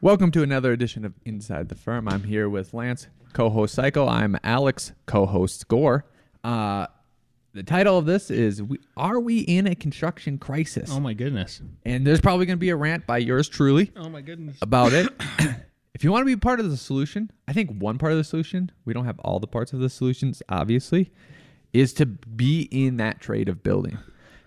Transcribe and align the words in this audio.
Welcome 0.00 0.30
to 0.32 0.42
another 0.42 0.72
edition 0.72 1.04
of 1.04 1.14
Inside 1.24 1.68
the 1.68 1.74
Firm. 1.74 2.08
I'm 2.08 2.22
here 2.22 2.48
with 2.48 2.72
Lance, 2.72 3.08
co-host 3.32 3.76
Cayko. 3.76 4.08
I'm 4.08 4.36
Alex, 4.44 4.92
co-host 5.06 5.66
Gore. 5.68 6.04
Uh, 6.44 6.86
the 7.52 7.64
title 7.64 7.98
of 7.98 8.06
this 8.06 8.30
is 8.30 8.62
we, 8.62 8.78
"Are 8.96 9.18
we 9.18 9.40
in 9.40 9.66
a 9.66 9.74
construction 9.74 10.38
crisis?" 10.38 10.90
Oh 10.92 11.00
my 11.00 11.14
goodness. 11.14 11.60
And 11.84 12.06
there's 12.06 12.20
probably 12.20 12.46
going 12.46 12.56
to 12.56 12.60
be 12.60 12.68
a 12.68 12.76
rant 12.76 13.06
by 13.06 13.18
yours 13.18 13.48
truly 13.48 13.90
Oh 13.96 14.08
my 14.08 14.20
goodness. 14.20 14.56
about 14.62 14.92
it. 14.92 15.08
if 15.94 16.04
you 16.04 16.12
want 16.12 16.22
to 16.22 16.26
be 16.26 16.36
part 16.36 16.60
of 16.60 16.70
the 16.70 16.76
solution, 16.76 17.32
I 17.48 17.52
think 17.52 17.70
one 17.82 17.98
part 17.98 18.12
of 18.12 18.18
the 18.18 18.24
solution, 18.24 18.70
we 18.84 18.92
don't 18.92 19.04
have 19.06 19.18
all 19.20 19.40
the 19.40 19.48
parts 19.48 19.72
of 19.72 19.80
the 19.80 19.88
solutions, 19.90 20.42
obviously, 20.48 21.10
is 21.72 21.92
to 21.94 22.06
be 22.06 22.68
in 22.70 22.98
that 22.98 23.20
trade 23.20 23.48
of 23.48 23.64
building. 23.64 23.98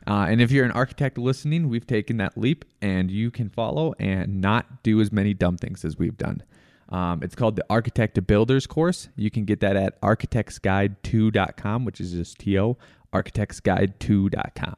Uh, 0.07 0.25
and 0.29 0.41
if 0.41 0.51
you're 0.51 0.65
an 0.65 0.71
architect 0.71 1.17
listening, 1.17 1.69
we've 1.69 1.85
taken 1.85 2.17
that 2.17 2.37
leap 2.37 2.65
and 2.81 3.11
you 3.11 3.29
can 3.29 3.49
follow 3.49 3.93
and 3.99 4.41
not 4.41 4.83
do 4.83 4.99
as 4.99 5.11
many 5.11 5.33
dumb 5.33 5.57
things 5.57 5.85
as 5.85 5.97
we've 5.97 6.17
done. 6.17 6.43
Um, 6.89 7.21
it's 7.23 7.35
called 7.35 7.55
the 7.55 7.65
Architect 7.69 8.15
to 8.15 8.21
Builders 8.21 8.67
course. 8.67 9.09
You 9.15 9.31
can 9.31 9.45
get 9.45 9.61
that 9.61 9.75
at 9.77 10.01
architectsguide2.com, 10.01 11.85
which 11.85 12.01
is 12.01 12.11
just 12.11 12.39
TO, 12.39 12.75
architectsguide2.com. 13.13 14.75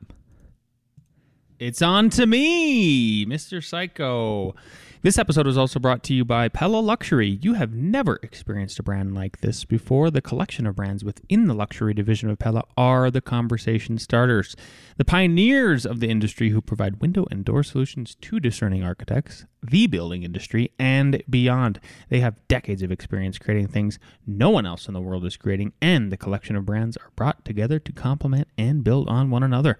It's 1.64 1.82
on 1.82 2.10
to 2.10 2.26
me, 2.26 3.26
Mr. 3.26 3.60
Cayko. 3.60 4.54
This 5.02 5.18
episode 5.18 5.48
was 5.48 5.58
also 5.58 5.80
brought 5.80 6.04
to 6.04 6.14
you 6.14 6.26
by 6.26 6.50
Pella 6.50 6.82
Luxury. 6.82 7.40
You 7.42 7.54
have 7.54 7.74
never 7.74 8.20
experienced 8.22 8.80
a 8.80 8.84
brand 8.84 9.16
like 9.16 9.40
this 9.40 9.64
before. 9.64 10.12
The 10.12 10.22
collection 10.22 10.68
of 10.68 10.76
brands 10.76 11.06
within 11.06 11.48
the 11.48 11.54
luxury 11.54 11.94
division 11.94 12.30
of 12.30 12.38
Pella 12.38 12.64
are 12.76 13.10
the 13.10 13.22
conversation 13.22 13.98
starters, 13.98 14.58
the 14.98 15.06
pioneers 15.06 15.86
of 15.86 16.02
the 16.02 16.10
industry 16.10 16.50
who 16.50 16.60
provide 16.60 17.00
window 17.00 17.26
and 17.32 17.46
door 17.46 17.64
solutions 17.64 18.16
to 18.16 18.42
discerning 18.42 18.84
architects, 18.84 19.46
the 19.62 19.88
building 19.88 20.24
industry, 20.24 20.70
and 20.78 21.24
beyond. 21.30 21.80
They 22.10 22.20
have 22.20 22.46
decades 22.50 22.84
of 22.84 22.92
experience 22.92 23.38
creating 23.38 23.70
things 23.70 24.00
no 24.28 24.50
one 24.50 24.66
else 24.66 24.90
in 24.90 24.94
the 24.94 25.00
world 25.00 25.24
is 25.24 25.38
creating, 25.38 25.72
and 25.82 26.12
the 26.12 26.18
collection 26.18 26.58
of 26.58 26.66
brands 26.66 26.98
are 26.98 27.12
brought 27.16 27.46
together 27.46 27.80
to 27.80 27.94
complement 27.94 28.50
and 28.58 28.84
build 28.84 29.08
on 29.08 29.30
one 29.30 29.44
another. 29.44 29.80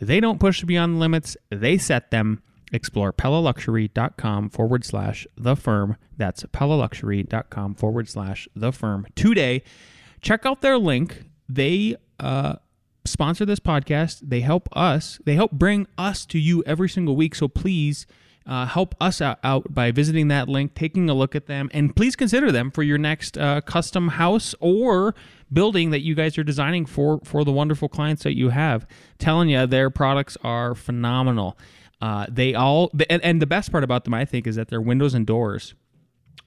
They 0.00 0.20
don't 0.20 0.40
push 0.40 0.62
beyond 0.64 0.96
the 0.96 0.98
limits, 0.98 1.36
they 1.50 1.78
set 1.78 2.10
them. 2.10 2.42
Explore 2.72 3.12
PellaLuxury.com 3.12 4.50
forward 4.50 4.84
slash 4.84 5.28
the 5.36 5.54
firm. 5.54 5.96
That's 6.16 6.42
PellaLuxury.com 6.44 7.76
forward 7.76 8.08
slash 8.08 8.48
the 8.56 8.72
firm 8.72 9.06
today. 9.14 9.62
Check 10.20 10.44
out 10.44 10.60
their 10.60 10.76
link. 10.76 11.24
They 11.48 11.94
uh, 12.18 12.56
sponsor 13.04 13.44
this 13.44 13.60
podcast. 13.60 14.22
They 14.24 14.40
help 14.40 14.68
us, 14.72 15.20
they 15.24 15.34
help 15.34 15.52
bring 15.52 15.86
us 15.96 16.26
to 16.26 16.38
you 16.38 16.64
every 16.66 16.88
single 16.88 17.14
week. 17.14 17.34
So 17.34 17.46
please 17.46 18.06
uh, 18.46 18.66
help 18.66 18.94
us 19.00 19.20
out, 19.20 19.38
out 19.42 19.72
by 19.72 19.90
visiting 19.90 20.28
that 20.28 20.48
link, 20.48 20.74
taking 20.74 21.08
a 21.08 21.14
look 21.14 21.34
at 21.34 21.46
them, 21.46 21.70
and 21.72 21.96
please 21.96 22.14
consider 22.14 22.52
them 22.52 22.70
for 22.70 22.82
your 22.82 22.98
next 22.98 23.38
uh, 23.38 23.60
custom 23.62 24.08
house 24.08 24.54
or 24.60 25.14
building 25.52 25.90
that 25.90 26.00
you 26.00 26.14
guys 26.14 26.36
are 26.36 26.44
designing 26.44 26.84
for 26.84 27.20
for 27.24 27.44
the 27.44 27.52
wonderful 27.52 27.88
clients 27.88 28.22
that 28.24 28.36
you 28.36 28.50
have. 28.50 28.86
Telling 29.18 29.48
you, 29.48 29.66
their 29.66 29.88
products 29.88 30.36
are 30.42 30.74
phenomenal. 30.74 31.58
Uh, 32.00 32.26
they 32.28 32.54
all, 32.54 32.90
and, 33.08 33.22
and 33.24 33.40
the 33.40 33.46
best 33.46 33.72
part 33.72 33.82
about 33.82 34.04
them, 34.04 34.12
I 34.12 34.26
think, 34.26 34.46
is 34.46 34.56
that 34.56 34.68
their 34.68 34.80
windows 34.80 35.14
and 35.14 35.26
doors 35.26 35.74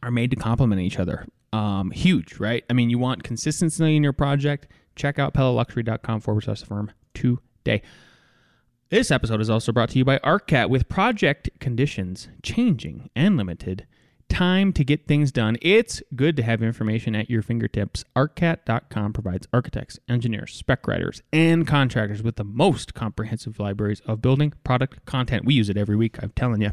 are 0.03 0.11
made 0.11 0.29
to 0.29 0.35
complement 0.35 0.81
each 0.81 0.99
other. 0.99 1.25
Um, 1.51 1.89
huge, 1.91 2.39
right? 2.39 2.63
I 2.69 2.73
mean, 2.73 2.91
you 2.91 2.99
want 2.99 3.23
consistency 3.23 3.95
in 3.95 4.03
your 4.03 4.13
project. 4.13 4.67
Check 4.95 5.17
out 5.17 5.33
PellaLuxury.com 5.33 6.21
forward 6.21 6.43
slash 6.43 6.63
firm 6.63 6.91
today. 7.15 7.81
This 8.89 9.11
episode 9.11 9.41
is 9.41 9.49
also 9.49 9.73
brought 9.73 9.89
to 9.89 9.97
you 9.97 10.05
by 10.05 10.17
ARCAT. 10.19 10.69
With 10.69 10.87
project 10.87 11.49
conditions 11.59 12.29
changing 12.41 13.09
and 13.17 13.35
limited, 13.35 13.85
time 14.29 14.73
to 14.73 14.83
get 14.83 15.07
things 15.07 15.31
done. 15.31 15.57
It's 15.61 16.01
good 16.15 16.35
to 16.37 16.43
have 16.43 16.61
information 16.61 17.15
at 17.15 17.29
your 17.29 17.41
fingertips. 17.41 18.03
ARCAT.com 18.15 19.13
provides 19.13 19.47
architects, 19.53 19.99
engineers, 20.07 20.53
spec 20.53 20.87
writers, 20.87 21.21
and 21.33 21.67
contractors 21.67 22.21
with 22.21 22.35
the 22.35 22.43
most 22.43 22.93
comprehensive 22.93 23.59
libraries 23.59 24.01
of 24.05 24.21
building 24.21 24.53
product 24.63 25.05
content. 25.05 25.45
We 25.45 25.53
use 25.53 25.69
it 25.69 25.77
every 25.77 25.95
week, 25.95 26.21
I'm 26.21 26.31
telling 26.31 26.61
you. 26.61 26.71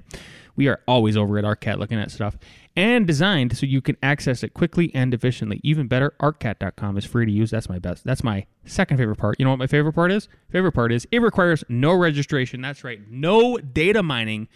We 0.56 0.68
are 0.68 0.80
always 0.86 1.16
over 1.16 1.38
at 1.38 1.44
ARCAT 1.44 1.78
looking 1.78 1.98
at 1.98 2.10
stuff 2.10 2.36
and 2.76 3.06
designed 3.06 3.56
so 3.56 3.66
you 3.66 3.80
can 3.80 3.96
access 4.02 4.42
it 4.42 4.54
quickly 4.54 4.90
and 4.94 5.12
efficiently. 5.14 5.60
Even 5.62 5.88
better, 5.88 6.14
arcat.com 6.20 6.96
is 6.96 7.04
free 7.04 7.26
to 7.26 7.32
use. 7.32 7.50
That's 7.50 7.68
my 7.68 7.78
best. 7.78 8.04
That's 8.04 8.22
my 8.22 8.46
second 8.64 8.98
favorite 8.98 9.18
part. 9.18 9.36
You 9.38 9.44
know 9.44 9.50
what 9.50 9.58
my 9.58 9.66
favorite 9.66 9.94
part 9.94 10.12
is? 10.12 10.28
Favorite 10.50 10.72
part 10.72 10.92
is 10.92 11.06
it 11.10 11.20
requires 11.20 11.64
no 11.68 11.94
registration. 11.94 12.60
That's 12.60 12.84
right. 12.84 13.00
No 13.10 13.58
data 13.58 14.02
mining. 14.02 14.48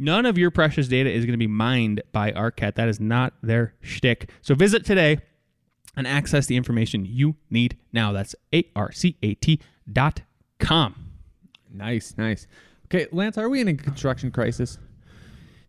None 0.00 0.24
of 0.24 0.38
your 0.38 0.50
precious 0.50 0.88
data 0.88 1.10
is 1.10 1.26
going 1.26 1.34
to 1.34 1.38
be 1.38 1.46
mined 1.46 2.02
by 2.10 2.32
ARCAT. 2.32 2.74
That 2.76 2.88
is 2.88 2.98
not 3.00 3.34
their 3.42 3.74
shtick. 3.82 4.30
So 4.40 4.54
visit 4.54 4.82
today 4.82 5.18
and 5.94 6.06
access 6.06 6.46
the 6.46 6.56
information 6.56 7.04
you 7.04 7.36
need 7.50 7.76
now. 7.92 8.10
That's 8.10 8.34
A-R-C-A-T 8.54 9.60
dot 9.92 10.22
com. 10.58 10.94
Nice, 11.70 12.14
nice. 12.16 12.46
Okay, 12.86 13.08
Lance, 13.12 13.36
are 13.36 13.50
we 13.50 13.60
in 13.60 13.68
a 13.68 13.74
construction 13.74 14.30
crisis? 14.30 14.78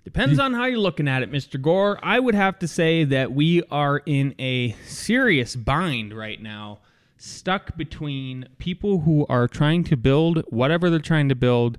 Depends 0.06 0.40
on 0.40 0.53
how 0.53 0.66
you're 0.66 0.80
looking 0.80 1.09
at 1.09 1.24
it, 1.24 1.30
Mr. 1.30 1.62
Gore. 1.62 2.00
I 2.02 2.18
would 2.18 2.34
have 2.34 2.58
to 2.59 2.69
say 2.69 3.03
that 3.03 3.34
we 3.34 3.63
are 3.69 3.98
in 4.06 4.34
a 4.40 4.72
serious 4.88 5.58
bind 5.58 6.16
right 6.18 6.42
now, 6.42 6.80
stuck 7.18 7.75
between 7.75 8.48
people 8.59 9.02
who 9.02 9.25
are 9.28 9.50
trying 9.50 9.84
to 9.84 9.98
build 9.98 10.46
whatever 10.48 10.90
they're 10.90 11.00
trying 11.00 11.28
to 11.28 11.36
build 11.36 11.78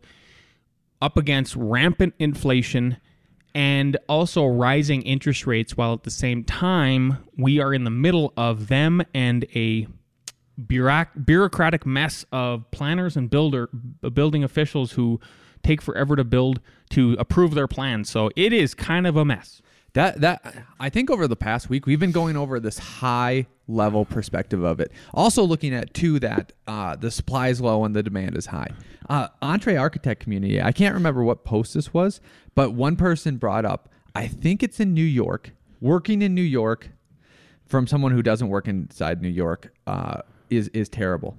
up 1.02 1.18
against 1.18 1.54
rampant 1.56 2.14
inflation 2.18 2.96
and 3.54 3.98
also 4.08 4.46
rising 4.46 5.02
interest 5.02 5.46
rates, 5.46 5.76
while 5.76 5.92
at 5.92 6.04
the 6.04 6.10
same 6.10 6.42
time, 6.44 7.18
we 7.36 7.60
are 7.60 7.74
in 7.74 7.84
the 7.84 7.90
middle 7.90 8.32
of 8.36 8.68
them 8.68 9.02
and 9.12 9.44
a 9.54 9.86
bureauc- 10.58 11.26
bureaucratic 11.26 11.84
mess 11.84 12.24
of 12.32 12.70
planners 12.70 13.16
and 13.16 13.28
builder 13.28 13.68
building 14.14 14.42
officials 14.42 14.92
who 14.92 15.20
take 15.62 15.82
forever 15.82 16.16
to 16.16 16.24
build 16.24 16.60
to 16.90 17.14
approve 17.18 17.54
their 17.54 17.68
plans. 17.68 18.08
So 18.08 18.30
it 18.36 18.52
is 18.52 18.72
kind 18.72 19.06
of 19.06 19.16
a 19.16 19.24
mess. 19.24 19.60
That 19.94 20.20
that 20.22 20.54
I 20.80 20.88
think 20.88 21.10
over 21.10 21.28
the 21.28 21.36
past 21.36 21.68
week 21.68 21.86
we've 21.86 22.00
been 22.00 22.12
going 22.12 22.36
over 22.36 22.58
this 22.58 22.78
high 22.78 23.46
level 23.68 24.04
perspective 24.04 24.62
of 24.62 24.80
it. 24.80 24.90
Also 25.12 25.42
looking 25.42 25.74
at 25.74 25.92
too 25.92 26.18
that 26.20 26.52
uh, 26.66 26.96
the 26.96 27.10
supply 27.10 27.48
is 27.48 27.60
low 27.60 27.84
and 27.84 27.94
the 27.94 28.02
demand 28.02 28.36
is 28.36 28.46
high. 28.46 28.70
Uh, 29.08 29.28
EntreArchitect 29.42 30.20
community. 30.20 30.62
I 30.62 30.72
can't 30.72 30.94
remember 30.94 31.22
what 31.22 31.44
post 31.44 31.74
this 31.74 31.92
was, 31.92 32.20
but 32.54 32.72
one 32.72 32.96
person 32.96 33.36
brought 33.36 33.64
up. 33.64 33.90
I 34.14 34.26
think 34.26 34.62
it's 34.62 34.80
in 34.80 34.94
New 34.94 35.02
York. 35.02 35.52
Working 35.80 36.22
in 36.22 36.34
New 36.34 36.42
York 36.42 36.90
from 37.66 37.86
someone 37.86 38.12
who 38.12 38.22
doesn't 38.22 38.48
work 38.48 38.68
inside 38.68 39.20
New 39.20 39.28
York 39.28 39.74
uh, 39.86 40.22
is 40.48 40.68
is 40.68 40.88
terrible. 40.88 41.36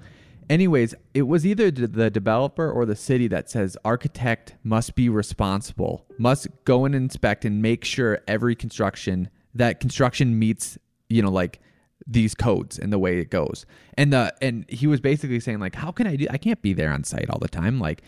Anyways, 0.50 0.96
it 1.14 1.24
was 1.24 1.46
either 1.46 1.72
the 1.72 2.10
developer 2.10 2.72
or 2.72 2.86
the 2.86 2.96
city 2.96 3.28
that 3.28 3.50
says 3.50 3.78
architect 3.84 4.56
must 4.64 4.96
be 4.96 5.10
responsible, 5.10 6.06
must 6.18 6.48
go 6.66 6.86
and 6.86 6.94
inspect 6.94 7.46
and 7.46 7.62
make 7.62 7.86
sure 7.86 8.22
every 8.28 8.56
construction 8.56 9.30
that 9.56 9.80
construction 9.80 10.38
meets, 10.40 10.78
you 11.10 11.22
know, 11.22 11.30
like 11.32 11.60
these 12.08 12.36
codes 12.36 12.78
and 12.80 12.92
the 12.92 13.00
way 13.00 13.20
it 13.20 13.30
goes. 13.30 13.66
And 13.96 14.12
the 14.12 14.34
and 14.42 14.66
he 14.70 14.88
was 14.88 15.00
basically 15.00 15.40
saying 15.40 15.60
like, 15.60 15.76
how 15.76 15.92
can 15.92 16.08
I 16.08 16.16
do? 16.16 16.28
I 16.30 16.38
can't 16.38 16.62
be 16.62 16.74
there 16.74 16.92
on 16.92 17.04
site 17.04 17.30
all 17.30 17.40
the 17.40 17.48
time. 17.48 17.80
Like, 17.80 18.02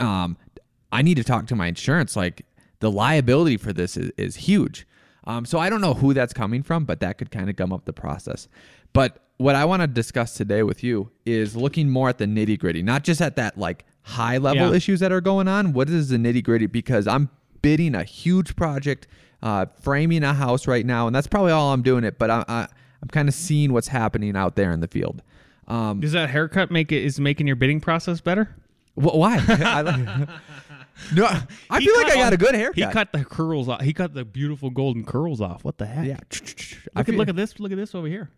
um, 0.00 0.36
I 0.90 1.02
need 1.02 1.16
to 1.16 1.24
talk 1.24 1.46
to 1.48 1.56
my 1.56 1.66
insurance. 1.66 2.16
Like, 2.16 2.46
the 2.80 2.90
liability 2.90 3.56
for 3.56 3.72
this 3.72 3.96
is, 3.96 4.10
is 4.16 4.36
huge. 4.36 4.86
Um, 5.24 5.44
so 5.44 5.58
I 5.58 5.68
don't 5.68 5.80
know 5.80 5.94
who 5.94 6.14
that's 6.14 6.32
coming 6.32 6.62
from, 6.62 6.84
but 6.84 7.00
that 7.00 7.18
could 7.18 7.30
kind 7.30 7.50
of 7.50 7.56
gum 7.56 7.72
up 7.72 7.84
the 7.84 7.92
process. 7.92 8.48
But 8.92 9.27
what 9.38 9.54
I 9.54 9.64
want 9.64 9.82
to 9.82 9.86
discuss 9.86 10.34
today 10.34 10.62
with 10.62 10.84
you 10.84 11.10
is 11.24 11.56
looking 11.56 11.88
more 11.88 12.08
at 12.08 12.18
the 12.18 12.26
nitty 12.26 12.58
gritty, 12.58 12.82
not 12.82 13.02
just 13.04 13.20
at 13.20 13.36
that 13.36 13.56
like 13.58 13.84
high 14.02 14.38
level 14.38 14.70
Yeah. 14.70 14.76
issues 14.76 15.00
that 15.00 15.12
are 15.12 15.20
going 15.20 15.48
on. 15.48 15.72
What 15.72 15.88
is 15.88 16.08
the 16.10 16.16
nitty 16.16 16.42
gritty? 16.44 16.66
Because 16.66 17.06
I'm 17.06 17.30
bidding 17.62 17.94
a 17.94 18.04
huge 18.04 18.54
project, 18.56 19.06
uh, 19.42 19.66
framing 19.80 20.22
a 20.24 20.34
house 20.34 20.66
right 20.66 20.84
now, 20.84 21.06
and 21.06 21.14
that's 21.16 21.26
probably 21.26 21.52
all 21.52 21.72
I'm 21.72 21.82
doing 21.82 22.04
it. 22.04 22.18
But 22.18 22.30
I, 22.30 22.44
I, 22.48 22.68
I'm 23.02 23.08
kind 23.10 23.28
of 23.28 23.34
seeing 23.34 23.72
what's 23.72 23.88
happening 23.88 24.36
out 24.36 24.56
there 24.56 24.70
in 24.72 24.80
the 24.80 24.88
field. 24.88 25.22
Um, 25.68 26.00
Does 26.00 26.12
that 26.12 26.30
haircut 26.30 26.70
make 26.70 26.90
it 26.92 27.04
is 27.04 27.20
making 27.20 27.46
your 27.46 27.56
bidding 27.56 27.80
process 27.80 28.20
better? 28.20 28.54
Wh- 28.94 29.14
Why? 29.14 29.36
I 29.48 29.82
no, 31.14 31.26
I 31.70 31.78
He 31.78 31.84
feel 31.86 31.96
like 31.96 32.12
I 32.12 32.16
got 32.16 32.32
a 32.32 32.36
good 32.36 32.54
haircut. 32.54 32.76
He 32.76 32.92
cut 32.92 33.12
the 33.12 33.24
curls 33.24 33.68
off. 33.68 33.82
He 33.82 33.92
cut 33.92 34.14
the 34.14 34.24
beautiful 34.24 34.70
golden 34.70 35.04
curls 35.04 35.40
off. 35.40 35.62
What 35.64 35.78
the 35.78 35.86
heck? 35.86 36.06
Yeah. 36.06 36.18
I 36.96 37.02
feel, 37.04 37.14
look 37.16 37.28
at 37.28 37.36
this. 37.36 37.60
Look 37.60 37.70
at 37.70 37.76
this 37.78 37.94
over 37.94 38.08
here. 38.08 38.30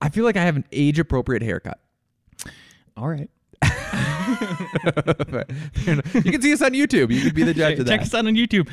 I 0.00 0.08
feel 0.08 0.24
like 0.24 0.36
I 0.36 0.42
have 0.42 0.56
an 0.56 0.64
age 0.72 0.98
appropriate 0.98 1.42
haircut. 1.42 1.80
All 2.96 3.08
right. 3.08 3.30
you 6.14 6.22
can 6.22 6.42
see 6.42 6.52
us 6.52 6.62
on 6.62 6.72
YouTube. 6.72 7.10
You 7.10 7.22
can 7.22 7.34
be 7.34 7.42
the 7.42 7.54
judge 7.54 7.78
of 7.78 7.86
that. 7.86 7.92
Check 7.92 8.02
us 8.02 8.14
out 8.14 8.26
on 8.26 8.34
YouTube. 8.34 8.68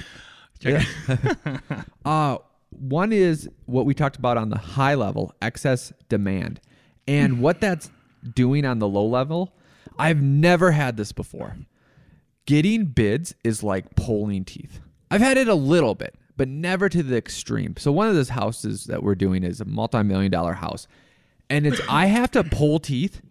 Check 0.59 0.85
Uh, 2.05 2.37
one 2.69 3.11
is 3.13 3.49
what 3.65 3.85
we 3.85 3.93
talked 3.93 4.15
about 4.15 4.37
on 4.37 4.49
the 4.49 4.57
high 4.57 4.95
level, 4.95 5.33
excess 5.41 5.93
demand. 6.09 6.59
And 7.07 7.39
what 7.41 7.61
that's 7.61 7.89
doing 8.33 8.65
on 8.65 8.79
the 8.79 8.87
low 8.87 9.05
level, 9.05 9.53
I've 9.97 10.21
never 10.21 10.71
had 10.71 10.97
this 10.97 11.11
before. 11.11 11.55
Getting 12.45 12.85
bids 12.85 13.35
is 13.43 13.63
like 13.63 13.95
pulling 13.95 14.43
teeth. 14.43 14.79
I've 15.11 15.21
had 15.21 15.37
it 15.37 15.47
a 15.47 15.55
little 15.55 15.95
bit, 15.95 16.15
but 16.35 16.47
never 16.47 16.89
to 16.89 17.03
the 17.03 17.15
extreme. 17.15 17.75
So 17.77 17.91
one 17.91 18.07
of 18.07 18.15
those 18.15 18.29
houses 18.29 18.85
that 18.85 19.03
we're 19.03 19.15
doing 19.15 19.43
is 19.43 19.61
a 19.61 19.65
multi-million 19.65 20.31
dollar 20.31 20.53
house. 20.53 20.87
And 21.53 21.67
it's 21.67 21.79
I 21.88 22.07
have 22.07 22.31
to 22.31 22.44
pull 22.44 22.79
teeth 22.79 23.21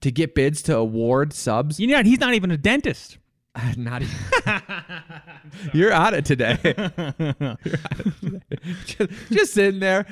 to 0.00 0.10
get 0.10 0.34
bids 0.34 0.62
to 0.62 0.76
award 0.76 1.32
subs. 1.32 1.78
You 1.78 1.86
know, 1.86 2.02
he's 2.02 2.18
not 2.18 2.34
even 2.34 2.50
a 2.50 2.56
dentist. 2.56 3.18
Not 3.76 4.02
even. 4.02 4.14
You're 5.72 5.92
on 5.92 6.14
it 6.14 6.24
today. 6.24 6.58
You're 6.62 6.74
on 6.78 7.16
it 7.18 8.12
today. 8.20 8.40
just, 8.84 9.10
just 9.32 9.54
sitting 9.54 9.80
there, 9.80 10.06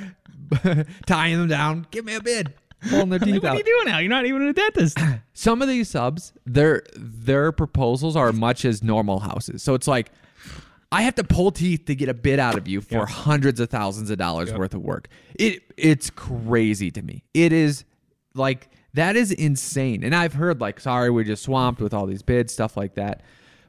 tying 1.06 1.38
them 1.38 1.48
down. 1.48 1.86
Give 1.90 2.04
me 2.04 2.14
a 2.16 2.20
bid. 2.20 2.54
Pulling 2.88 3.10
their 3.10 3.18
teeth 3.18 3.34
what 3.34 3.44
are 3.44 3.48
out. 3.48 3.58
you 3.58 3.64
doing 3.64 3.86
now? 3.86 3.98
You're 3.98 4.10
not 4.10 4.26
even 4.26 4.42
a 4.42 4.52
dentist. 4.52 4.98
Some 5.32 5.62
of 5.62 5.68
these 5.68 5.88
subs, 5.88 6.32
their 6.44 6.82
their 6.96 7.52
proposals 7.52 8.16
are 8.16 8.32
much 8.32 8.64
as 8.64 8.82
normal 8.82 9.20
houses. 9.20 9.62
So 9.62 9.74
it's 9.74 9.86
like 9.86 10.10
I 10.96 11.02
have 11.02 11.14
to 11.16 11.24
pull 11.24 11.50
teeth 11.50 11.84
to 11.84 11.94
get 11.94 12.08
a 12.08 12.14
bid 12.14 12.38
out 12.38 12.56
of 12.56 12.66
you 12.66 12.80
for 12.80 13.04
hundreds 13.04 13.60
of 13.60 13.68
thousands 13.68 14.08
of 14.08 14.16
dollars 14.16 14.50
worth 14.50 14.72
of 14.72 14.80
work. 14.80 15.08
It 15.34 15.62
it's 15.76 16.08
crazy 16.08 16.90
to 16.90 17.02
me. 17.02 17.22
It 17.34 17.52
is 17.52 17.84
like 18.34 18.70
that 18.94 19.14
is 19.14 19.30
insane. 19.30 20.02
And 20.02 20.14
I've 20.14 20.32
heard 20.32 20.58
like 20.58 20.80
sorry 20.80 21.10
we're 21.10 21.24
just 21.24 21.42
swamped 21.42 21.82
with 21.82 21.92
all 21.92 22.06
these 22.06 22.22
bids 22.22 22.54
stuff 22.54 22.78
like 22.78 22.94
that. 22.94 23.20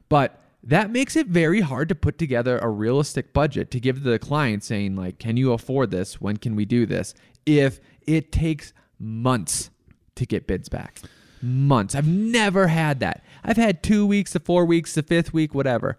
But 0.08 0.42
that 0.62 0.90
makes 0.90 1.16
it 1.16 1.26
very 1.26 1.60
hard 1.60 1.90
to 1.90 1.94
put 1.94 2.16
together 2.16 2.56
a 2.60 2.70
realistic 2.70 3.34
budget 3.34 3.70
to 3.72 3.78
give 3.78 3.96
to 3.96 4.10
the 4.10 4.18
client 4.18 4.64
saying 4.64 4.96
like 4.96 5.18
can 5.18 5.36
you 5.36 5.52
afford 5.52 5.90
this? 5.90 6.18
When 6.18 6.38
can 6.38 6.56
we 6.56 6.64
do 6.64 6.86
this? 6.86 7.12
If 7.44 7.78
it 8.06 8.32
takes 8.32 8.72
months 8.98 9.68
to 10.14 10.24
get 10.24 10.46
bids 10.46 10.70
back. 10.70 10.98
Months. 11.42 11.94
I've 11.94 12.08
never 12.08 12.68
had 12.68 13.00
that. 13.00 13.22
I've 13.44 13.58
had 13.58 13.82
2 13.82 14.06
weeks, 14.06 14.32
the 14.32 14.40
4 14.40 14.64
weeks, 14.64 14.94
the 14.94 15.02
5th 15.02 15.34
week, 15.34 15.54
whatever 15.54 15.98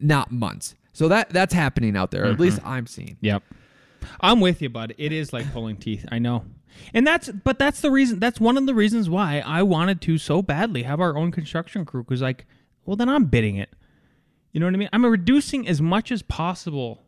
not 0.00 0.30
months. 0.30 0.74
So 0.92 1.08
that 1.08 1.30
that's 1.30 1.54
happening 1.54 1.96
out 1.96 2.10
there. 2.10 2.24
At 2.24 2.32
mm-hmm. 2.32 2.42
least 2.42 2.60
I'm 2.64 2.86
seeing. 2.86 3.16
Yep. 3.20 3.42
I'm 4.20 4.40
with 4.40 4.62
you, 4.62 4.68
bud. 4.68 4.94
It 4.98 5.12
is 5.12 5.32
like 5.32 5.52
pulling 5.52 5.76
teeth. 5.76 6.06
I 6.10 6.18
know. 6.18 6.44
And 6.94 7.06
that's 7.06 7.28
but 7.28 7.58
that's 7.58 7.80
the 7.80 7.90
reason 7.90 8.18
that's 8.18 8.40
one 8.40 8.56
of 8.56 8.66
the 8.66 8.74
reasons 8.74 9.10
why 9.10 9.42
I 9.44 9.62
wanted 9.62 10.00
to 10.02 10.18
so 10.18 10.42
badly 10.42 10.84
have 10.84 11.00
our 11.00 11.16
own 11.16 11.32
construction 11.32 11.84
crew 11.84 12.04
cuz 12.04 12.22
like 12.22 12.46
well 12.84 12.96
then 12.96 13.08
I'm 13.08 13.26
bidding 13.26 13.56
it. 13.56 13.70
You 14.52 14.60
know 14.60 14.66
what 14.66 14.74
I 14.74 14.78
mean? 14.78 14.88
I'm 14.92 15.04
reducing 15.04 15.68
as 15.68 15.82
much 15.82 16.10
as 16.10 16.22
possible 16.22 17.02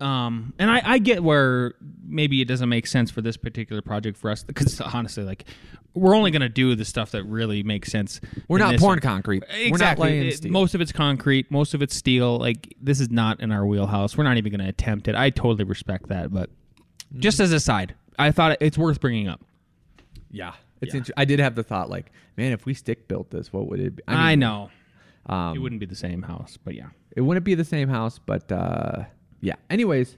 um 0.00 0.52
and 0.58 0.70
I 0.70 0.80
I 0.84 0.98
get 0.98 1.22
where 1.24 1.74
maybe 2.06 2.40
it 2.40 2.46
doesn't 2.46 2.68
make 2.68 2.86
sense 2.86 3.10
for 3.10 3.20
this 3.20 3.36
particular 3.36 3.82
project 3.82 4.16
for 4.16 4.30
us 4.30 4.44
cuz 4.54 4.80
honestly 4.94 5.24
like 5.24 5.44
we're 5.94 6.14
only 6.14 6.30
going 6.30 6.42
to 6.42 6.48
do 6.48 6.76
the 6.76 6.84
stuff 6.84 7.10
that 7.10 7.24
really 7.24 7.64
makes 7.64 7.90
sense. 7.90 8.20
We're 8.46 8.58
in 8.58 8.64
not 8.64 8.72
this 8.72 8.80
pouring 8.80 9.00
concrete. 9.00 9.42
We're 9.50 9.56
not 9.56 9.68
Exactly. 9.72 10.10
laying 10.10 10.26
It- 10.28 10.36
steel. 10.36 10.52
most 10.52 10.74
of 10.76 10.80
it's 10.80 10.92
concrete. 10.92 11.50
Most 11.50 11.74
of 11.74 11.82
it's 11.82 11.96
steel. 11.96 12.38
Like 12.38 12.72
this 12.80 13.00
is 13.00 13.10
not 13.10 13.40
in 13.40 13.50
our 13.50 13.66
wheelhouse. 13.66 14.16
We're 14.16 14.22
not 14.24 14.36
even 14.36 14.52
going 14.52 14.60
to 14.62 14.68
attempt 14.68 15.08
it. 15.08 15.16
I 15.16 15.30
totally 15.30 15.64
respect 15.64 16.08
that. 16.08 16.30
But 16.32 16.50
Mm. 17.12 17.18
just 17.20 17.40
as 17.40 17.50
a 17.52 17.58
side, 17.58 17.94
I 18.18 18.30
thought 18.30 18.58
it's 18.60 18.78
worth 18.78 19.00
bringing 19.00 19.26
up. 19.28 19.40
yeah. 20.30 20.52
It's 20.82 20.94
Yeah. 20.94 20.98
inter- 20.98 21.14
I 21.16 21.24
did 21.24 21.40
have 21.40 21.56
the 21.56 21.64
thought 21.64 21.90
like, 21.90 22.12
man, 22.36 22.52
if 22.52 22.64
we 22.64 22.74
stick 22.74 23.08
built 23.08 23.30
this, 23.30 23.52
what 23.52 23.66
would 23.68 23.80
it 23.80 23.96
be? 23.96 24.02
I, 24.06 24.30
mean, 24.32 24.40
know 24.40 24.70
Um, 25.26 25.56
it 25.56 25.58
wouldn't 25.58 25.80
be 25.80 25.86
the 25.86 25.96
same 25.96 26.22
house, 26.22 26.58
but 26.62 26.74
yeah. 26.74 26.90
it 27.16 27.22
wouldn't 27.22 27.44
be 27.44 27.54
the 27.56 27.64
same 27.64 27.88
house, 27.88 28.20
but 28.24 28.52
uh, 28.52 29.04
yeah. 29.40 29.54
Anyways, 29.70 30.16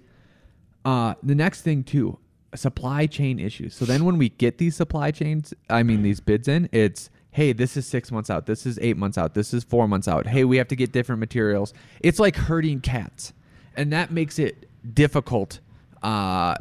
uh, 0.84 1.14
the 1.22 1.34
next 1.34 1.62
thing 1.62 1.84
too, 1.84 2.18
supply 2.54 3.06
chain 3.06 3.38
issues. 3.38 3.74
So 3.74 3.84
then 3.84 4.04
when 4.04 4.18
we 4.18 4.30
get 4.30 4.58
these 4.58 4.76
supply 4.76 5.10
chains, 5.10 5.54
I 5.68 5.82
mean 5.82 6.02
these 6.02 6.20
bids 6.20 6.48
in, 6.48 6.68
it's 6.72 7.10
hey, 7.32 7.52
this 7.52 7.76
is 7.76 7.86
six 7.86 8.10
months 8.10 8.28
out, 8.28 8.46
this 8.46 8.66
is 8.66 8.78
eight 8.82 8.96
months 8.96 9.16
out, 9.16 9.34
this 9.34 9.54
is 9.54 9.62
four 9.62 9.86
months 9.86 10.08
out. 10.08 10.26
Hey, 10.26 10.44
we 10.44 10.56
have 10.56 10.68
to 10.68 10.76
get 10.76 10.92
different 10.92 11.20
materials. 11.20 11.72
It's 12.00 12.18
like 12.18 12.36
herding 12.36 12.80
cats, 12.80 13.32
and 13.76 13.92
that 13.92 14.10
makes 14.10 14.38
it 14.38 14.68
difficult 14.94 15.60
uh, 16.02 16.56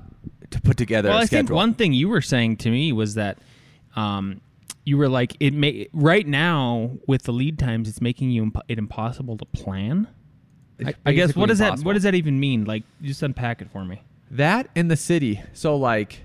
to 0.52 0.62
put 0.62 0.78
together. 0.78 1.10
Well, 1.10 1.18
I 1.20 1.26
think 1.26 1.50
one 1.50 1.74
thing 1.74 1.94
you 1.94 2.10
were 2.10 2.22
saying 2.22 2.58
to 2.58 2.70
me 2.70 2.92
was 2.92 3.16
that 3.16 3.40
um, 3.96 4.42
you 4.86 4.98
were 4.98 5.10
like 5.10 5.36
it 5.40 5.54
may 5.54 5.88
right 5.94 6.28
now 6.28 6.92
with 7.08 7.24
the 7.24 7.34
lead 7.34 7.58
times, 7.58 7.90
it's 7.90 8.02
making 8.02 8.30
you 8.32 8.44
imp- 8.44 8.62
it 8.68 8.78
impossible 8.78 9.38
to 9.38 9.46
plan. 9.46 10.08
I, 10.86 10.94
I 11.06 11.14
guess 11.14 11.36
what 11.36 11.48
basically 11.48 11.48
does 11.48 11.60
that 11.60 11.66
impossible. 11.66 11.88
what 11.88 11.94
does 11.94 12.04
that 12.04 12.16
even 12.16 12.40
mean? 12.40 12.66
Like, 12.66 12.84
just 13.02 13.22
unpack 13.24 13.62
it 13.62 13.72
for 13.72 13.84
me. 13.84 14.02
That 14.32 14.70
in 14.76 14.88
the 14.88 14.98
city. 14.98 15.42
So 15.54 15.76
like, 15.76 16.22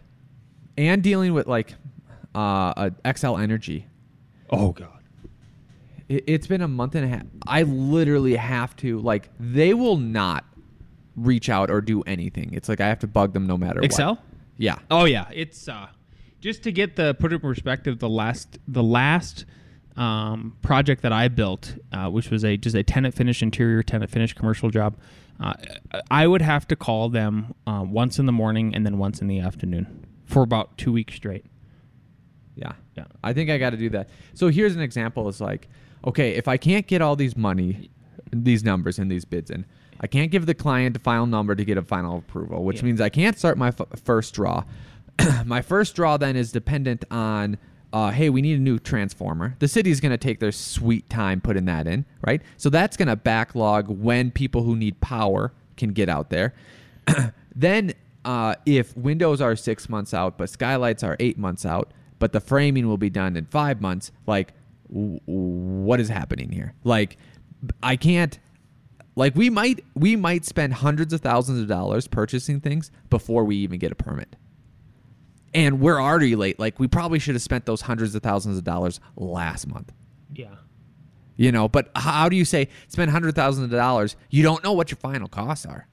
and 0.77 1.03
dealing 1.03 1.33
with 1.33 1.47
like 1.47 1.75
uh, 2.35 2.73
a 2.77 2.93
Xcel 3.05 3.41
Energy. 3.43 3.87
Oh 4.51 4.73
God. 4.73 4.91
It, 6.09 6.25
it's 6.27 6.47
been 6.47 6.61
a 6.61 6.69
month 6.69 6.95
and 6.95 7.05
a 7.05 7.09
half. 7.09 7.23
I 7.47 7.62
literally 7.62 8.37
have 8.37 8.77
to 8.77 8.99
like. 9.01 9.31
They 9.41 9.75
will 9.75 9.97
not 9.97 10.45
reach 11.17 11.49
out 11.49 11.71
or 11.71 11.81
do 11.81 12.03
anything. 12.03 12.53
It's 12.53 12.69
like 12.69 12.81
I 12.81 12.89
have 12.89 12.99
to 13.01 13.06
bug 13.06 13.33
them 13.33 13.47
no 13.47 13.56
matter 13.56 13.81
Xcel. 13.81 14.17
what. 14.17 14.19
Yeah. 14.56 14.79
Oh 14.91 15.05
yeah, 15.05 15.29
it's 15.33 15.69
uh, 15.69 15.89
just 16.41 16.62
to 16.65 16.73
get 16.73 16.97
the 16.97 17.15
put 17.15 17.33
it 17.33 17.37
in 17.37 17.41
perspective. 17.41 17.99
The 17.99 18.09
last 18.09 18.59
the 18.69 18.83
last 18.83 19.47
um, 19.96 20.56
project 20.62 21.02
that 21.02 21.12
I 21.12 21.29
built, 21.29 21.75
uh, 21.93 22.08
which 22.11 22.31
was 22.31 22.44
a 22.44 22.56
just 22.56 22.75
a 22.76 22.82
tenant 22.82 23.14
finish 23.14 23.43
interior 23.43 23.82
tenant 23.82 24.11
finish 24.11 24.32
commercial 24.32 24.70
job, 24.70 24.96
uh, 25.41 25.55
I 26.11 26.26
would 26.26 26.43
have 26.43 26.67
to 26.69 26.76
call 26.76 27.08
them 27.08 27.55
uh, 27.67 27.85
once 27.87 28.19
in 28.19 28.26
the 28.26 28.32
morning 28.32 28.75
and 28.75 28.85
then 28.85 28.99
once 28.99 29.20
in 29.20 29.29
the 29.29 29.41
afternoon 29.41 30.06
for 30.26 30.43
about 30.43 30.76
two 30.79 30.93
weeks 30.93 31.14
straight. 31.14 31.44
Yeah. 32.56 32.73
Yeah. 32.96 33.05
I 33.23 33.32
think 33.32 33.50
I 33.50 33.58
got 33.58 33.70
to 33.70 33.76
do 33.76 33.88
that. 33.91 34.08
So 34.35 34.49
here's 34.49 34.76
an 34.76 34.81
example. 34.82 35.29
It's 35.29 35.41
like, 35.41 35.69
okay, 36.06 36.34
if 36.34 36.46
I 36.48 36.56
can't 36.56 36.86
get 36.86 37.03
all 37.03 37.17
these 37.17 37.36
money, 37.36 37.91
these 38.32 38.63
numbers 38.63 38.98
and 38.98 39.10
these 39.10 39.24
bids 39.24 39.51
in, 39.51 39.65
I 40.01 40.06
can't 40.06 40.31
give 40.31 40.46
the 40.46 40.55
client 40.55 40.96
a 40.96 41.01
final 41.01 41.27
number 41.27 41.55
to 41.55 41.65
get 41.65 41.79
a 41.79 41.82
final 41.82 42.19
approval, 42.19 42.63
which 42.65 42.79
Yeah. 42.79 42.84
means 42.86 43.01
I 43.01 43.08
can't 43.08 43.36
start 43.39 43.58
my 43.58 43.69
f- 43.69 43.81
first 44.05 44.34
draw. 44.34 44.65
my 45.44 45.63
first 45.63 45.94
draw 45.96 46.17
then 46.17 46.36
is 46.36 46.53
dependent 46.53 47.05
on, 47.10 47.58
uh, 47.94 48.10
hey, 48.10 48.29
we 48.29 48.43
need 48.43 48.58
a 48.58 48.63
new 48.63 48.79
transformer. 48.81 49.55
The 49.60 49.69
city's 49.69 50.01
going 50.01 50.10
to 50.10 50.19
take 50.19 50.41
their 50.41 50.51
sweet 50.51 51.08
time 51.08 51.41
putting 51.41 51.67
that 51.67 51.86
in, 51.86 52.05
right? 52.27 52.43
So 52.56 52.69
that's 52.69 52.96
going 52.96 53.06
to 53.06 53.15
backlog 53.15 53.89
when 53.89 54.32
people 54.32 54.65
who 54.65 54.74
need 54.74 55.01
power 55.01 55.53
can 55.77 55.93
get 55.93 56.08
out 56.08 56.29
there. 56.29 56.55
then 57.55 57.94
uh, 58.24 58.56
if 58.67 58.96
windows 58.96 59.41
are 59.41 59.55
six 59.55 59.89
months 59.89 60.15
out 60.15 60.39
but 60.39 60.48
skylights 60.48 61.03
are 61.03 61.17
eight 61.20 61.39
months 61.39 61.65
out 61.67 61.93
but 62.19 62.32
the 62.32 62.41
framing 62.41 62.89
will 62.89 62.96
be 62.96 63.10
done 63.10 63.36
in 63.36 63.44
five 63.44 63.81
months 63.81 64.10
like 64.27 64.55
w- 64.89 65.20
what 65.27 66.01
is 66.01 66.08
happening 66.08 66.51
here 66.51 66.72
like 66.84 67.19
i 67.82 67.96
can't 67.96 68.39
like 69.15 69.34
we 69.34 69.51
might 69.51 69.84
we 69.94 70.17
might 70.17 70.44
spend 70.46 70.72
hundreds 70.72 71.13
of 71.13 71.20
thousands 71.20 71.60
of 71.60 71.69
dollars 71.69 72.08
purchasing 72.08 72.60
things 72.60 72.91
before 73.10 73.44
we 73.44 73.56
even 73.56 73.79
get 73.79 73.93
a 73.93 73.94
permit 73.94 74.36
and 75.55 75.81
we're 75.81 76.01
already 76.01 76.34
late? 76.37 76.58
Like 76.58 76.79
we 76.79 76.89
probably 76.89 77.19
should 77.19 77.34
have 77.34 77.43
spent 77.43 77.65
those 77.67 77.82
hundreds 77.82 78.15
of 78.15 78.23
thousands 78.23 78.58
of 78.58 78.65
dollars 78.65 79.01
last 79.17 79.67
month. 79.67 79.93
Yeah. 80.34 80.56
you 81.37 81.53
know 81.53 81.69
but 81.69 81.91
how 81.96 82.29
do 82.29 82.37
you 82.37 82.44
say 82.44 82.69
spend 82.89 83.11
hundred 83.11 83.34
thousands 83.34 83.65
of 83.65 83.70
dollars? 83.70 84.17
You 84.31 84.43
don't 84.43 84.63
know 84.65 84.73
what 84.73 84.91
your 84.91 84.96
final 84.99 85.29
costs 85.29 85.65
are. 85.67 85.87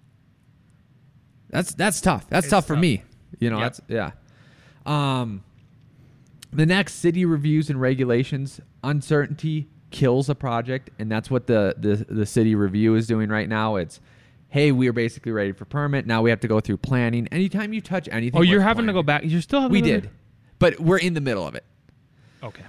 That's 1.50 1.74
that's 1.74 2.02
tough. 2.02 2.28
That's 2.30 2.50
tough 2.50 2.66
for 2.68 2.76
tough. 2.76 2.82
me. 2.82 3.04
You 3.40 3.50
know 3.50 3.60
Yep. 3.60 3.66
that's 3.66 3.82
yeah. 3.88 4.12
Um 4.86 5.44
the 6.54 6.66
next 6.66 6.96
city 6.96 7.24
reviews 7.26 7.70
and 7.70 7.80
regulations 7.80 8.60
uncertainty 8.84 9.68
kills 9.90 10.30
a 10.30 10.36
project 10.36 10.90
and 11.00 11.12
that's 11.12 11.30
what 11.30 11.48
the 11.48 11.76
the, 11.78 12.06
the 12.10 12.26
city 12.26 12.56
review 12.56 12.96
is 12.96 13.08
doing 13.08 13.30
right 13.30 13.48
now. 13.50 13.76
It's 13.76 14.00
hey 14.52 14.72
we 14.72 14.88
are 14.88 14.94
basically 14.94 15.32
ready 15.32 15.52
for 15.52 15.66
permit 15.66 16.06
now 16.06 16.22
we 16.22 16.30
have 16.30 16.40
to 16.40 16.48
go 16.48 16.60
through 16.60 16.78
planning 16.78 17.28
anytime 17.32 17.74
you 17.74 17.82
touch 17.82 18.08
anything 18.12 18.38
Oh, 18.38 18.44
you're 18.44 18.62
having 18.62 18.86
to 18.88 18.94
go 18.94 19.02
back. 19.04 19.24
You're 19.26 19.42
still 19.42 19.62
having. 19.62 19.72
we 19.74 19.82
to 19.82 19.88
go 19.90 20.00
did 20.02 20.10
but 20.60 20.80
we're 20.80 21.00
in 21.00 21.14
the 21.14 21.22
middle 21.22 21.48
of 21.48 21.56
it 21.56 21.66
Okay. 22.44 22.64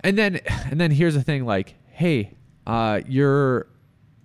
and 0.00 0.16
then 0.18 0.40
and 0.70 0.80
then 0.80 0.90
here's 0.90 1.14
the 1.14 1.22
thing 1.22 1.44
like, 1.44 1.74
hey, 1.90 2.32
uh, 2.66 3.00
you're 3.08 3.66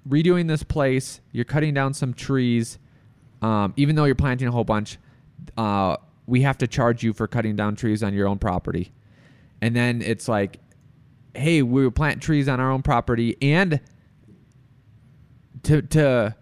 redoing 0.10 0.48
this 0.48 0.63
place, 0.63 1.22
you're 1.32 1.46
cutting 1.46 1.74
down 1.74 1.94
some 1.94 2.13
trees, 2.13 2.80
um, 3.41 3.74
even 3.77 3.96
though 3.96 4.06
you're 4.06 4.15
planting 4.15 4.48
a 4.48 4.51
whole 4.51 4.63
bunch, 4.63 4.98
uh, 5.58 5.96
we 6.27 6.41
have 6.41 6.58
to 6.60 6.68
charge 6.68 7.03
you 7.03 7.13
for 7.13 7.27
cutting 7.27 7.56
down 7.56 7.75
trees 7.75 8.01
on 8.03 8.13
your 8.13 8.27
own 8.27 8.38
property. 8.39 8.91
And 9.62 9.75
then 9.75 10.01
it's 10.01 10.27
like 10.27 10.60
hey, 11.36 11.62
we 11.62 11.89
plant 11.91 12.22
trees 12.22 12.48
on 12.50 12.60
our 12.60 12.72
own 12.72 12.82
property 12.82 13.38
and 13.41 13.80
to 15.63 15.82
to 15.82 16.36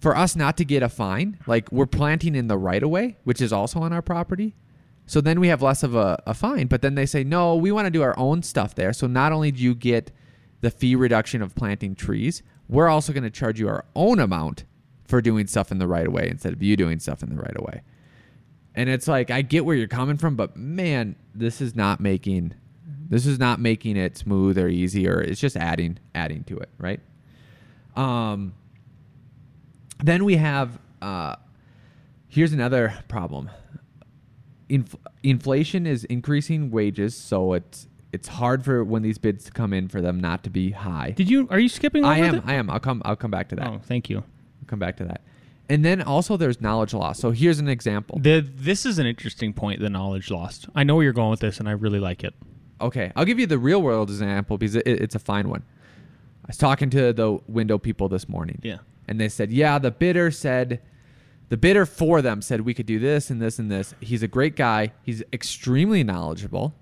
for 0.00 0.16
us 0.16 0.36
not 0.36 0.56
to 0.58 0.64
get 0.64 0.82
a 0.82 0.88
fine, 0.88 1.38
like 1.46 1.70
we're 1.72 1.86
planting 1.86 2.34
in 2.34 2.46
the 2.46 2.58
right 2.58 2.82
of 2.82 2.90
way, 2.90 3.16
which 3.24 3.40
is 3.40 3.52
also 3.52 3.80
on 3.80 3.92
our 3.92 4.02
property. 4.02 4.54
So 5.06 5.20
then 5.20 5.40
we 5.40 5.48
have 5.48 5.62
less 5.62 5.82
of 5.82 5.94
a, 5.94 6.22
a 6.26 6.34
fine. 6.34 6.66
But 6.66 6.82
then 6.82 6.94
they 6.94 7.06
say, 7.06 7.24
no, 7.24 7.56
we 7.56 7.72
want 7.72 7.86
to 7.86 7.90
do 7.90 8.02
our 8.02 8.16
own 8.18 8.42
stuff 8.42 8.74
there. 8.74 8.92
So 8.92 9.06
not 9.06 9.32
only 9.32 9.50
do 9.50 9.62
you 9.62 9.74
get 9.74 10.12
the 10.60 10.70
fee 10.70 10.94
reduction 10.94 11.40
of 11.40 11.54
planting 11.54 11.94
trees, 11.94 12.42
we're 12.68 12.88
also 12.88 13.12
going 13.12 13.24
to 13.24 13.30
charge 13.30 13.58
you 13.58 13.68
our 13.68 13.86
own 13.96 14.20
amount 14.20 14.64
for 15.06 15.22
doing 15.22 15.46
stuff 15.46 15.72
in 15.72 15.78
the 15.78 15.88
right 15.88 16.06
of 16.06 16.12
way 16.12 16.28
instead 16.28 16.52
of 16.52 16.62
you 16.62 16.76
doing 16.76 16.98
stuff 17.00 17.22
in 17.22 17.30
the 17.30 17.36
right 17.36 17.56
of 17.56 17.64
way. 17.64 17.82
And 18.74 18.88
it's 18.88 19.08
like 19.08 19.30
I 19.30 19.42
get 19.42 19.64
where 19.64 19.74
you're 19.74 19.88
coming 19.88 20.18
from, 20.18 20.36
but 20.36 20.56
man, 20.56 21.16
this 21.34 21.60
is 21.60 21.74
not 21.74 22.00
making 22.00 22.54
this 23.10 23.24
is 23.24 23.38
not 23.38 23.58
making 23.58 23.96
it 23.96 24.18
smooth 24.18 24.58
or 24.58 24.68
easy 24.68 25.08
or 25.08 25.18
it's 25.18 25.40
just 25.40 25.56
adding 25.56 25.98
adding 26.14 26.44
to 26.44 26.58
it, 26.58 26.68
right? 26.78 27.00
Um 27.96 28.52
then 30.02 30.24
we 30.24 30.36
have 30.36 30.78
uh 31.02 31.36
here's 32.28 32.52
another 32.52 32.94
problem. 33.08 33.50
Inf- 34.68 34.96
inflation 35.22 35.86
is 35.86 36.04
increasing 36.04 36.70
wages, 36.70 37.14
so 37.16 37.54
it's 37.54 37.86
it's 38.12 38.28
hard 38.28 38.64
for 38.64 38.84
when 38.84 39.02
these 39.02 39.18
bids 39.18 39.48
come 39.50 39.72
in 39.72 39.88
for 39.88 40.00
them 40.00 40.20
not 40.20 40.42
to 40.44 40.50
be 40.50 40.70
high. 40.70 41.10
Did 41.12 41.30
you? 41.30 41.46
Are 41.50 41.58
you 41.58 41.68
skipping? 41.68 42.04
Over 42.04 42.12
I 42.14 42.18
am. 42.18 42.36
the- 42.36 42.42
I 42.46 42.54
am. 42.54 42.70
I'll 42.70 42.80
come. 42.80 43.02
I'll 43.04 43.16
come 43.16 43.30
back 43.30 43.48
to 43.50 43.56
that. 43.56 43.66
oh, 43.68 43.80
thank 43.82 44.08
you. 44.10 44.18
I'll 44.18 44.66
come 44.66 44.78
back 44.78 44.96
to 44.98 45.04
that. 45.04 45.22
And 45.70 45.84
then 45.84 46.00
also 46.00 46.36
there's 46.38 46.60
knowledge 46.62 46.94
loss. 46.94 47.18
So 47.18 47.30
here's 47.30 47.58
an 47.58 47.68
example. 47.68 48.18
The, 48.18 48.40
this 48.40 48.86
is 48.86 48.98
an 48.98 49.06
interesting 49.06 49.52
point. 49.52 49.80
The 49.80 49.90
knowledge 49.90 50.30
lost. 50.30 50.66
I 50.74 50.82
know 50.82 50.94
where 50.96 51.04
you're 51.04 51.12
going 51.12 51.28
with 51.30 51.40
this, 51.40 51.60
and 51.60 51.68
I 51.68 51.72
really 51.72 52.00
like 52.00 52.24
it. 52.24 52.34
Okay, 52.80 53.12
I'll 53.16 53.26
give 53.26 53.38
you 53.38 53.46
the 53.46 53.58
real 53.58 53.82
world 53.82 54.08
example 54.08 54.56
because 54.56 54.76
it, 54.76 54.86
it's 54.86 55.14
a 55.14 55.18
fine 55.18 55.48
one. 55.50 55.62
I 56.44 56.48
was 56.48 56.56
talking 56.56 56.88
to 56.90 57.12
the 57.12 57.38
window 57.48 57.76
people 57.76 58.08
this 58.08 58.28
morning. 58.28 58.60
Yeah. 58.62 58.78
And 59.08 59.18
they 59.18 59.28
said, 59.28 59.50
yeah, 59.50 59.78
the 59.78 59.90
bidder 59.90 60.30
said, 60.30 60.80
the 61.48 61.56
bidder 61.56 61.86
for 61.86 62.20
them 62.20 62.42
said 62.42 62.60
we 62.60 62.74
could 62.74 62.86
do 62.86 62.98
this 62.98 63.30
and 63.30 63.40
this 63.40 63.58
and 63.58 63.70
this. 63.70 63.94
He's 64.00 64.22
a 64.22 64.28
great 64.28 64.54
guy. 64.54 64.92
He's 65.02 65.22
extremely 65.32 66.04
knowledgeable 66.04 66.74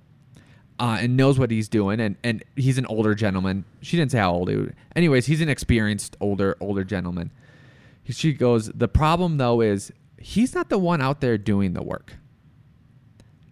uh, 0.79 0.99
and 1.01 1.17
knows 1.17 1.39
what 1.39 1.51
he's 1.51 1.69
doing. 1.69 2.01
And, 2.01 2.17
and 2.25 2.45
he's 2.57 2.77
an 2.77 2.87
older 2.87 3.15
gentleman. 3.15 3.65
She 3.81 3.97
didn't 3.97 4.11
say 4.11 4.19
how 4.19 4.33
old 4.33 4.51
he 4.51 4.57
was. 4.57 4.71
Anyways, 4.97 5.27
he's 5.27 5.41
an 5.41 5.49
experienced 5.49 6.17
older 6.21 6.57
older 6.61 6.85
gentleman. 6.85 7.31
She 8.09 8.33
goes, 8.33 8.67
the 8.67 8.89
problem 8.89 9.37
though 9.37 9.61
is 9.61 9.93
he's 10.19 10.55
not 10.55 10.69
the 10.69 10.79
one 10.79 11.01
out 11.01 11.21
there 11.21 11.39
doing 11.39 11.73
the 11.73 11.83
work. 11.83 12.15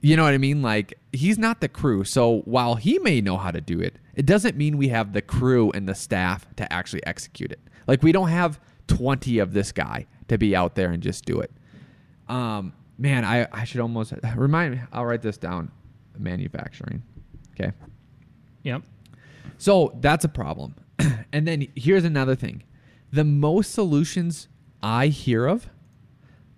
You 0.00 0.16
know 0.16 0.24
what 0.24 0.34
I 0.34 0.38
mean? 0.38 0.62
Like 0.62 0.98
he's 1.12 1.38
not 1.38 1.60
the 1.60 1.68
crew. 1.68 2.04
So 2.04 2.40
while 2.44 2.74
he 2.74 2.98
may 2.98 3.20
know 3.20 3.36
how 3.36 3.52
to 3.52 3.60
do 3.60 3.80
it, 3.80 3.98
it 4.14 4.26
doesn't 4.26 4.56
mean 4.56 4.76
we 4.76 4.88
have 4.88 5.12
the 5.12 5.22
crew 5.22 5.70
and 5.72 5.88
the 5.88 5.94
staff 5.94 6.46
to 6.56 6.70
actually 6.72 7.06
execute 7.06 7.52
it. 7.52 7.60
Like 7.86 8.02
we 8.02 8.12
don't 8.12 8.28
have 8.28 8.60
20 8.88 9.38
of 9.38 9.52
this 9.52 9.72
guy 9.72 10.06
to 10.28 10.38
be 10.38 10.54
out 10.56 10.74
there 10.74 10.90
and 10.90 11.02
just 11.02 11.24
do 11.24 11.40
it. 11.40 11.50
Um, 12.28 12.72
man, 12.98 13.24
I, 13.24 13.46
I 13.52 13.64
should 13.64 13.80
almost 13.80 14.12
remind 14.36 14.74
me. 14.74 14.80
I'll 14.92 15.04
write 15.04 15.22
this 15.22 15.36
down. 15.36 15.70
Manufacturing. 16.18 17.02
Okay. 17.52 17.72
Yep. 18.62 18.82
So 19.58 19.92
that's 20.00 20.24
a 20.24 20.28
problem. 20.28 20.74
and 21.32 21.46
then 21.46 21.66
here's 21.74 22.04
another 22.04 22.34
thing. 22.34 22.62
The 23.12 23.24
most 23.24 23.72
solutions 23.72 24.48
I 24.82 25.08
hear 25.08 25.46
of 25.46 25.68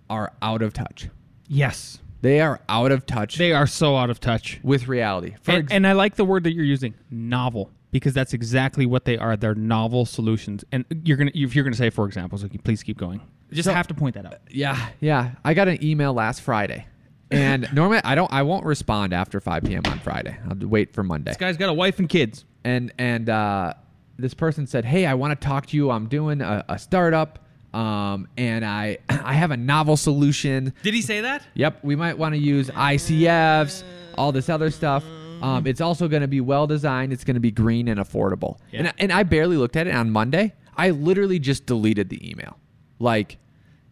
are 0.09 0.33
out 0.41 0.61
of 0.61 0.73
touch. 0.73 1.09
Yes. 1.47 1.99
They 2.21 2.39
are 2.39 2.59
out 2.67 2.91
of 2.91 3.05
touch 3.05 3.37
They 3.37 3.53
are 3.53 3.67
so 3.67 3.95
out 3.95 4.09
of 4.09 4.19
touch. 4.19 4.59
with 4.63 4.87
reality. 4.87 5.35
For 5.43 5.51
And, 5.51 5.63
ex- 5.65 5.71
and 5.73 5.85
I 5.87 5.91
like 5.93 6.15
the 6.15 6.25
word 6.25 6.43
that 6.45 6.53
you're 6.53 6.65
using, 6.65 6.93
novel, 7.11 7.69
because 7.91 8.13
that's 8.13 8.33
exactly 8.33 8.85
what 8.85 9.05
they 9.05 9.17
are. 9.17 9.37
They're 9.37 9.55
novel 9.55 10.05
solutions. 10.05 10.63
And 10.71 10.85
you're 11.05 11.17
gonna, 11.17 11.31
if 11.33 11.55
you're 11.55 11.63
gonna 11.63 11.75
say, 11.75 11.89
for 11.89 12.05
example, 12.05 12.37
so 12.37 12.47
please 12.63 12.83
keep 12.83 12.97
going. 12.97 13.21
Just 13.51 13.65
So- 13.67 13.73
have 13.73 13.87
to 13.87 13.93
point 13.93 14.15
that 14.15 14.25
out. 14.25 14.35
yeah, 14.49 14.89
yeah. 14.99 15.31
I 15.45 15.53
got 15.53 15.67
an 15.67 15.83
email 15.83 16.13
last 16.13 16.41
Friday. 16.41 16.85
And 17.31 17.67
normally 17.73 17.99
I 18.03 18.15
don't 18.15 18.31
I 18.31 18.43
won't 18.43 18.65
respond 18.65 19.13
after 19.13 19.39
5 19.39 19.63
p.m. 19.63 19.81
on 19.85 19.99
Friday. 19.99 20.37
I'll 20.49 20.67
wait 20.67 20.93
for 20.93 21.03
Monday. 21.03 21.31
This 21.31 21.37
guy's 21.37 21.57
got 21.57 21.69
a 21.69 21.73
wife 21.73 21.99
and 21.99 22.07
kids. 22.09 22.45
and 22.63 22.91
and 22.97 23.29
uh, 23.29 23.73
this 24.19 24.33
person 24.33 24.65
said, 24.65 24.83
"Hey, 24.85 25.05
I 25.05 25.13
want 25.13 25.39
to 25.39 25.47
talk 25.47 25.67
to 25.67 25.77
you. 25.77 25.91
I'm 25.91 26.07
doing 26.07 26.41
a, 26.41 26.65
a 26.69 26.79
startup, 26.79 27.39
um, 27.73 28.27
and 28.37 28.65
I 28.65 28.97
I 29.09 29.33
have 29.33 29.51
a 29.51 29.57
novel 29.57 29.95
solution. 29.97 30.73
Did 30.83 30.93
he 30.93 31.01
say 31.01 31.21
that? 31.21 31.43
Yep, 31.53 31.83
we 31.83 31.95
might 31.95 32.17
want 32.17 32.33
to 32.33 32.39
use 32.39 32.69
ICFs, 32.69 33.83
all 34.17 34.31
this 34.31 34.49
other 34.49 34.71
stuff. 34.71 35.03
Um, 35.41 35.67
it's 35.67 35.81
also 35.81 36.07
going 36.07 36.21
to 36.21 36.27
be 36.27 36.41
well 36.41 36.67
designed. 36.67 37.13
It's 37.13 37.23
going 37.23 37.35
to 37.35 37.39
be 37.41 37.51
green 37.51 37.87
and 37.87 37.99
affordable. 37.99 38.57
Yeah. 38.71 38.79
And 38.79 38.93
and 38.97 39.11
I 39.11 39.23
barely 39.23 39.57
looked 39.57 39.75
at 39.75 39.87
it 39.87 39.95
on 39.95 40.09
Monday. 40.11 40.53
I 40.75 40.91
literally 40.91 41.39
just 41.39 41.65
deleted 41.65 42.09
the 42.09 42.29
email. 42.29 42.57
Like, 42.99 43.37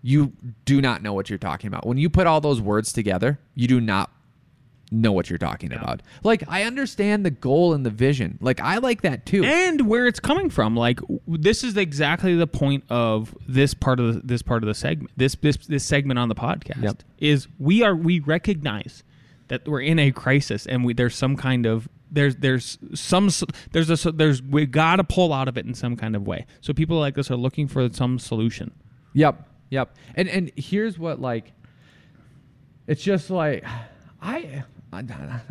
you 0.02 0.34
do 0.66 0.82
not 0.82 1.02
know 1.02 1.14
what 1.14 1.30
you're 1.30 1.40
talking 1.40 1.68
about. 1.68 1.86
When 1.86 1.98
you 1.98 2.10
put 2.10 2.28
all 2.28 2.42
those 2.42 2.62
words 2.62 2.94
together, 2.94 3.40
you 3.56 3.68
do 3.68 3.82
not 3.82 4.12
know 4.92 5.12
what 5.12 5.30
you're 5.32 5.40
talking 5.40 5.74
about. 5.74 6.02
Like, 6.24 6.44
I 6.48 6.62
understand 6.64 7.26
the 7.26 7.32
goal 7.32 7.74
and 7.74 7.84
the 7.84 7.90
vision. 7.90 8.38
Like, 8.40 8.60
I 8.62 8.78
like 8.78 9.02
that 9.02 9.26
too. 9.26 9.44
and 9.44 9.88
where 9.88 10.06
it's 10.06 10.20
coming 10.20 10.50
from. 10.52 10.76
Like 10.76 11.00
this 11.28 11.64
is 11.64 11.76
exactly 11.76 12.36
the 12.36 12.46
point 12.48 12.84
of 12.90 13.36
this 13.48 13.74
part 13.74 14.00
of 14.00 14.14
the, 14.14 14.22
this 14.24 14.44
part 14.44 14.62
of 14.64 14.68
the 14.68 14.76
segment. 14.76 15.12
This 15.18 15.36
this 15.42 15.58
this 15.58 15.84
segment 15.84 16.20
on 16.20 16.30
the 16.30 16.36
podcast 16.36 16.84
Yep. 16.84 17.04
is 17.18 17.48
we 17.58 17.82
are 17.82 17.96
we 17.96 18.20
recognize 18.20 19.04
that 19.48 19.68
we're 19.68 19.82
in 19.82 20.00
a 20.00 20.12
crisis 20.12 20.66
and 20.66 20.84
we 20.84 20.94
there's 20.94 21.16
some 21.16 21.36
kind 21.36 21.66
of 21.66 21.88
there's 22.12 22.36
there's 22.38 22.78
some 22.94 23.30
there's 23.72 24.06
a 24.06 24.12
there's 24.12 24.42
we 24.42 24.66
got 24.66 24.98
to 24.98 25.04
pull 25.04 25.34
out 25.34 25.48
of 25.48 25.58
it 25.58 25.66
in 25.66 25.74
some 25.74 25.96
kind 25.96 26.16
of 26.16 26.26
way. 26.26 26.46
So 26.62 26.74
people 26.74 27.00
like 27.00 27.18
us 27.18 27.30
are 27.30 27.36
looking 27.36 27.68
for 27.68 27.92
some 27.92 28.20
solution. 28.20 28.72
Yep. 29.14 29.48
Yep. 29.70 29.96
And 30.16 30.30
and 30.30 30.52
here's 30.56 30.98
what 30.98 31.20
like 31.20 31.52
it's 32.88 33.04
just 33.04 33.30
like 33.30 33.66
I 34.22 34.64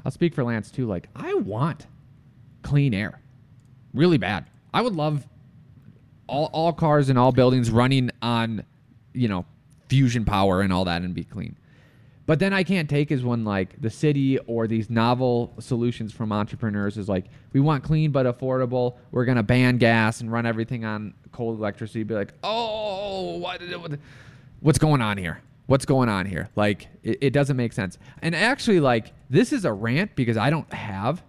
I'll 0.04 0.10
speak 0.10 0.34
for 0.34 0.44
Lance 0.44 0.70
too 0.70 0.86
like 0.86 1.08
I 1.14 1.34
want 1.34 1.86
clean 2.62 2.94
air. 2.94 3.20
Really 3.92 4.18
bad. 4.18 4.46
I 4.72 4.82
would 4.82 4.94
love 4.94 5.26
all 6.26 6.50
all 6.52 6.72
cars 6.72 7.08
and 7.08 7.18
all 7.18 7.32
buildings 7.32 7.70
running 7.70 8.10
on, 8.22 8.64
you 9.12 9.28
know, 9.28 9.44
fusion 9.88 10.24
power 10.24 10.60
and 10.60 10.72
all 10.72 10.84
that 10.86 11.02
and 11.02 11.14
be 11.14 11.24
clean. 11.24 11.56
But 12.26 12.38
then 12.38 12.52
I 12.54 12.62
can't 12.62 12.88
take 12.88 13.10
is 13.10 13.22
when 13.22 13.44
like 13.44 13.80
the 13.82 13.90
city 13.90 14.38
or 14.38 14.66
these 14.66 14.88
novel 14.88 15.52
solutions 15.58 16.12
from 16.12 16.32
entrepreneurs 16.32 16.96
is 16.96 17.08
like 17.08 17.26
we 17.52 17.60
want 17.60 17.84
clean 17.84 18.12
but 18.12 18.24
affordable. 18.26 18.96
We're 19.10 19.26
gonna 19.26 19.42
ban 19.42 19.76
gas 19.76 20.20
and 20.22 20.32
run 20.32 20.46
everything 20.46 20.84
on 20.86 21.12
coal 21.32 21.52
electricity. 21.54 22.02
Be 22.02 22.14
like, 22.14 22.32
oh, 22.42 23.36
what, 23.38 23.60
what- 23.62 23.98
what's 24.60 24.78
going 24.78 25.02
on 25.02 25.18
here? 25.18 25.40
What's 25.66 25.84
going 25.84 26.08
on 26.08 26.24
here? 26.26 26.48
Like 26.56 26.88
it, 27.02 27.18
it 27.20 27.30
doesn't 27.34 27.56
make 27.56 27.72
sense. 27.74 27.98
And 28.22 28.34
actually, 28.34 28.80
like 28.80 29.12
this 29.28 29.52
is 29.52 29.64
a 29.66 29.72
rant 29.72 30.14
because 30.16 30.36
I 30.38 30.48
don't 30.50 30.70
have 30.72 31.22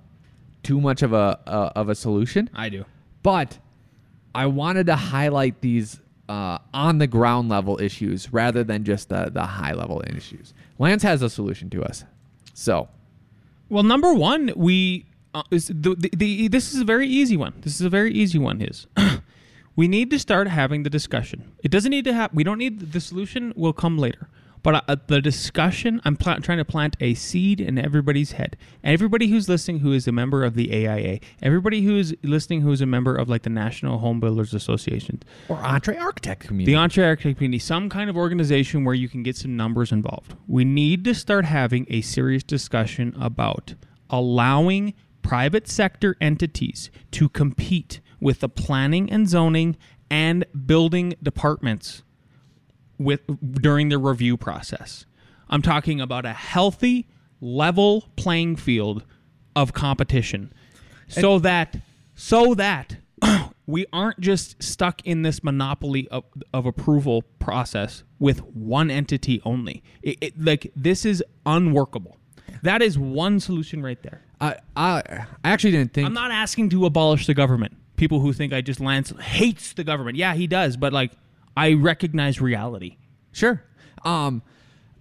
too 0.64 0.80
much 0.82 1.02
of 1.04 1.12
a 1.14 1.40
uh, 1.48 1.72
of 1.76 1.90
a 1.90 1.96
solution. 1.96 2.50
I 2.54 2.70
do. 2.70 2.86
But 3.24 3.60
I 4.34 4.46
wanted 4.48 4.86
to 4.88 4.96
highlight 4.96 5.62
these 5.62 6.00
uh, 6.30 6.58
on 6.74 6.98
the 6.98 7.08
ground 7.08 7.50
level 7.50 7.80
issues 7.82 8.32
rather 8.34 8.64
than 8.64 8.84
just 8.84 9.10
the, 9.10 9.30
the 9.32 9.46
high 9.46 9.74
level 9.74 10.02
issues. 10.08 10.54
Lance 10.80 11.04
has 11.04 11.22
a 11.22 11.30
solution 11.30 11.70
to 11.72 11.84
us. 11.84 12.04
So, 12.54 12.88
Well, 13.70 13.84
number 13.84 14.14
one, 14.14 14.54
we 14.56 15.06
uh, 15.34 15.44
is 15.52 15.68
the, 15.68 15.96
the, 15.96 16.10
the 16.16 16.48
this 16.48 16.74
is 16.74 16.80
a 16.80 16.86
very 16.86 17.08
easy 17.08 17.38
one. 17.38 17.54
This 17.62 17.76
is 17.76 17.82
a 17.82 17.90
very 17.90 18.14
easy 18.14 18.40
one. 18.40 18.62
Is 18.62 18.88
we 19.76 19.88
need 19.88 20.10
to 20.12 20.20
start 20.20 20.48
having 20.48 20.84
the 20.84 20.90
discussion. 20.90 21.52
It 21.64 21.72
doesn't 21.72 21.92
need 21.92 22.06
to 22.06 22.14
have. 22.14 22.34
We 22.34 22.44
don't 22.44 22.58
need 22.58 22.94
the 22.94 23.02
solution. 23.02 23.54
Will 23.56 23.74
come 23.74 23.98
later. 23.98 24.30
But 24.66 24.84
uh, 24.90 24.96
the 25.06 25.22
discussion, 25.22 26.02
I'm 26.06 26.16
pla- 26.16 26.40
trying 26.40 26.58
to 26.58 26.66
plant 26.66 26.98
a 27.00 27.14
seed 27.14 27.62
in 27.62 27.78
everybody's 27.78 28.32
head. 28.32 28.58
Everybody 28.84 29.28
who's 29.28 29.48
listening, 29.48 29.82
who 29.82 29.92
is 29.94 30.08
a 30.08 30.12
member 30.12 30.44
of 30.44 30.56
the 30.56 30.74
AIA, 30.74 31.20
everybody 31.44 31.84
who's 31.84 32.16
listening, 32.24 32.62
who 32.62 32.72
is 32.72 32.82
a 32.82 32.88
member 32.88 33.16
of 33.16 33.30
like 33.30 33.44
the 33.44 33.52
National 33.52 34.00
Home 34.00 34.20
Builders 34.20 34.56
Association, 34.56 35.22
or 35.50 35.58
EntreArchitect 35.58 36.40
community. 36.40 36.74
the 36.74 36.80
EntreArchitect 36.80 37.38
Community, 37.38 37.60
some 37.60 37.90
kind 37.90 38.10
of 38.10 38.18
organization 38.18 38.84
where 38.84 38.96
you 38.96 39.08
can 39.08 39.22
get 39.22 39.38
some 39.38 39.56
numbers 39.56 39.92
involved. 39.92 40.34
We 40.48 40.66
need 40.66 41.04
to 41.04 41.14
start 41.14 41.46
having 41.46 41.86
a 41.92 42.02
serious 42.02 42.42
discussion 42.42 43.16
about 43.22 43.76
allowing 44.10 44.96
private 45.22 45.68
sector 45.68 46.18
entities 46.20 46.90
to 47.12 47.30
compete 47.30 48.02
with 48.20 48.40
the 48.40 48.50
planning 48.50 49.12
and 49.12 49.30
zoning 49.30 49.78
and 50.10 50.44
building 50.66 51.14
departments 51.22 52.02
with 52.98 53.22
during 53.62 53.90
the 53.90 53.98
review 53.98 54.38
process. 54.38 55.06
I'm 55.50 55.62
talking 55.62 56.02
about 56.02 56.26
a 56.26 56.34
healthy, 56.34 57.08
level 57.40 58.10
playing 58.16 58.56
field 58.56 59.04
of 59.56 59.74
competition, 59.74 60.54
so 61.08 61.40
that 61.40 61.78
so 62.16 62.54
that 62.56 62.98
we 63.68 63.86
aren't 63.94 64.20
just 64.20 64.62
stuck 64.62 65.06
in 65.06 65.22
this 65.22 65.44
monopoly 65.44 66.08
of, 66.10 66.24
of 66.54 66.66
approval 66.66 67.24
process 67.40 68.04
with 68.20 68.44
one 68.44 68.90
entity 68.90 69.42
only. 69.46 69.84
It, 70.02 70.18
it, 70.22 70.42
like 70.42 70.72
this 70.76 71.06
is 71.06 71.24
unworkable. 71.46 72.18
That 72.64 72.82
is 72.82 72.98
one 72.98 73.40
solution 73.40 73.84
right 73.84 74.02
there. 74.02 74.22
I, 74.42 74.56
I 74.76 75.26
I 75.44 75.50
actually 75.50 75.72
didn't 75.72 75.94
think 75.94 76.08
I'm 76.08 76.14
not 76.14 76.32
asking 76.32 76.70
to 76.72 76.86
abolish 76.86 77.28
the 77.28 77.34
government. 77.34 77.78
People 77.96 78.20
who 78.20 78.34
think 78.34 78.52
I 78.52 78.62
just 78.62 78.80
Lance 78.80 79.12
hates 79.20 79.74
the 79.74 79.84
government. 79.84 80.18
Yeah, 80.18 80.34
he 80.34 80.48
does, 80.48 80.76
but 80.76 80.92
like 80.92 81.14
I 81.58 81.74
recognize 81.74 82.42
reality. 82.42 82.98
Sure. 83.32 83.64
Um, 84.04 84.42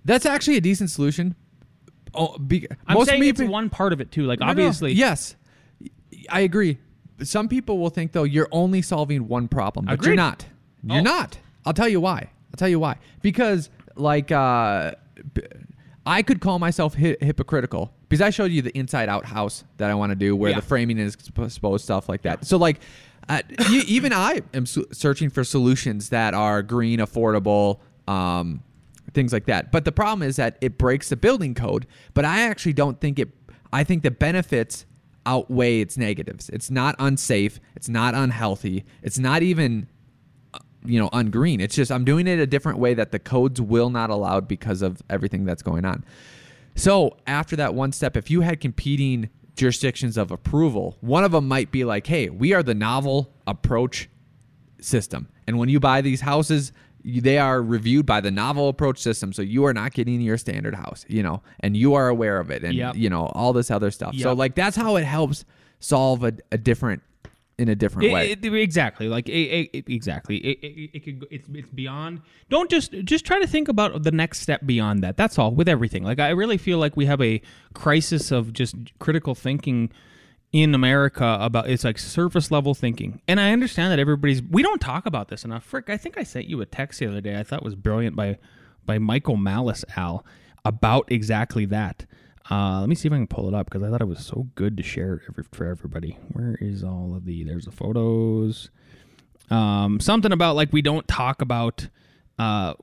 that's 0.05 0.27
actually 0.27 0.57
a 0.57 0.61
decent 0.61 0.91
solution. 0.91 1.35
Oh, 2.15 2.39
be, 2.39 2.67
I'm 2.87 2.95
most 2.95 3.09
saying 3.09 3.21
me- 3.21 3.29
it's 3.29 3.41
one 3.43 3.71
part 3.71 3.93
of 3.93 4.01
it 4.01 4.11
too. 4.13 4.25
Like 4.25 4.39
No, 4.41 4.47
no, 4.47 4.51
obviously, 4.51 4.93
yes, 4.93 5.35
I 6.31 6.41
agree. 6.41 6.79
Some 7.23 7.49
people 7.49 7.79
will 7.79 7.91
think 7.91 8.13
though 8.13 8.25
you're 8.25 8.49
only 8.53 8.83
solving 8.83 9.27
one 9.29 9.49
problem, 9.49 9.87
but 9.87 9.93
you're 10.03 10.13
Agreed. 10.13 10.17
not. 10.17 10.47
You're 10.85 10.99
Oh. 10.99 11.03
not. 11.03 11.39
I'll 11.65 11.73
tell 11.73 11.89
you 11.89 12.01
why. 12.01 12.19
I'll 12.53 12.57
tell 12.57 12.69
you 12.69 12.79
why. 12.79 12.97
Because 13.23 13.71
like 13.97 14.31
uh, 14.31 14.93
I 16.07 16.23
could 16.23 16.41
call 16.41 16.59
myself 16.59 16.95
hi- 16.95 17.17
hypocritical 17.21 17.93
because 18.09 18.21
I 18.21 18.31
showed 18.31 18.51
you 18.53 18.63
the 18.63 18.77
inside 18.79 19.09
out 19.09 19.25
house 19.25 19.65
that 19.79 19.91
I 19.91 19.95
want 19.95 20.11
to 20.11 20.17
do, 20.17 20.37
where 20.37 20.51
Yeah. 20.51 20.57
the 20.57 20.63
framing 20.63 20.99
is 20.99 21.15
exposed, 21.15 21.85
stuff 21.85 22.09
like 22.09 22.23
that. 22.23 22.47
So 22.47 22.57
like. 22.59 22.81
Uh, 23.29 23.43
even 23.71 24.13
I 24.13 24.43
am 24.53 24.67
searching 24.67 25.31
for 25.31 25.45
solutions 25.45 26.11
that 26.11 26.35
are 26.35 26.63
green, 26.63 26.99
affordable, 26.99 27.81
um, 28.07 28.63
things 29.13 29.33
like 29.33 29.47
that. 29.47 29.73
But 29.73 29.85
the 29.85 29.93
problem 29.93 30.27
is 30.27 30.37
that 30.37 30.59
it 30.61 30.79
breaks 30.79 31.09
the 31.09 31.17
building 31.17 31.55
code. 31.55 31.87
But 32.13 32.25
I 32.25 32.43
actually 32.43 32.75
don't 32.75 33.01
think 33.01 33.19
it. 33.19 33.31
I 33.73 33.85
think 33.85 34.03
the 34.03 34.11
benefits 34.11 34.87
outweigh 35.27 35.81
its 35.81 35.97
negatives. 35.97 36.49
It's 36.51 36.71
not 36.71 36.95
unsafe. 36.99 37.61
It's 37.75 37.89
not 37.89 38.15
unhealthy. 38.15 38.85
It's 39.03 39.19
not 39.19 39.43
even, 39.43 39.89
uh, 40.53 40.59
you 40.85 41.01
know, 41.01 41.09
ungreen. 41.11 41.61
It's 41.61 41.75
just 41.75 41.91
I'm 41.91 42.05
doing 42.05 42.27
it 42.27 42.39
a 42.39 42.47
different 42.47 42.79
way 42.79 42.95
that 42.95 43.11
the 43.11 43.19
codes 43.19 43.61
will 43.61 43.91
not 43.91 44.11
allow 44.11 44.41
because 44.41 44.83
of 44.83 45.03
everything 45.09 45.45
that's 45.45 45.63
going 45.63 45.85
on. 45.85 46.05
So 46.77 47.17
after 47.27 47.57
that 47.57 47.75
one 47.75 47.93
step, 47.93 48.17
if 48.17 48.31
you 48.31 48.43
had 48.43 48.61
competing 48.61 49.31
jurisdictions 49.57 50.17
of 50.17 50.31
approval, 50.31 50.97
one 51.01 51.25
of 51.25 51.33
them 51.33 51.47
might 51.49 51.71
be 51.71 51.85
like, 51.85 52.07
"Hey, 52.07 52.29
we 52.29 52.53
are 52.53 52.63
the 52.63 52.75
novel 52.75 53.33
approach 53.47 54.09
system. 54.81 55.29
And 55.47 55.59
when 55.59 55.69
you 55.69 55.81
buy 55.81 56.01
these 56.01 56.21
houses, 56.21 56.73
they 57.05 57.39
are 57.39 57.63
reviewed 57.63 58.07
by 58.07 58.21
the 58.21 58.31
novel 58.31 58.69
approach 58.69 58.99
system. 58.99 59.33
So 59.33 59.43
you 59.43 59.65
are 59.67 59.75
not 59.75 59.93
getting 59.93 60.21
your 60.21 60.39
standard 60.39 60.75
house, 60.75 61.05
you 61.09 61.23
know, 61.23 61.43
and 61.61 61.77
you 61.77 61.95
are 61.95 62.09
aware 62.09 62.39
of 62.41 62.51
it 62.51 62.65
and, 62.65 62.75
Yep. 62.75 62.97
you 62.97 63.11
know, 63.11 63.27
all 63.35 63.53
this 63.53 63.71
other 63.71 63.91
stuff. 63.91 64.15
So, 64.17 64.33
like, 64.33 64.55
that's 64.55 64.77
how 64.77 64.97
it 64.97 65.05
helps 65.05 65.45
solve 65.81 66.25
a, 66.25 66.33
a 66.51 66.57
different, 66.57 67.03
in 67.59 67.69
a 67.69 67.75
different 67.75 68.13
way. 68.13 68.33
It- 68.33 68.45
it- 68.45 68.55
exactly. 68.55 69.09
Like 69.09 69.29
it, 69.29 69.71
it, 69.73 69.85
exactly. 69.89 70.39
It, 70.39 70.59
it, 70.63 70.91
it 70.95 71.01
could. 71.05 71.27
It's 71.31 71.49
it's 71.53 71.71
beyond. 71.71 72.21
Don't 72.51 72.69
just 72.71 72.93
just 73.05 73.25
try 73.25 73.39
to 73.39 73.47
think 73.47 73.69
about 73.69 74.03
the 74.03 74.11
next 74.11 74.41
step 74.41 74.67
beyond 74.67 75.03
that. 75.05 75.17
That's 75.17 75.39
all 75.39 75.53
with 75.53 75.69
everything. 75.69 76.03
Like 76.03 76.19
I 76.19 76.31
really 76.31 76.59
feel 76.59 76.79
like 76.79 76.97
we 76.97 77.07
have 77.07 77.21
a 77.21 77.41
crisis 77.75 78.31
of 78.33 78.53
just 78.53 78.75
critical 78.99 79.35
thinking 79.35 79.91
in 80.53 80.75
America 80.75 81.37
about 81.41 81.69
it's 81.69 81.83
like 81.85 81.99
surface 81.99 82.51
level 82.51 82.75
thinking. 82.75 83.21
And 83.27 83.41
I 83.41 83.53
understand 83.53 83.93
that 83.93 83.99
everybody's. 83.99 84.43
We 84.43 84.63
don't 84.63 84.81
talk 84.81 85.07
about 85.07 85.29
this 85.29 85.45
enough. 85.45 85.65
Frick, 85.65 85.91
I 85.91 85.97
think 85.97 86.17
I 86.19 86.23
sent 86.23 86.47
you 86.47 86.61
a 86.61 86.67
text 86.67 87.01
the 87.01 87.07
other 87.07 87.21
day. 87.21 87.39
I 87.39 87.43
thought 87.43 87.63
was 87.65 87.75
brilliant 87.75 88.17
by 88.17 88.39
by 88.87 88.99
Michael 88.99 89.37
Malice 89.37 89.85
Al 89.97 90.25
about 90.65 91.11
exactly 91.11 91.65
that. 91.67 92.07
Uh, 92.51 92.81
let 92.81 92.89
me 92.89 92.95
see 92.95 93.09
if 93.09 93.13
I 93.13 93.17
can 93.17 93.27
pull 93.27 93.49
it 93.49 93.55
up 93.55 93.67
because 93.71 93.83
I 93.83 93.89
thought 93.91 94.03
it 94.03 94.09
was 94.09 94.25
so 94.25 94.49
good 94.55 94.77
to 94.77 94.83
share 94.83 95.15
it 95.15 95.23
every, 95.29 95.45
for 95.53 95.67
everybody. 95.67 96.19
Where 96.33 96.57
is 96.61 96.85
all 96.85 97.15
of 97.17 97.25
the? 97.25 97.43
There's 97.45 97.65
the 97.65 97.71
photos. 97.73 98.71
Um, 99.51 99.99
something 100.01 100.33
about 100.33 100.55
like 100.57 100.73
we 100.73 100.83
don't 100.83 101.07
talk 101.09 101.41
about, 101.41 101.89
uh, 102.39 102.75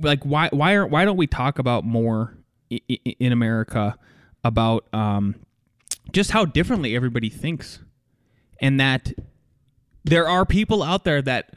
like 0.00 0.22
why 0.24 0.48
why 0.52 0.76
aren't 0.76 0.90
why 0.92 1.04
don't 1.04 1.16
we 1.16 1.26
talk 1.26 1.58
about 1.58 1.84
more 1.84 2.36
i- 2.72 2.80
i- 2.90 3.16
in 3.18 3.32
America 3.32 3.96
about 4.44 4.86
um, 4.92 5.34
just 6.12 6.30
how 6.30 6.44
differently 6.44 6.94
everybody 6.94 7.28
thinks, 7.28 7.80
and 8.60 8.78
that 8.78 9.12
there 10.04 10.28
are 10.28 10.44
people 10.46 10.82
out 10.82 11.02
there 11.04 11.20
that 11.22 11.54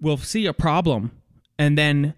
will 0.00 0.18
see 0.18 0.44
a 0.46 0.52
problem 0.52 1.12
and 1.58 1.78
then 1.78 2.14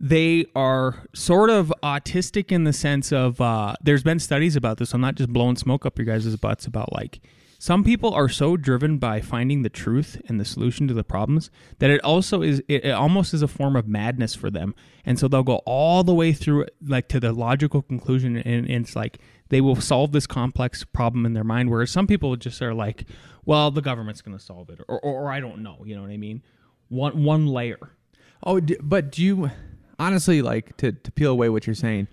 they 0.00 0.46
are 0.54 1.06
sort 1.14 1.50
of 1.50 1.72
autistic 1.82 2.50
in 2.52 2.64
the 2.64 2.72
sense 2.72 3.12
of 3.12 3.40
uh, 3.40 3.74
there's 3.82 4.02
been 4.02 4.18
studies 4.18 4.56
about 4.56 4.78
this. 4.78 4.92
I'm 4.92 5.00
not 5.00 5.14
just 5.14 5.32
blowing 5.32 5.56
smoke 5.56 5.86
up 5.86 5.98
your 5.98 6.06
guys' 6.06 6.36
butts 6.36 6.66
about 6.66 6.92
like 6.92 7.20
some 7.64 7.82
people 7.82 8.12
are 8.12 8.28
so 8.28 8.58
driven 8.58 8.98
by 8.98 9.22
finding 9.22 9.62
the 9.62 9.70
truth 9.70 10.20
and 10.28 10.38
the 10.38 10.44
solution 10.44 10.86
to 10.88 10.92
the 10.92 11.02
problems 11.02 11.50
that 11.78 11.88
it 11.88 11.98
also 12.04 12.42
is 12.42 12.62
it, 12.68 12.90
almost 12.90 13.32
is 13.32 13.40
a 13.40 13.48
form 13.48 13.76
of 13.76 13.88
madness 13.88 14.34
for 14.34 14.50
them. 14.50 14.74
And 15.06 15.18
so 15.18 15.28
they'll 15.28 15.42
go 15.42 15.62
all 15.64 16.04
the 16.04 16.14
way 16.14 16.34
through 16.34 16.66
like 16.84 17.08
to 17.08 17.20
the 17.20 17.32
logical 17.32 17.80
conclusion 17.80 18.36
and, 18.36 18.68
and 18.68 18.84
it's 18.84 18.94
like 18.94 19.18
they 19.48 19.62
will 19.62 19.76
solve 19.76 20.12
this 20.12 20.26
complex 20.26 20.84
problem 20.84 21.24
in 21.24 21.32
their 21.32 21.44
mind 21.44 21.70
whereas 21.70 21.90
some 21.90 22.06
people 22.06 22.36
just 22.36 22.60
are 22.60 22.74
like 22.74 23.04
well 23.46 23.70
the 23.70 23.80
government's 23.80 24.20
going 24.20 24.36
to 24.36 24.44
solve 24.44 24.68
it 24.68 24.80
or, 24.88 24.98
or, 24.98 25.22
or 25.22 25.32
i 25.32 25.38
don't 25.40 25.62
know 25.62 25.78
you 25.84 25.94
know 25.96 26.02
what 26.02 26.10
i 26.10 26.16
mean? 26.16 26.42
One 26.88 27.24
one 27.24 27.46
layer. 27.46 27.78
Oh, 28.42 28.60
but 28.82 29.10
do 29.10 29.22
you 29.22 29.50
honestly 29.98 30.42
like 30.42 30.76
to, 30.78 30.92
to 30.92 31.12
peel 31.12 31.30
away 31.32 31.48
what 31.48 31.66
you're 31.66 31.74
saying? 31.74 32.08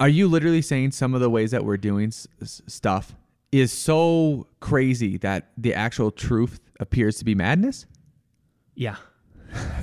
Are 0.00 0.08
you 0.08 0.28
literally 0.28 0.62
saying 0.62 0.92
some 0.92 1.14
of 1.14 1.20
the 1.20 1.30
ways 1.30 1.50
that 1.50 1.64
we're 1.64 1.76
doing 1.76 2.08
s- 2.08 2.26
stuff 2.66 3.14
is 3.50 3.72
so 3.72 4.46
crazy 4.60 5.16
that 5.18 5.50
the 5.56 5.74
actual 5.74 6.10
truth 6.10 6.60
appears 6.80 7.16
to 7.18 7.24
be 7.24 7.34
madness? 7.34 7.86
Yeah. 8.74 8.96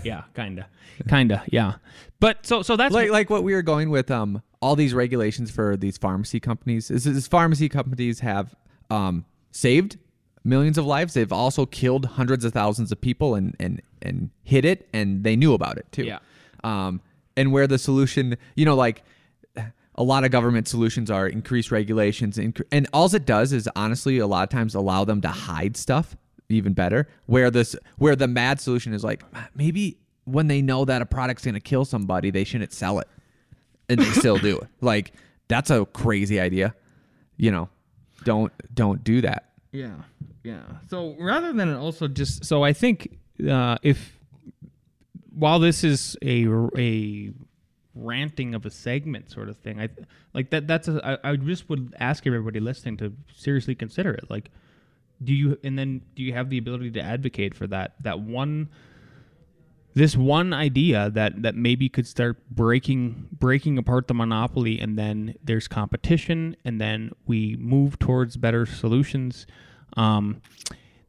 Yeah, 0.04 0.24
kinda. 0.36 0.68
Kinda, 1.08 1.44
yeah. 1.52 1.74
But 2.20 2.44
so 2.46 2.62
so 2.64 2.76
that's 2.76 2.94
Like 2.96 3.12
like 3.12 3.30
what 3.30 3.44
we 3.44 3.54
were 3.54 3.62
going 3.62 3.90
with 3.92 4.10
um 4.10 4.42
all 4.62 4.76
these 4.76 4.94
regulations 4.96 5.52
for 5.52 5.78
these 5.78 5.98
pharmacy 5.98 6.40
companies 6.40 6.90
is, 6.90 7.06
is 7.06 7.28
pharmacy 7.28 7.70
companies 7.70 8.22
have 8.22 8.56
um 8.90 9.26
saved 9.52 9.98
millions 10.44 10.78
of 10.80 10.86
lives. 10.86 11.14
They've 11.14 11.32
also 11.32 11.66
killed 11.68 12.06
hundreds 12.06 12.46
of 12.46 12.54
thousands 12.54 12.92
of 12.92 13.00
people 13.00 13.36
and 13.36 13.56
and 13.60 13.82
and 14.02 14.32
hit 14.44 14.66
it 14.66 14.90
and 14.92 15.24
they 15.24 15.36
knew 15.36 15.54
about 15.54 15.78
it 15.78 15.86
too. 15.92 16.06
Yeah. 16.06 16.20
Um 16.64 17.02
and 17.38 17.52
where 17.52 17.68
the 17.68 17.78
solution, 17.78 18.38
you 18.56 18.66
know, 18.66 18.76
like 18.76 19.04
a 19.96 20.04
lot 20.04 20.24
of 20.24 20.32
government 20.32 20.68
solutions 20.68 21.12
are 21.12 21.28
increased 21.28 21.72
regulations 21.72 22.38
inc- 22.38 22.62
and 22.72 22.88
all 22.94 23.14
it 23.14 23.26
does 23.26 23.52
is 23.52 23.68
honestly 23.76 24.18
a 24.18 24.28
lot 24.28 24.44
of 24.44 24.50
times 24.50 24.74
allow 24.74 25.04
them 25.04 25.20
to 25.22 25.28
hide 25.28 25.76
stuff 25.76 26.16
even 26.48 26.74
better 26.74 27.08
where 27.26 27.52
this 27.52 27.76
where 27.98 28.16
the 28.16 28.28
mad 28.28 28.62
solution 28.62 28.94
is 28.94 29.04
like 29.04 29.24
maybe 29.56 29.98
when 30.24 30.48
they 30.48 30.62
know 30.62 30.86
that 30.86 31.02
a 31.02 31.06
product's 31.06 31.44
going 31.44 31.54
to 31.54 31.60
kill 31.60 31.86
somebody 31.86 32.30
they 32.32 32.44
shouldn't 32.44 32.74
sell 32.74 33.00
it. 33.00 33.08
And 33.90 34.00
they 34.00 34.12
still 34.12 34.38
do 34.38 34.58
it. 34.58 34.68
Like 34.82 35.14
that's 35.48 35.72
a 35.72 35.86
crazy 35.86 36.40
idea. 36.40 36.76
You 37.38 37.52
know 37.52 37.70
don't 38.24 38.52
don't 38.74 39.04
do 39.04 39.22
that. 39.22 39.50
Yeah, 39.72 39.96
yeah. 40.44 40.62
So 40.90 41.16
rather 41.20 41.54
than 41.54 41.74
also 41.76 42.08
just 42.08 42.46
so 42.46 42.64
I 42.64 42.74
think 42.74 43.18
uh, 43.50 43.78
if 43.82 44.19
while 45.40 45.60
this 45.60 45.84
is 45.84 46.18
a 46.22 46.48
a 46.78 47.32
ranting 47.96 48.54
of 48.54 48.66
a 48.66 48.70
segment 48.70 49.32
sort 49.32 49.50
of 49.50 49.58
thing, 49.58 49.80
I 49.80 49.90
like 50.34 50.50
that. 50.52 50.68
That's 50.68 50.88
a, 50.88 51.20
I, 51.24 51.32
I 51.32 51.36
just 51.38 51.70
would 51.70 51.96
ask 52.00 52.28
everybody 52.28 52.60
listening 52.60 52.98
to 52.98 53.14
seriously 53.36 53.76
consider 53.76 54.12
it. 54.12 54.30
Like, 54.30 54.52
do 55.24 55.34
you 55.34 55.58
and 55.64 55.80
then 55.80 56.02
do 56.16 56.24
you 56.24 56.34
have 56.34 56.50
the 56.50 56.58
ability 56.58 56.92
to 56.92 57.02
advocate 57.02 57.56
for 57.56 57.68
that 57.68 57.96
that 58.02 58.20
one 58.20 58.70
this 59.94 60.16
one 60.16 60.54
idea 60.54 61.10
that 61.10 61.42
that 61.42 61.56
maybe 61.56 61.90
could 61.90 62.08
start 62.08 62.38
breaking 62.52 63.28
breaking 63.32 63.78
apart 63.78 64.08
the 64.08 64.14
monopoly 64.14 64.80
and 64.80 64.98
then 64.98 65.36
there's 65.44 65.68
competition 65.68 66.56
and 66.64 66.80
then 66.80 67.12
we 67.26 67.56
move 67.60 67.98
towards 67.98 68.38
better 68.38 68.66
solutions 68.66 69.48
um, 69.98 70.42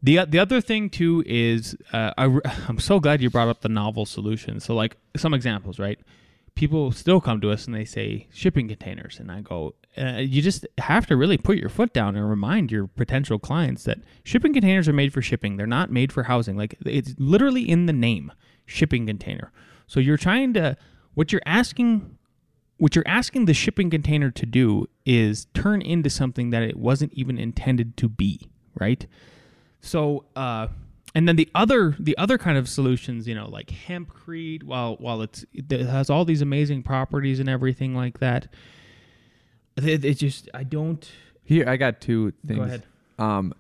the 0.03 0.25
the 0.25 0.39
other 0.39 0.61
thing 0.61 0.91
too 0.91 1.23
is 1.27 1.77
uh, 1.93 2.13
I, 2.17 2.25
am 2.69 2.79
so 2.79 3.01
glad 3.01 3.21
you 3.21 3.31
brought 3.31 3.49
up 3.49 3.61
the 3.61 3.69
novel 3.69 4.07
solution. 4.07 4.61
So 4.61 4.75
like 4.75 4.97
some 5.17 5.35
examples 5.35 5.79
right? 5.79 5.99
People 6.55 6.93
still 6.93 7.21
come 7.21 7.41
to 7.41 7.51
us 7.51 7.67
and 7.67 7.75
they 7.75 7.85
say 7.85 8.27
shipping 8.33 8.69
containers 8.69 9.19
and 9.19 9.33
i 9.33 9.41
go 9.41 9.75
uh, 9.99 10.19
you 10.19 10.41
just 10.41 10.67
have 10.79 11.07
to 11.07 11.17
really 11.17 11.37
put 11.37 11.57
your 11.57 11.69
foot 11.69 11.93
down 11.93 12.17
and 12.17 12.29
remind 12.29 12.71
your 12.71 12.87
potential 12.87 13.39
clients 13.39 13.85
that 13.85 13.99
shipping 14.23 14.53
containers 14.53 14.89
are 14.89 14.93
made 14.93 15.13
for 15.13 15.21
shipping. 15.21 15.57
They're 15.57 15.67
not 15.67 15.91
made 15.91 16.13
for 16.13 16.25
housing. 16.25 16.57
Like 16.57 16.77
it's 16.87 17.15
literally 17.19 17.69
in 17.69 17.87
the 17.87 17.93
name 17.93 18.33
shipping 18.67 19.07
container. 19.07 19.53
So 19.87 19.99
you're 19.99 20.17
trying 20.17 20.55
to 20.55 20.77
what 21.15 21.33
you're 21.33 21.43
asking 21.45 22.19
what 22.77 22.95
you're 22.95 23.07
asking 23.07 23.45
the 23.45 23.53
shipping 23.53 23.91
container 23.91 24.31
to 24.31 24.47
do 24.47 24.87
is 25.05 25.47
turn 25.53 25.83
into 25.83 26.09
something 26.09 26.51
that 26.51 26.63
it 26.63 26.77
wasn't 26.77 27.13
even 27.13 27.37
intended 27.37 27.97
to 27.99 28.09
be 28.09 28.49
right 28.79 29.07
so 29.81 30.25
uh 30.37 30.67
and 31.15 31.27
then 31.27 31.37
the 31.37 31.49
other 31.55 31.97
the 31.99 32.17
other 32.19 32.39
kind 32.39 32.57
of 32.57 32.69
solutions 32.69 33.27
you 33.27 33.35
know 33.35 33.49
like 33.49 33.69
hempcrete 33.69 34.63
while 34.63 34.97
while 34.97 35.23
it's 35.23 35.45
it 35.53 35.71
has 35.71 36.11
all 36.11 36.25
these 36.25 36.43
amazing 36.43 36.83
properties 36.83 37.41
and 37.41 37.49
everything 37.49 37.95
like 37.95 38.19
that 38.21 38.49
it, 39.77 40.05
it 40.05 40.15
just 40.15 40.49
i 40.55 40.63
don't 40.63 41.11
here 41.45 41.69
i 41.69 41.77
got 41.77 42.01
two 42.01 42.33
things 42.47 42.61
ahead. 42.67 42.83
um 43.19 43.53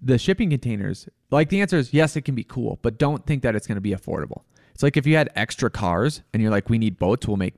the 0.00 0.18
shipping 0.18 0.50
containers 0.50 1.08
like 1.30 1.48
the 1.48 1.60
answer 1.60 1.76
is 1.76 1.92
yes 1.92 2.16
it 2.16 2.22
can 2.22 2.34
be 2.34 2.44
cool 2.44 2.78
but 2.82 2.98
don't 2.98 3.26
think 3.26 3.42
that 3.42 3.54
it's 3.56 3.66
going 3.66 3.76
to 3.76 3.80
be 3.80 3.92
affordable 3.92 4.42
it's 4.72 4.82
like 4.82 4.96
if 4.96 5.06
you 5.06 5.16
had 5.16 5.30
extra 5.34 5.70
cars 5.70 6.22
and 6.32 6.42
you're 6.42 6.50
like 6.50 6.68
we 6.70 6.78
need 6.78 6.98
boats 6.98 7.26
we'll 7.26 7.36
make 7.36 7.54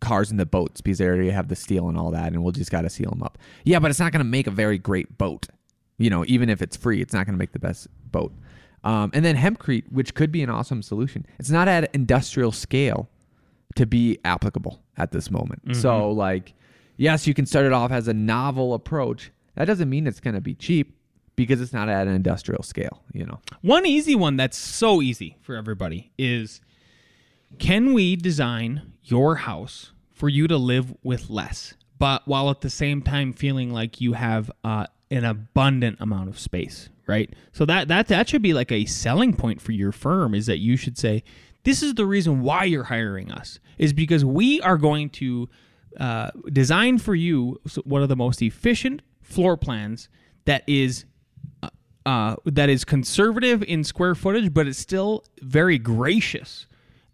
cars 0.00 0.30
in 0.30 0.36
the 0.38 0.46
boats 0.46 0.80
because 0.80 0.98
they 0.98 1.06
already 1.06 1.30
have 1.30 1.48
the 1.48 1.56
steel 1.56 1.88
and 1.88 1.96
all 1.96 2.10
that, 2.10 2.32
and 2.32 2.42
we'll 2.42 2.52
just 2.52 2.70
got 2.70 2.82
to 2.82 2.90
seal 2.90 3.10
them 3.10 3.22
up. 3.22 3.38
Yeah, 3.64 3.78
but 3.78 3.90
it's 3.90 4.00
not 4.00 4.12
going 4.12 4.24
to 4.24 4.28
make 4.28 4.46
a 4.46 4.50
very 4.50 4.78
great 4.78 5.16
boat. 5.16 5.46
You 6.00 6.10
know, 6.10 6.24
even 6.26 6.48
if 6.48 6.62
it's 6.62 6.76
free, 6.76 7.00
it's 7.00 7.12
not 7.12 7.26
going 7.26 7.34
to 7.34 7.38
make 7.38 7.52
the 7.52 7.58
best 7.58 7.86
boat. 8.10 8.32
Um, 8.82 9.10
and 9.12 9.24
then 9.24 9.36
hempcrete, 9.36 9.92
which 9.92 10.14
could 10.14 10.32
be 10.32 10.42
an 10.42 10.48
awesome 10.48 10.82
solution. 10.82 11.26
It's 11.38 11.50
not 11.50 11.68
at 11.68 11.94
industrial 11.94 12.52
scale 12.52 13.10
to 13.74 13.86
be 13.86 14.18
applicable 14.24 14.82
at 14.96 15.12
this 15.12 15.30
moment. 15.30 15.62
Mm-hmm. 15.64 15.80
So, 15.80 16.10
like, 16.10 16.54
yes, 16.96 17.26
you 17.26 17.34
can 17.34 17.44
start 17.46 17.66
it 17.66 17.72
off 17.72 17.92
as 17.92 18.08
a 18.08 18.14
novel 18.14 18.72
approach. 18.74 19.30
That 19.56 19.66
doesn't 19.66 19.90
mean 19.90 20.06
it's 20.06 20.20
going 20.20 20.34
to 20.34 20.40
be 20.40 20.54
cheap 20.54 20.96
because 21.36 21.60
it's 21.60 21.72
not 21.72 21.88
at 21.88 22.06
an 22.06 22.14
industrial 22.14 22.62
scale. 22.62 23.02
You 23.12 23.26
know. 23.26 23.40
One 23.60 23.84
easy 23.84 24.14
one 24.14 24.36
that's 24.36 24.56
so 24.56 25.02
easy 25.02 25.36
for 25.42 25.56
everybody 25.56 26.12
is 26.16 26.60
can 27.58 27.92
we 27.92 28.16
design 28.16 28.92
your 29.04 29.36
house 29.36 29.92
for 30.12 30.28
you 30.28 30.46
to 30.48 30.56
live 30.56 30.94
with 31.02 31.30
less, 31.30 31.74
but 31.98 32.26
while 32.26 32.50
at 32.50 32.60
the 32.60 32.70
same 32.70 33.02
time 33.02 33.32
feeling 33.32 33.72
like 33.72 34.00
you 34.00 34.14
have 34.14 34.50
uh, 34.64 34.86
an 35.10 35.24
abundant 35.24 35.98
amount 36.00 36.28
of 36.28 36.38
space, 36.38 36.88
right? 37.06 37.32
So 37.52 37.64
that 37.66 37.88
that 37.88 38.08
that 38.08 38.28
should 38.28 38.42
be 38.42 38.54
like 38.54 38.70
a 38.70 38.84
selling 38.84 39.34
point 39.34 39.60
for 39.60 39.72
your 39.72 39.92
firm 39.92 40.34
is 40.34 40.46
that 40.46 40.58
you 40.58 40.76
should 40.76 40.96
say 40.96 41.24
this 41.64 41.82
is 41.82 41.94
the 41.94 42.06
reason 42.06 42.40
why 42.42 42.64
you're 42.64 42.84
hiring 42.84 43.30
us 43.30 43.60
is 43.78 43.92
because 43.92 44.24
we 44.24 44.60
are 44.62 44.78
going 44.78 45.10
to 45.10 45.48
uh, 45.98 46.30
design 46.52 46.98
for 46.98 47.14
you 47.14 47.60
one 47.84 48.02
of 48.02 48.08
the 48.08 48.16
most 48.16 48.40
efficient 48.40 49.02
floor 49.22 49.56
plans 49.56 50.08
that 50.44 50.62
is 50.66 51.04
uh, 52.06 52.36
that 52.44 52.68
is 52.70 52.84
conservative 52.84 53.62
in 53.64 53.84
square 53.84 54.14
footage, 54.14 54.54
but 54.54 54.66
it's 54.66 54.78
still 54.78 55.24
very 55.42 55.78
gracious 55.78 56.66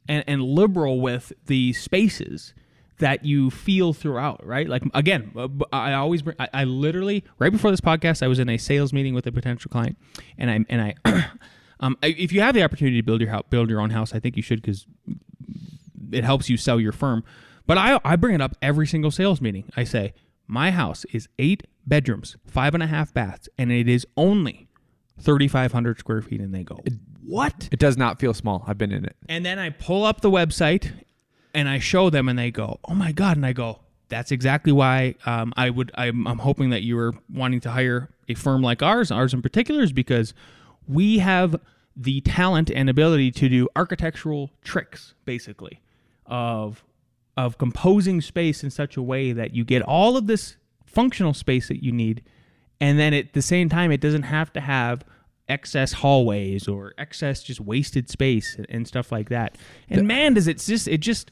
and, 0.08 0.22
and 0.26 0.42
liberal 0.42 1.00
with 1.00 1.32
the 1.46 1.72
spaces 1.72 2.54
that 2.98 3.24
you 3.24 3.50
feel 3.50 3.92
throughout, 3.92 4.44
right? 4.44 4.68
Like 4.68 4.82
again, 4.94 5.32
I 5.72 5.94
always, 5.94 6.22
bring, 6.22 6.36
I, 6.38 6.48
I 6.52 6.64
literally 6.64 7.24
right 7.38 7.52
before 7.52 7.70
this 7.70 7.80
podcast, 7.80 8.22
I 8.22 8.28
was 8.28 8.38
in 8.38 8.48
a 8.48 8.58
sales 8.58 8.92
meeting 8.92 9.14
with 9.14 9.26
a 9.26 9.32
potential 9.32 9.68
client, 9.70 9.98
and 10.38 10.50
I 10.50 10.64
and 10.68 10.94
I, 11.04 11.30
um, 11.80 11.96
if 12.02 12.32
you 12.32 12.40
have 12.40 12.54
the 12.54 12.62
opportunity 12.62 12.96
to 12.98 13.02
build 13.02 13.20
your 13.20 13.30
house, 13.30 13.44
build 13.50 13.68
your 13.70 13.80
own 13.80 13.90
house, 13.90 14.14
I 14.14 14.20
think 14.20 14.36
you 14.36 14.42
should 14.42 14.62
because 14.62 14.86
it 16.12 16.24
helps 16.24 16.48
you 16.48 16.56
sell 16.56 16.80
your 16.80 16.92
firm. 16.92 17.24
But 17.66 17.78
I 17.78 18.00
I 18.04 18.16
bring 18.16 18.34
it 18.34 18.40
up 18.40 18.56
every 18.62 18.86
single 18.86 19.10
sales 19.10 19.40
meeting. 19.40 19.70
I 19.76 19.84
say 19.84 20.14
my 20.46 20.70
house 20.70 21.04
is 21.12 21.28
eight 21.38 21.64
bedrooms, 21.86 22.36
five 22.46 22.74
and 22.74 22.82
a 22.82 22.86
half 22.86 23.12
baths, 23.12 23.48
and 23.58 23.70
it 23.70 23.88
is 23.88 24.06
only 24.16 24.68
thirty 25.20 25.48
five 25.48 25.72
hundred 25.72 25.98
square 25.98 26.22
feet. 26.22 26.40
And 26.40 26.54
they 26.54 26.62
go, 26.62 26.78
what? 27.26 27.68
It 27.72 27.78
does 27.78 27.96
not 27.96 28.20
feel 28.20 28.32
small. 28.32 28.64
I've 28.66 28.78
been 28.78 28.92
in 28.92 29.04
it. 29.04 29.16
And 29.28 29.44
then 29.44 29.58
I 29.58 29.70
pull 29.70 30.04
up 30.04 30.20
the 30.20 30.30
website 30.30 30.92
and 31.56 31.68
I 31.68 31.78
show 31.80 32.10
them, 32.10 32.28
and 32.28 32.38
they 32.38 32.50
go, 32.52 32.78
"Oh 32.84 32.94
my 32.94 33.10
god!" 33.12 33.36
And 33.36 33.44
I 33.46 33.52
go, 33.52 33.80
"That's 34.08 34.30
exactly 34.30 34.72
why 34.72 35.16
um, 35.26 35.52
I 35.56 35.70
would. 35.70 35.90
I'm, 35.94 36.26
I'm 36.26 36.38
hoping 36.38 36.70
that 36.70 36.82
you 36.82 36.94
were 36.96 37.14
wanting 37.32 37.60
to 37.60 37.70
hire 37.70 38.10
a 38.28 38.34
firm 38.34 38.62
like 38.62 38.82
ours, 38.82 39.10
ours 39.10 39.32
in 39.34 39.42
particular, 39.42 39.82
is 39.82 39.92
because 39.92 40.34
we 40.86 41.18
have 41.18 41.60
the 41.96 42.20
talent 42.20 42.70
and 42.70 42.90
ability 42.90 43.30
to 43.32 43.48
do 43.48 43.68
architectural 43.74 44.50
tricks, 44.62 45.14
basically, 45.24 45.80
of 46.26 46.84
of 47.36 47.58
composing 47.58 48.20
space 48.20 48.62
in 48.64 48.70
such 48.70 48.96
a 48.96 49.02
way 49.02 49.32
that 49.32 49.54
you 49.54 49.64
get 49.64 49.82
all 49.82 50.16
of 50.16 50.26
this 50.26 50.56
functional 50.84 51.34
space 51.34 51.68
that 51.68 51.82
you 51.82 51.92
need, 51.92 52.22
and 52.80 52.98
then 52.98 53.12
at 53.14 53.32
the 53.32 53.42
same 53.42 53.68
time, 53.68 53.90
it 53.90 54.00
doesn't 54.00 54.22
have 54.24 54.52
to 54.52 54.60
have 54.60 55.04
excess 55.48 55.92
hallways 55.92 56.66
or 56.66 56.92
excess 56.98 57.42
just 57.42 57.60
wasted 57.60 58.10
space 58.10 58.56
and- 58.56 58.66
and 58.68 58.88
stuff 58.88 59.12
like 59.12 59.28
that. 59.28 59.56
And 59.88 60.08
man, 60.08 60.34
does 60.34 60.48
it 60.48 60.58
just 60.58 60.88
it 60.88 60.98
just 60.98 61.30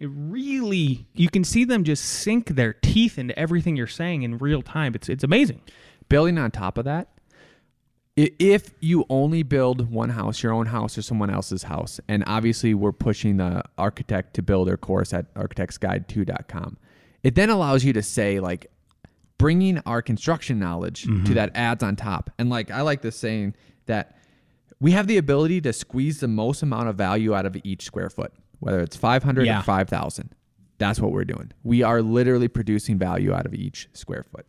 it 0.00 0.06
really 0.06 1.06
you 1.14 1.28
can 1.28 1.44
see 1.44 1.64
them 1.64 1.84
just 1.84 2.04
sink 2.04 2.48
their 2.48 2.72
teeth 2.72 3.18
into 3.18 3.38
everything 3.38 3.76
you're 3.76 3.86
saying 3.86 4.22
in 4.22 4.38
real 4.38 4.62
time. 4.62 4.94
It's 4.94 5.08
it's 5.08 5.24
amazing. 5.24 5.60
Building 6.08 6.38
on 6.38 6.50
top 6.50 6.78
of 6.78 6.84
that, 6.84 7.08
if 8.16 8.72
you 8.80 9.04
only 9.08 9.44
build 9.44 9.90
one 9.90 10.10
house, 10.10 10.42
your 10.42 10.52
own 10.52 10.66
house 10.66 10.98
or 10.98 11.02
someone 11.02 11.30
else's 11.30 11.62
house, 11.64 12.00
and 12.08 12.24
obviously 12.26 12.74
we're 12.74 12.92
pushing 12.92 13.36
the 13.36 13.62
architect 13.76 14.34
to 14.34 14.42
builder 14.42 14.76
course 14.76 15.12
at 15.12 15.32
architectsguide2.com, 15.34 16.78
it 17.22 17.36
then 17.36 17.48
allows 17.48 17.84
you 17.84 17.92
to 17.92 18.02
say, 18.02 18.40
like, 18.40 18.70
bringing 19.38 19.78
our 19.86 20.02
construction 20.02 20.58
knowledge 20.58 21.02
to 21.02 21.10
mm-hmm. 21.10 21.34
that 21.34 21.52
adds 21.54 21.84
on 21.84 21.94
top. 21.94 22.30
And, 22.38 22.50
like, 22.50 22.72
I 22.72 22.80
like 22.80 23.02
this 23.02 23.16
saying 23.16 23.54
that 23.86 24.16
we 24.80 24.92
have 24.92 25.06
the 25.06 25.18
ability 25.18 25.60
to 25.60 25.72
squeeze 25.72 26.18
the 26.18 26.28
most 26.28 26.62
amount 26.62 26.88
of 26.88 26.96
value 26.96 27.34
out 27.34 27.46
of 27.46 27.56
each 27.62 27.84
square 27.84 28.10
foot, 28.10 28.32
whether 28.60 28.80
it's 28.80 28.96
500 28.96 29.46
Yeah. 29.46 29.60
or 29.60 29.62
5,000. 29.62 30.34
That's 30.78 31.00
what 31.00 31.10
we're 31.12 31.24
doing. 31.24 31.52
We 31.64 31.82
are 31.82 32.02
literally 32.02 32.48
producing 32.48 32.98
value 32.98 33.32
out 33.34 33.46
of 33.46 33.54
each 33.54 33.88
square 33.94 34.22
foot. 34.24 34.46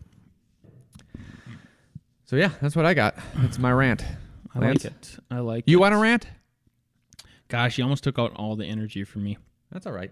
So 2.26 2.36
yeah, 2.36 2.52
that's 2.62 2.76
what 2.76 2.86
I 2.86 2.94
got. 2.94 3.16
That's 3.36 3.58
my 3.58 3.72
rant. 3.72 4.04
I 4.56 4.60
Lance? 4.60 4.84
like 4.84 4.94
it. 4.94 5.18
I 5.32 5.40
like 5.40 5.64
You 5.68 5.78
it. 5.78 5.82
want 5.82 5.96
a 5.96 5.98
rant? 5.98 6.28
Gosh, 7.48 7.78
you 7.78 7.84
almost 7.84 8.04
took 8.04 8.20
out 8.20 8.32
all 8.36 8.56
the 8.56 8.66
energy 8.66 9.04
from 9.04 9.24
me. 9.24 9.38
That's 9.72 9.86
all 9.88 9.94
right. 9.94 10.12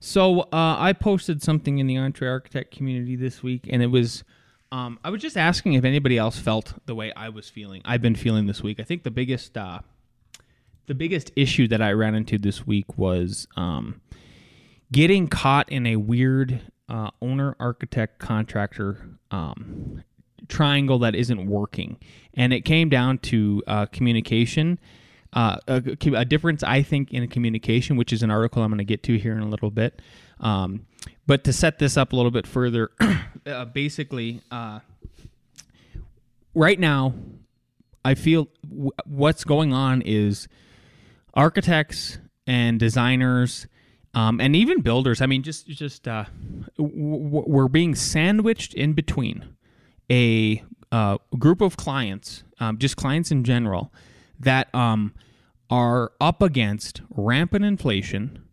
So 0.00 0.40
uh, 0.42 0.46
I 0.78 0.92
posted 0.94 1.42
something 1.42 1.78
in 1.78 1.86
the 1.86 1.96
EntreArchitect 1.96 2.70
community 2.70 3.16
this 3.16 3.42
week, 3.42 3.66
and 3.68 3.82
it 3.82 3.88
was 3.88 4.22
um, 4.70 4.98
I 5.02 5.10
was 5.10 5.20
just 5.22 5.36
asking 5.36 5.74
if 5.74 5.84
anybody 5.84 6.18
else 6.18 6.38
felt 6.38 6.74
the 6.86 6.94
way 6.94 7.12
I 7.14 7.30
was 7.30 7.48
feeling. 7.48 7.80
I've 7.84 8.02
been 8.02 8.14
feeling 8.14 8.46
this 8.46 8.62
week. 8.62 8.78
I 8.80 8.82
think 8.84 9.02
the 9.02 9.10
biggest 9.10 9.56
uh, 9.56 9.80
the 10.88 10.94
biggest 10.94 11.30
issue 11.36 11.68
that 11.68 11.80
I 11.80 11.92
ran 11.92 12.14
into 12.14 12.38
this 12.38 12.66
week 12.66 12.98
was 12.98 13.46
um, 13.56 14.00
getting 14.90 15.28
caught 15.28 15.70
in 15.70 15.86
a 15.86 15.96
weird 15.96 16.62
uh, 16.88 17.10
owner 17.20 17.54
architect 17.60 18.18
contractor 18.18 19.10
um, 19.30 20.02
triangle 20.48 20.98
that 21.00 21.14
isn't 21.14 21.46
working, 21.46 21.98
and 22.34 22.54
it 22.54 22.62
came 22.62 22.88
down 22.88 23.18
to 23.18 23.62
uh, 23.66 23.86
communication. 23.86 24.78
Uh, 25.34 25.58
a, 25.68 25.82
a 26.14 26.24
difference, 26.24 26.62
I 26.62 26.82
think, 26.82 27.12
in 27.12 27.28
communication, 27.28 27.96
which 27.96 28.14
is 28.14 28.22
an 28.22 28.30
article 28.30 28.62
I'm 28.62 28.70
going 28.70 28.78
to 28.78 28.84
get 28.84 29.02
to 29.04 29.18
here 29.18 29.32
in 29.32 29.40
a 29.40 29.48
little 29.48 29.70
bit. 29.70 30.00
Um, 30.40 30.86
but 31.26 31.44
to 31.44 31.52
set 31.52 31.78
this 31.78 31.98
up 31.98 32.14
a 32.14 32.16
little 32.16 32.30
bit 32.30 32.46
further, 32.46 32.90
uh, 33.46 33.66
basically, 33.66 34.40
uh, 34.50 34.80
right 36.54 36.80
now, 36.80 37.12
I 38.06 38.14
feel 38.14 38.48
w- 38.66 38.90
what's 39.04 39.44
going 39.44 39.74
on 39.74 40.00
is 40.00 40.48
architects 41.34 42.18
and 42.46 42.78
designers 42.78 43.66
um, 44.14 44.40
and 44.40 44.56
even 44.56 44.80
builders. 44.80 45.20
I 45.20 45.26
mean, 45.26 45.42
just 45.42 45.66
just 45.66 46.08
uh, 46.08 46.24
w- 46.76 47.44
we're 47.46 47.68
being 47.68 47.94
sandwiched 47.94 48.74
in 48.74 48.92
between 48.92 49.44
a 50.10 50.62
uh, 50.90 51.18
group 51.38 51.60
of 51.60 51.76
clients, 51.76 52.42
um, 52.60 52.78
just 52.78 52.96
clients 52.96 53.30
in 53.30 53.44
general, 53.44 53.92
that 54.40 54.74
um, 54.74 55.14
are 55.70 56.12
up 56.20 56.42
against 56.42 57.02
rampant 57.10 57.64
inflation 57.64 58.44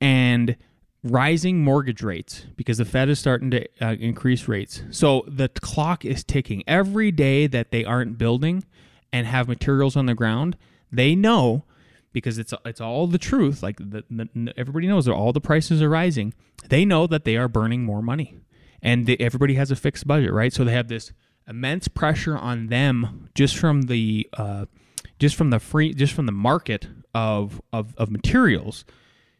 and 0.00 0.56
rising 1.04 1.62
mortgage 1.62 2.02
rates 2.02 2.46
because 2.56 2.78
the 2.78 2.84
Fed 2.84 3.08
is 3.08 3.18
starting 3.18 3.50
to 3.52 3.66
uh, 3.80 3.94
increase 4.00 4.48
rates. 4.48 4.82
So 4.90 5.24
the 5.28 5.48
clock 5.48 6.04
is 6.04 6.24
ticking. 6.24 6.64
Every 6.66 7.12
day 7.12 7.46
that 7.46 7.70
they 7.70 7.84
aren't 7.84 8.18
building 8.18 8.64
and 9.12 9.26
have 9.26 9.48
materials 9.48 9.96
on 9.96 10.06
the 10.06 10.14
ground, 10.14 10.56
they 10.90 11.14
know 11.14 11.64
because 12.12 12.38
it's 12.38 12.54
it's 12.64 12.80
all 12.80 13.06
the 13.06 13.18
truth. 13.18 13.62
Like 13.62 13.76
the, 13.78 14.04
the, 14.10 14.52
everybody 14.56 14.86
knows 14.86 15.04
that 15.06 15.12
all 15.12 15.32
the 15.32 15.40
prices 15.40 15.82
are 15.82 15.88
rising. 15.88 16.34
They 16.68 16.84
know 16.84 17.06
that 17.06 17.24
they 17.24 17.36
are 17.36 17.48
burning 17.48 17.84
more 17.84 18.02
money, 18.02 18.36
and 18.82 19.06
they, 19.06 19.16
everybody 19.18 19.54
has 19.54 19.70
a 19.70 19.76
fixed 19.76 20.06
budget, 20.06 20.32
right? 20.32 20.52
So 20.52 20.64
they 20.64 20.72
have 20.72 20.88
this 20.88 21.12
immense 21.48 21.88
pressure 21.88 22.36
on 22.36 22.66
them 22.66 23.28
just 23.34 23.56
from 23.56 23.82
the 23.82 24.28
uh, 24.34 24.66
just 25.18 25.36
from 25.36 25.50
the 25.50 25.58
free 25.58 25.94
just 25.94 26.12
from 26.12 26.26
the 26.26 26.32
market 26.32 26.88
of 27.14 27.60
of, 27.72 27.94
of 27.96 28.10
materials 28.10 28.84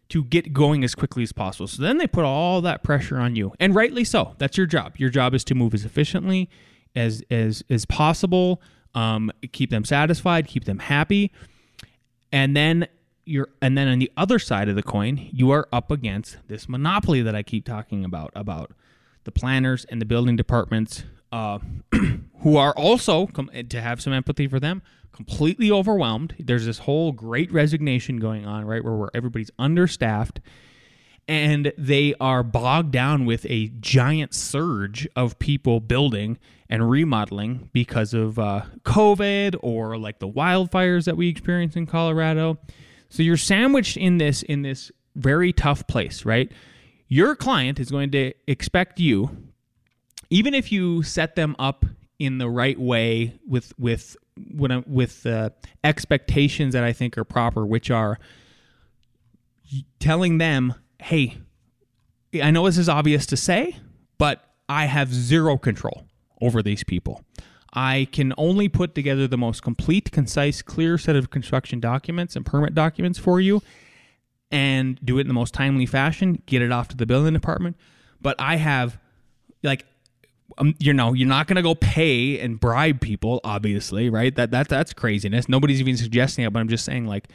to 0.08 0.24
get 0.24 0.54
going 0.54 0.84
as 0.84 0.94
quickly 0.94 1.22
as 1.22 1.32
possible. 1.32 1.66
So 1.66 1.82
then 1.82 1.98
they 1.98 2.06
put 2.06 2.24
all 2.24 2.62
that 2.62 2.82
pressure 2.82 3.18
on 3.18 3.36
you, 3.36 3.52
and 3.60 3.74
rightly 3.74 4.04
so. 4.04 4.34
That's 4.38 4.56
your 4.56 4.66
job. 4.66 4.96
Your 4.96 5.10
job 5.10 5.34
is 5.34 5.44
to 5.44 5.54
move 5.54 5.74
as 5.74 5.84
efficiently 5.84 6.48
as 6.96 7.22
as 7.30 7.62
as 7.68 7.84
possible. 7.84 8.62
Um, 8.94 9.30
keep 9.52 9.70
them 9.70 9.84
satisfied, 9.84 10.46
keep 10.46 10.64
them 10.64 10.78
happy, 10.78 11.30
and 12.32 12.56
then 12.56 12.88
you're 13.24 13.48
and 13.60 13.76
then 13.76 13.88
on 13.88 13.98
the 13.98 14.10
other 14.16 14.38
side 14.38 14.68
of 14.68 14.76
the 14.76 14.82
coin, 14.82 15.28
you 15.32 15.50
are 15.50 15.68
up 15.72 15.90
against 15.90 16.38
this 16.48 16.68
monopoly 16.68 17.22
that 17.22 17.34
I 17.34 17.42
keep 17.42 17.64
talking 17.64 18.04
about 18.04 18.32
about 18.34 18.72
the 19.24 19.32
planners 19.32 19.84
and 19.86 20.00
the 20.00 20.06
building 20.06 20.36
departments, 20.36 21.04
uh, 21.32 21.58
who 22.40 22.56
are 22.56 22.72
also 22.72 23.26
to 23.26 23.80
have 23.80 24.00
some 24.00 24.12
empathy 24.12 24.48
for 24.48 24.58
them, 24.58 24.82
completely 25.12 25.70
overwhelmed. 25.70 26.34
There's 26.38 26.64
this 26.64 26.78
whole 26.78 27.12
great 27.12 27.52
resignation 27.52 28.18
going 28.18 28.46
on, 28.46 28.64
right, 28.64 28.82
where, 28.82 28.94
where 28.94 29.10
everybody's 29.12 29.50
understaffed 29.58 30.40
and 31.28 31.72
they 31.76 32.14
are 32.18 32.42
bogged 32.42 32.90
down 32.90 33.26
with 33.26 33.44
a 33.50 33.68
giant 33.80 34.34
surge 34.34 35.06
of 35.14 35.38
people 35.38 35.78
building 35.78 36.38
and 36.70 36.88
remodeling 36.88 37.70
because 37.72 38.14
of 38.14 38.38
uh, 38.38 38.62
COVID 38.84 39.56
or 39.62 39.96
like 39.96 40.18
the 40.18 40.28
wildfires 40.28 41.04
that 41.04 41.16
we 41.16 41.28
experienced 41.28 41.76
in 41.76 41.86
Colorado. 41.86 42.58
So 43.08 43.22
you're 43.22 43.36
sandwiched 43.36 43.96
in 43.96 44.18
this 44.18 44.42
in 44.42 44.62
this 44.62 44.92
very 45.14 45.52
tough 45.52 45.86
place, 45.86 46.24
right? 46.24 46.52
your 47.08 47.34
client 47.34 47.80
is 47.80 47.90
going 47.90 48.10
to 48.10 48.32
expect 48.46 49.00
you, 49.00 49.30
even 50.30 50.54
if 50.54 50.70
you 50.70 51.02
set 51.02 51.34
them 51.34 51.56
up 51.58 51.84
in 52.18 52.38
the 52.38 52.48
right 52.48 52.78
way 52.78 53.38
with 53.46 53.72
with 53.78 54.16
when 54.52 54.84
with 54.86 55.24
uh, 55.26 55.50
expectations 55.82 56.74
that 56.74 56.84
I 56.84 56.92
think 56.92 57.16
are 57.16 57.24
proper, 57.24 57.66
which 57.66 57.90
are 57.90 58.18
telling 59.98 60.38
them, 60.38 60.74
"Hey, 61.00 61.38
I 62.42 62.50
know 62.50 62.66
this 62.66 62.78
is 62.78 62.88
obvious 62.88 63.24
to 63.26 63.36
say, 63.36 63.76
but 64.18 64.44
I 64.68 64.84
have 64.84 65.12
zero 65.12 65.56
control 65.56 66.04
over 66.40 66.62
these 66.62 66.84
people. 66.84 67.22
I 67.72 68.08
can 68.12 68.32
only 68.38 68.68
put 68.68 68.94
together 68.94 69.28
the 69.28 69.36
most 69.36 69.62
complete, 69.62 70.10
concise, 70.10 70.62
clear 70.62 70.96
set 70.96 71.16
of 71.16 71.30
construction 71.30 71.80
documents 71.80 72.34
and 72.34 72.44
permit 72.44 72.74
documents 72.74 73.18
for 73.18 73.40
you 73.40 73.62
and 74.50 74.98
do 75.04 75.18
it 75.18 75.22
in 75.22 75.28
the 75.28 75.34
most 75.34 75.52
timely 75.52 75.86
fashion, 75.86 76.42
get 76.46 76.62
it 76.62 76.72
off 76.72 76.88
to 76.88 76.96
the 76.96 77.06
building 77.06 77.34
department. 77.34 77.76
But 78.20 78.36
I 78.38 78.56
have, 78.56 78.98
like, 79.62 79.84
um, 80.56 80.74
you 80.78 80.92
know, 80.92 81.12
you're 81.12 81.28
not 81.28 81.46
going 81.46 81.56
to 81.56 81.62
go 81.62 81.74
pay 81.74 82.40
and 82.40 82.58
bribe 82.58 83.00
people, 83.00 83.40
obviously, 83.44 84.08
right? 84.08 84.34
That 84.34 84.50
that 84.50 84.68
that's 84.68 84.92
craziness. 84.92 85.48
Nobody's 85.48 85.80
even 85.80 85.96
suggesting 85.96 86.44
it, 86.44 86.52
but 86.52 86.60
I'm 86.60 86.68
just 86.68 86.84
saying, 86.84 87.06
like, 87.06 87.28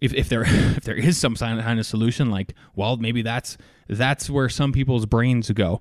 if, 0.00 0.14
if 0.14 0.28
there 0.28 0.42
if 0.46 0.84
there 0.84 0.96
is 0.96 1.18
some 1.18 1.36
kind 1.36 1.78
of 1.78 1.86
solution, 1.86 2.30
like, 2.30 2.54
well, 2.74 2.96
maybe 2.96 3.22
that's 3.22 3.58
that's 3.88 4.30
where 4.30 4.48
some 4.48 4.72
people's 4.72 5.06
brains 5.06 5.50
go. 5.50 5.80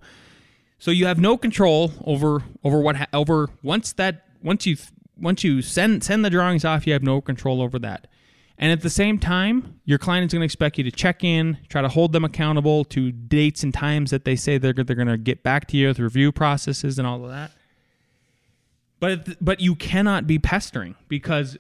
So 0.80 0.92
you 0.92 1.08
have 1.08 1.20
no 1.20 1.38
control 1.38 1.92
over 2.06 2.44
over 2.63 2.80
what 2.80 2.98
ha- 2.98 3.08
over 3.13 3.50
once 3.63 3.94
that 3.94 4.26
once 4.44 4.66
you 4.66 4.78
once 5.20 5.44
you 5.44 5.62
send 5.62 6.04
send 6.04 6.24
the 6.24 6.30
drawings 6.30 6.63
off, 6.63 6.86
you 6.86 6.94
have 6.94 7.04
no 7.04 7.22
control 7.22 7.62
over 7.62 7.80
that. 7.80 8.08
And 8.60 8.72
at 8.72 8.82
the 8.82 8.90
same 8.90 9.20
time, 9.20 9.80
your 9.86 10.00
client 10.00 10.26
is 10.26 10.34
going 10.34 10.42
to 10.42 10.46
expect 10.46 10.80
you 10.80 10.84
to 10.84 10.92
check 10.92 11.24
in, 11.24 11.60
try 11.70 11.84
to 11.84 11.90
hold 11.90 12.12
them 12.12 12.26
accountable 12.26 12.86
to 12.86 13.12
dates 13.12 13.62
and 13.62 13.72
times 13.72 14.10
that 14.10 14.26
they 14.26 14.36
say 14.36 14.58
they're 14.58 14.74
they're 14.74 14.96
going 14.96 15.08
to 15.08 15.18
get 15.18 15.44
back 15.44 15.68
to 15.68 15.78
you 15.78 15.88
with 15.88 16.00
review 16.00 16.32
processes 16.32 16.98
and 16.98 17.08
all 17.08 17.24
of 17.24 17.30
that. 17.30 17.52
But 19.00 19.44
but 19.44 19.60
you 19.60 19.76
cannot 19.76 20.26
be 20.26 20.40
pestering 20.40 20.96
because 21.08 21.58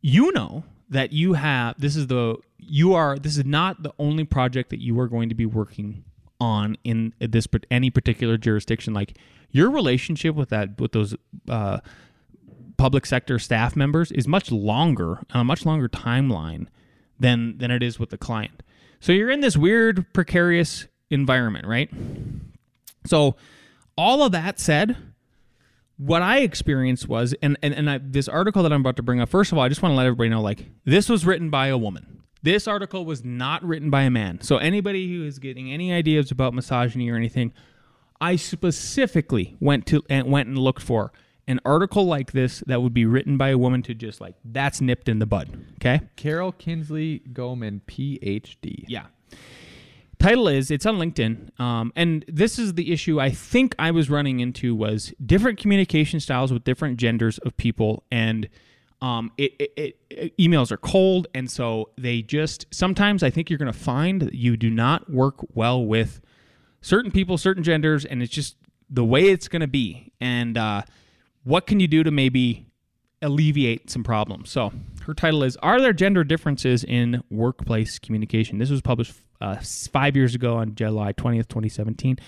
you 0.00 0.32
know 0.32 0.64
that 0.88 1.12
you 1.12 1.32
have 1.32 1.80
this 1.80 1.96
is 1.96 2.06
the 2.06 2.36
you 2.58 2.94
are 2.94 3.18
this 3.18 3.36
is 3.36 3.44
not 3.44 3.82
the 3.82 3.92
only 3.98 4.24
project 4.24 4.70
that 4.70 4.80
you 4.80 4.98
are 5.00 5.08
going 5.08 5.28
to 5.28 5.34
be 5.34 5.46
working 5.46 6.04
on 6.40 6.76
in 6.84 7.14
this 7.18 7.46
any 7.70 7.90
particular 7.90 8.36
jurisdiction 8.36 8.92
like 8.92 9.16
your 9.50 9.70
relationship 9.70 10.34
with 10.34 10.50
that 10.50 10.78
with 10.80 10.92
those 10.92 11.14
uh, 11.48 11.78
public 12.76 13.06
sector 13.06 13.38
staff 13.38 13.74
members 13.74 14.12
is 14.12 14.28
much 14.28 14.52
longer 14.52 15.20
on 15.32 15.40
a 15.40 15.44
much 15.44 15.64
longer 15.64 15.88
timeline 15.88 16.66
than 17.18 17.56
than 17.58 17.70
it 17.70 17.82
is 17.82 17.98
with 17.98 18.10
the 18.10 18.18
client 18.18 18.62
so 19.00 19.12
you're 19.12 19.30
in 19.30 19.40
this 19.40 19.56
weird 19.56 20.12
precarious 20.12 20.86
environment 21.10 21.66
right 21.66 21.90
so 23.06 23.36
all 23.96 24.22
of 24.22 24.32
that 24.32 24.58
said 24.58 24.96
what 25.98 26.22
I 26.22 26.40
experienced 26.40 27.08
was, 27.08 27.34
and 27.42 27.56
and, 27.62 27.74
and 27.74 27.90
I, 27.90 27.98
this 27.98 28.28
article 28.28 28.62
that 28.62 28.72
I'm 28.72 28.80
about 28.80 28.96
to 28.96 29.02
bring 29.02 29.20
up. 29.20 29.28
First 29.28 29.52
of 29.52 29.58
all, 29.58 29.64
I 29.64 29.68
just 29.68 29.82
want 29.82 29.92
to 29.92 29.96
let 29.96 30.06
everybody 30.06 30.28
know, 30.28 30.42
like 30.42 30.66
this 30.84 31.08
was 31.08 31.24
written 31.24 31.50
by 31.50 31.68
a 31.68 31.78
woman. 31.78 32.22
This 32.42 32.68
article 32.68 33.04
was 33.04 33.24
not 33.24 33.62
written 33.64 33.90
by 33.90 34.02
a 34.02 34.10
man. 34.10 34.40
So 34.40 34.58
anybody 34.58 35.08
who 35.08 35.24
is 35.24 35.38
getting 35.38 35.72
any 35.72 35.92
ideas 35.92 36.30
about 36.30 36.54
misogyny 36.54 37.10
or 37.10 37.16
anything, 37.16 37.52
I 38.20 38.36
specifically 38.36 39.56
went 39.60 39.86
to 39.86 40.02
and 40.08 40.30
went 40.30 40.48
and 40.48 40.58
looked 40.58 40.82
for 40.82 41.12
an 41.48 41.60
article 41.64 42.06
like 42.06 42.32
this 42.32 42.60
that 42.66 42.82
would 42.82 42.94
be 42.94 43.06
written 43.06 43.36
by 43.36 43.50
a 43.50 43.58
woman 43.58 43.82
to 43.82 43.94
just 43.94 44.20
like 44.20 44.34
that's 44.44 44.80
nipped 44.80 45.08
in 45.08 45.18
the 45.18 45.26
bud. 45.26 45.50
Okay. 45.74 46.00
Carol 46.16 46.52
Kinsey 46.52 47.20
Goman, 47.32 47.82
PhD. 47.86 48.84
Yeah. 48.88 49.06
Title 50.18 50.48
is 50.48 50.70
it's 50.70 50.86
on 50.86 50.96
LinkedIn, 50.96 51.60
um, 51.60 51.92
and 51.94 52.24
this 52.26 52.58
is 52.58 52.74
the 52.74 52.90
issue 52.90 53.20
I 53.20 53.30
think 53.30 53.74
I 53.78 53.90
was 53.90 54.08
running 54.08 54.40
into 54.40 54.74
was 54.74 55.12
different 55.24 55.58
communication 55.58 56.20
styles 56.20 56.52
with 56.52 56.64
different 56.64 56.96
genders 56.96 57.38
of 57.38 57.56
people, 57.58 58.02
and 58.10 58.48
um, 59.02 59.30
it, 59.36 59.52
it, 59.58 59.98
it, 60.10 60.36
emails 60.38 60.72
are 60.72 60.76
cold, 60.76 61.26
and 61.34 61.50
so 61.50 61.90
they 61.98 62.22
just 62.22 62.66
sometimes 62.70 63.22
I 63.22 63.30
think 63.30 63.50
you're 63.50 63.58
going 63.58 63.72
to 63.72 63.78
find 63.78 64.22
that 64.22 64.34
you 64.34 64.56
do 64.56 64.70
not 64.70 65.10
work 65.10 65.36
well 65.54 65.84
with 65.84 66.20
certain 66.80 67.10
people, 67.10 67.36
certain 67.36 67.62
genders, 67.62 68.04
and 68.04 68.22
it's 68.22 68.32
just 68.32 68.56
the 68.88 69.04
way 69.04 69.24
it's 69.28 69.48
going 69.48 69.60
to 69.60 69.68
be. 69.68 70.12
And 70.20 70.56
uh, 70.56 70.82
what 71.44 71.66
can 71.66 71.80
you 71.80 71.88
do 71.88 72.02
to 72.02 72.10
maybe 72.10 72.66
alleviate 73.20 73.90
some 73.90 74.02
problems? 74.02 74.50
So 74.50 74.72
her 75.02 75.14
title 75.14 75.42
is 75.42 75.56
Are 75.58 75.80
There 75.80 75.92
Gender 75.92 76.24
Differences 76.24 76.84
in 76.84 77.22
Workplace 77.30 77.98
Communication? 77.98 78.58
This 78.58 78.70
was 78.70 78.80
published 78.80 79.14
uh, 79.40 79.56
five 79.92 80.16
years 80.16 80.34
ago 80.34 80.56
on 80.56 80.74
July 80.74 81.12
20th, 81.12 81.48
2017. 81.48 82.18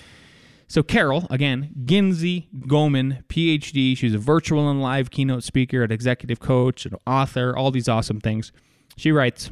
So 0.69 0.83
Carol, 0.83 1.27
again, 1.31 1.71
Kinsey 1.87 2.49
Goman, 2.67 3.25
PhD. 3.29 3.97
She's 3.97 4.15
a 4.15 4.19
virtual 4.19 4.69
and 4.69 4.83
live 4.83 5.11
keynote 5.11 5.43
speaker, 5.43 5.83
an 5.83 5.91
executive 5.91 6.41
coach, 6.41 6.85
an 6.85 6.95
author, 7.07 7.57
all 7.57 7.71
these 7.71 7.89
awesome 7.89 8.21
things. 8.21 8.53
She 8.97 9.11
writes, 9.11 9.51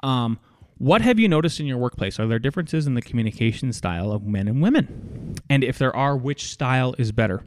um, 0.00 0.38
what 0.76 1.00
have 1.00 1.18
you 1.18 1.28
noticed 1.28 1.58
in 1.58 1.66
your 1.66 1.78
workplace? 1.78 2.20
Are 2.20 2.28
there 2.28 2.38
differences 2.38 2.86
in 2.86 2.94
the 2.94 3.02
communication 3.02 3.72
style 3.72 4.12
of 4.12 4.22
men 4.22 4.46
and 4.46 4.62
women? 4.62 5.34
And 5.50 5.64
if 5.64 5.78
there 5.78 5.94
are, 5.94 6.16
which 6.16 6.44
style 6.44 6.94
is 6.96 7.10
better? 7.10 7.42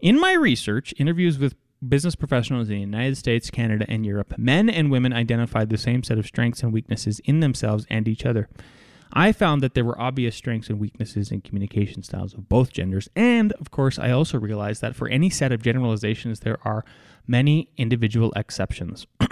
In 0.00 0.20
my 0.20 0.34
research, 0.34 0.94
interviews 0.96 1.40
with 1.40 1.56
business 1.86 2.14
professionals 2.14 2.68
in 2.68 2.76
the 2.76 2.80
United 2.80 3.16
States, 3.16 3.50
Canada, 3.50 3.84
and 3.88 4.06
Europe, 4.06 4.38
men 4.38 4.70
and 4.70 4.92
women 4.92 5.12
identified 5.12 5.70
the 5.70 5.76
same 5.76 6.04
set 6.04 6.18
of 6.18 6.26
strengths 6.26 6.62
and 6.62 6.72
weaknesses 6.72 7.20
in 7.24 7.40
themselves 7.40 7.84
and 7.90 8.06
each 8.06 8.24
other. 8.24 8.48
I 9.14 9.30
found 9.30 9.62
that 9.62 9.74
there 9.74 9.84
were 9.84 10.00
obvious 10.00 10.34
strengths 10.34 10.68
and 10.68 10.80
weaknesses 10.80 11.30
in 11.30 11.40
communication 11.40 12.02
styles 12.02 12.34
of 12.34 12.48
both 12.48 12.72
genders, 12.72 13.08
and 13.14 13.52
of 13.52 13.70
course, 13.70 13.98
I 13.98 14.10
also 14.10 14.38
realized 14.38 14.80
that 14.80 14.96
for 14.96 15.08
any 15.08 15.30
set 15.30 15.52
of 15.52 15.62
generalizations, 15.62 16.40
there 16.40 16.58
are 16.64 16.84
many 17.26 17.68
individual 17.76 18.32
exceptions. 18.34 19.06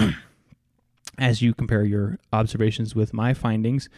As 1.19 1.43
you 1.43 1.53
compare 1.53 1.85
your 1.85 2.19
observations 2.33 2.95
with 2.95 3.13
my 3.13 3.35
findings 3.35 3.89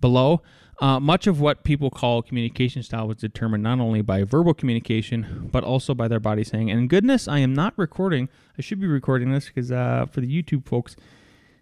below, 0.00 0.42
uh, 0.80 1.00
much 1.00 1.26
of 1.26 1.40
what 1.40 1.64
people 1.64 1.90
call 1.90 2.22
communication 2.22 2.82
style 2.82 3.08
was 3.08 3.16
determined 3.16 3.62
not 3.62 3.80
only 3.80 4.02
by 4.02 4.24
verbal 4.24 4.54
communication, 4.54 5.48
but 5.52 5.64
also 5.64 5.94
by 5.94 6.08
their 6.08 6.20
body 6.20 6.44
saying. 6.44 6.70
And 6.70 6.88
goodness, 6.88 7.28
I 7.28 7.38
am 7.38 7.52
not 7.52 7.74
recording. 7.76 8.28
I 8.58 8.62
should 8.62 8.80
be 8.80 8.86
recording 8.86 9.32
this 9.32 9.46
because 9.46 9.72
uh, 9.72 10.06
for 10.10 10.20
the 10.20 10.42
YouTube 10.42 10.66
folks. 10.66 10.96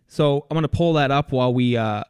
So 0.06 0.46
I'm 0.50 0.56
gonna 0.56 0.68
pull 0.68 0.92
that 0.94 1.10
up 1.10 1.32
while 1.32 1.52
we 1.52 1.76
uh, 1.76 2.04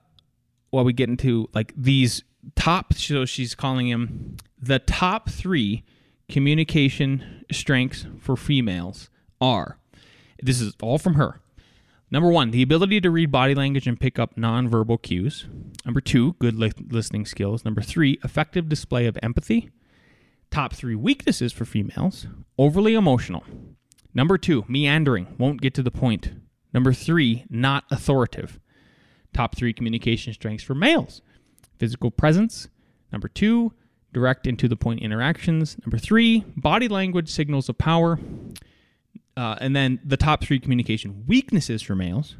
while 0.70 0.84
we 0.84 0.92
get 0.92 1.08
into 1.08 1.48
like 1.54 1.72
these 1.76 2.22
top. 2.54 2.94
So 2.94 3.24
she's 3.24 3.54
calling 3.54 3.88
him 3.88 4.36
the 4.60 4.78
top 4.78 5.30
three 5.30 5.84
communication 6.28 7.44
strengths 7.50 8.06
for 8.20 8.36
females 8.36 9.08
are. 9.40 9.78
This 10.40 10.60
is 10.60 10.74
all 10.82 10.98
from 10.98 11.14
her. 11.14 11.40
Number 12.10 12.30
one, 12.30 12.52
the 12.52 12.62
ability 12.62 13.00
to 13.02 13.10
read 13.10 13.30
body 13.30 13.54
language 13.54 13.86
and 13.86 14.00
pick 14.00 14.18
up 14.18 14.36
nonverbal 14.36 15.02
cues. 15.02 15.46
Number 15.84 16.00
two, 16.00 16.34
good 16.38 16.54
li- 16.54 16.72
listening 16.90 17.26
skills. 17.26 17.64
Number 17.64 17.82
three, 17.82 18.18
effective 18.24 18.68
display 18.68 19.06
of 19.06 19.18
empathy. 19.22 19.70
Top 20.50 20.72
three 20.72 20.94
weaknesses 20.94 21.52
for 21.52 21.66
females 21.66 22.26
overly 22.56 22.94
emotional. 22.94 23.44
Number 24.14 24.38
two, 24.38 24.64
meandering, 24.68 25.34
won't 25.38 25.60
get 25.60 25.74
to 25.74 25.82
the 25.82 25.90
point. 25.90 26.32
Number 26.72 26.94
three, 26.94 27.44
not 27.50 27.84
authoritative. 27.90 28.58
Top 29.32 29.56
three 29.56 29.72
communication 29.72 30.32
strengths 30.32 30.64
for 30.64 30.74
males 30.74 31.22
physical 31.78 32.10
presence. 32.10 32.68
Number 33.12 33.28
two, 33.28 33.72
direct 34.12 34.46
and 34.46 34.58
to 34.58 34.68
the 34.68 34.76
point 34.76 35.00
interactions. 35.00 35.76
Number 35.84 35.98
three, 35.98 36.44
body 36.56 36.88
language 36.88 37.30
signals 37.30 37.68
of 37.68 37.78
power. 37.78 38.18
Uh, 39.36 39.56
and 39.60 39.74
then 39.74 40.00
the 40.04 40.16
top 40.16 40.42
three 40.42 40.58
communication 40.58 41.24
weaknesses 41.26 41.80
for 41.80 41.94
males. 41.94 42.36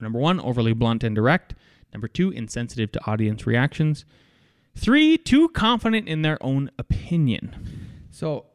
Number 0.00 0.18
one, 0.18 0.40
overly 0.40 0.72
blunt 0.72 1.04
and 1.04 1.14
direct. 1.14 1.54
Number 1.92 2.08
two, 2.08 2.30
insensitive 2.30 2.90
to 2.92 3.00
audience 3.06 3.46
reactions. 3.46 4.04
Three, 4.74 5.16
too 5.16 5.48
confident 5.50 6.08
in 6.08 6.22
their 6.22 6.42
own 6.42 6.70
opinion. 6.78 7.88
So, 8.10 8.46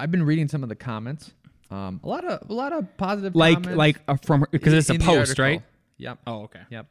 I've 0.00 0.10
been 0.10 0.22
reading 0.22 0.48
some 0.48 0.62
of 0.62 0.68
the 0.70 0.74
comments. 0.74 1.32
Um, 1.70 2.00
a 2.02 2.08
lot 2.08 2.24
of 2.24 2.50
a 2.50 2.52
lot 2.52 2.72
of 2.72 2.96
positive 2.96 3.36
Like, 3.36 3.56
comments 3.56 3.76
like 3.76 4.00
uh, 4.08 4.16
from 4.16 4.46
because 4.50 4.72
it's 4.72 4.90
a 4.90 4.98
post, 4.98 5.38
right? 5.38 5.62
Yep. 5.98 6.18
Oh, 6.26 6.42
okay. 6.44 6.62
Yep. 6.70 6.86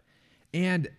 And 0.53 0.89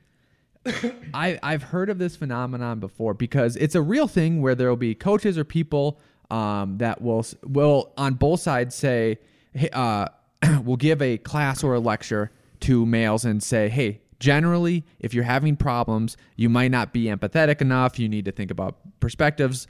I 1.14 1.38
I've 1.42 1.62
heard 1.62 1.90
of 1.90 1.98
this 1.98 2.16
phenomenon 2.16 2.80
before 2.80 3.14
because 3.14 3.56
it's 3.56 3.74
a 3.74 3.82
real 3.82 4.06
thing 4.06 4.42
where 4.42 4.54
there 4.54 4.68
will 4.68 4.76
be 4.76 4.94
coaches 4.94 5.38
or 5.38 5.44
people 5.44 5.98
um, 6.30 6.78
that 6.78 7.00
will 7.00 7.24
will 7.44 7.92
on 7.96 8.14
both 8.14 8.40
sides 8.40 8.74
say 8.74 9.18
hey, 9.52 9.70
uh, 9.70 10.06
will 10.64 10.76
give 10.76 11.00
a 11.02 11.18
class 11.18 11.64
or 11.64 11.74
a 11.74 11.80
lecture 11.80 12.30
to 12.60 12.84
males 12.84 13.24
and 13.24 13.42
say 13.42 13.68
hey 13.68 14.00
generally 14.18 14.84
if 14.98 15.14
you're 15.14 15.24
having 15.24 15.56
problems 15.56 16.18
you 16.36 16.50
might 16.50 16.70
not 16.70 16.92
be 16.92 17.04
empathetic 17.04 17.60
enough. 17.60 17.98
You 17.98 18.08
need 18.08 18.26
to 18.26 18.32
think 18.32 18.50
about 18.50 18.76
perspectives 19.00 19.66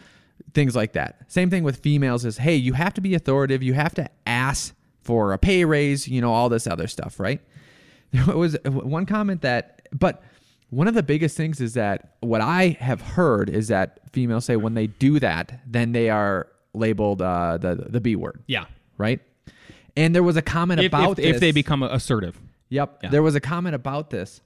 things 0.55 0.75
like 0.75 0.95
that. 0.95 1.31
Same 1.31 1.51
thing 1.51 1.63
with 1.63 1.77
females 1.77 2.25
is 2.25 2.39
hey 2.39 2.57
you 2.57 2.73
have 2.73 2.95
to 2.95 3.01
be 3.01 3.15
authoritative. 3.15 3.63
You 3.63 3.75
have 3.75 3.95
to 3.95 4.11
ask 4.27 4.75
for 5.03 5.33
a 5.33 5.39
pay 5.39 5.65
raise 5.65 6.09
you 6.09 6.21
know 6.21 6.33
all 6.33 6.49
this 6.49 6.67
other 6.67 6.87
stuff 6.87 7.19
right 7.19 7.41
there 8.27 8.37
was 8.37 8.57
one 8.65 9.07
comment 9.07 9.43
that 9.43 9.83
but 9.93 10.23
one 10.71 10.87
of 10.87 10.95
the 10.95 11.03
biggest 11.03 11.37
things 11.37 11.61
is 11.61 11.75
that 11.75 12.15
what 12.21 12.41
I 12.41 12.77
have 12.81 13.01
heard 13.01 13.51
is 13.51 13.69
that 13.69 14.01
females 14.13 14.45
say 14.45 14.55
when 14.57 14.75
they 14.75 14.87
do 14.87 15.19
that, 15.19 15.61
then 15.67 15.91
they 15.93 16.11
are 16.11 16.47
labeled 16.75 17.21
uh, 17.23 17.59
the 17.59 17.75
the 17.89 18.01
B 18.01 18.15
word, 18.17 18.43
Yeah. 18.47 18.67
right? 18.97 19.21
And 19.97 20.15
there 20.15 20.23
was 20.23 20.37
a 20.37 20.43
comment 20.43 20.81
If, 20.81 20.87
about 20.87 21.19
if, 21.19 21.35
if 21.37 21.41
they 21.41 21.51
become 21.51 21.83
assertive. 21.83 22.39
Yep. 22.69 23.01
Yeah. 23.03 23.11
There 23.11 23.23
was 23.23 23.35
a 23.35 23.41
comment 23.41 23.75
about 23.75 24.11
this 24.11 24.41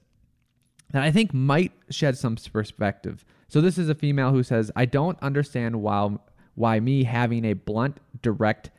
that 0.91 1.03
I 1.03 1.11
think 1.11 1.33
might 1.33 1.71
shed 1.91 2.17
some 2.17 2.35
perspective. 2.51 3.23
So 3.47 3.61
this 3.61 3.77
is 3.77 3.87
a 3.89 3.95
female 3.95 4.31
who 4.31 4.41
says, 4.41 4.71
"I 4.75 4.85
don't 4.85 5.19
understand 5.21 5.81
why 5.81 6.17
why 6.55 6.79
me 6.79 7.03
having 7.03 7.45
a 7.45 7.53
blunt, 7.53 7.99
direct, 8.23 8.71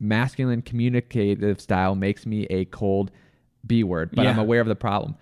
masculine 0.00 0.62
communicative 0.62 1.60
style 1.60 1.94
makes 1.94 2.24
me 2.24 2.44
a 2.44 2.64
cold 2.66 3.10
B 3.66 3.82
word, 3.84 4.10
but 4.12 4.26
I'm 4.26 4.38
aware 4.38 4.60
of 4.60 4.66
the 4.68 4.76
problem." 4.76 5.16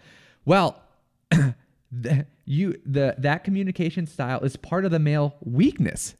Well, 0.44 0.80
the, 1.30 2.26
you 2.44 2.80
the 2.84 3.14
that 3.18 3.44
communication 3.44 4.06
style 4.06 4.40
is 4.40 4.56
part 4.56 4.84
of 4.84 4.90
the 4.90 4.98
male 4.98 5.34
weakness. 5.44 6.14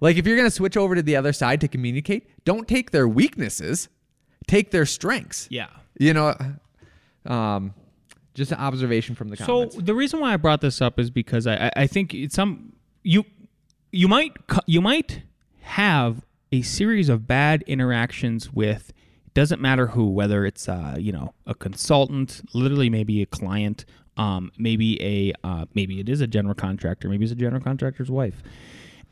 Like 0.00 0.16
if 0.16 0.26
you're 0.26 0.36
going 0.36 0.48
to 0.48 0.54
switch 0.54 0.76
over 0.76 0.94
to 0.94 1.02
the 1.02 1.16
other 1.16 1.32
side 1.32 1.60
to 1.62 1.68
communicate, 1.68 2.28
don't 2.44 2.66
take 2.68 2.90
their 2.90 3.06
weaknesses, 3.08 3.88
take 4.46 4.70
their 4.70 4.84
strengths. 4.86 5.46
Yeah. 5.50 5.68
You 5.98 6.12
know, 6.12 6.34
um, 7.26 7.72
just 8.34 8.50
an 8.52 8.58
observation 8.58 9.14
from 9.14 9.28
the 9.28 9.36
comments. 9.36 9.76
So 9.76 9.80
the 9.80 9.94
reason 9.94 10.20
why 10.20 10.32
I 10.34 10.36
brought 10.36 10.60
this 10.60 10.82
up 10.82 10.98
is 10.98 11.10
because 11.10 11.46
I, 11.46 11.66
I- 11.68 11.72
I 11.82 11.86
think 11.86 12.12
it's 12.14 12.34
some 12.34 12.72
you 13.02 13.24
you 13.92 14.08
might 14.08 14.32
you 14.66 14.80
might 14.80 15.22
have 15.60 16.24
a 16.52 16.62
series 16.62 17.08
of 17.08 17.26
bad 17.26 17.62
interactions 17.66 18.52
with 18.52 18.88
it 18.88 18.94
doesn't 19.34 19.60
matter 19.60 19.88
who 19.88 20.06
whether 20.08 20.46
it's 20.46 20.68
uh, 20.68 20.96
you 20.98 21.12
know 21.12 21.34
a 21.46 21.54
consultant 21.54 22.40
literally 22.54 22.88
maybe 22.88 23.20
a 23.22 23.26
client 23.26 23.84
um, 24.16 24.50
maybe 24.56 25.00
a 25.02 25.32
uh, 25.46 25.66
maybe 25.74 25.98
it 26.00 26.08
is 26.08 26.20
a 26.20 26.26
general 26.26 26.54
contractor 26.54 27.08
maybe 27.08 27.24
it's 27.24 27.32
a 27.32 27.36
general 27.36 27.60
contractor's 27.62 28.10
wife 28.10 28.42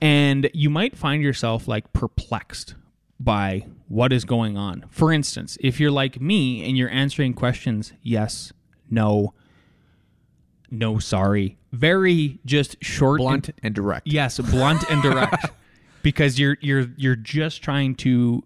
and 0.01 0.49
you 0.55 0.71
might 0.71 0.97
find 0.97 1.23
yourself 1.23 1.69
like 1.69 1.93
perplexed 1.93 2.75
by 3.21 3.65
what 3.87 4.13
is 4.13 4.25
going 4.25 4.57
on. 4.57 4.85
For 4.91 5.13
instance, 5.13 5.57
if 5.61 5.79
you're 5.79 5.93
like 5.93 6.21
me 6.21 6.67
and 6.69 6.77
you're 6.77 6.91
answering 6.91 7.35
questions 7.35 7.93
yes, 8.03 8.53
no, 8.91 9.33
no, 10.73 10.99
sorry, 10.99 11.57
very 11.73 12.41
just 12.45 12.83
short, 12.83 13.21
and- 13.21 13.29
Blunt 13.29 13.51
and 13.63 13.75
direct. 13.77 14.07
yes, 14.09 14.41
blunt 14.41 14.83
and 14.91 15.03
direct, 15.03 15.47
because 16.03 16.39
you're 16.39 16.57
you're 16.61 16.89
you're 16.97 17.15
just 17.15 17.63
trying 17.63 17.95
to, 17.97 18.43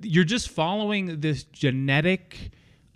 you're 0.00 0.24
just 0.24 0.48
following 0.50 1.20
this 1.20 1.44
genetic, 1.44 2.50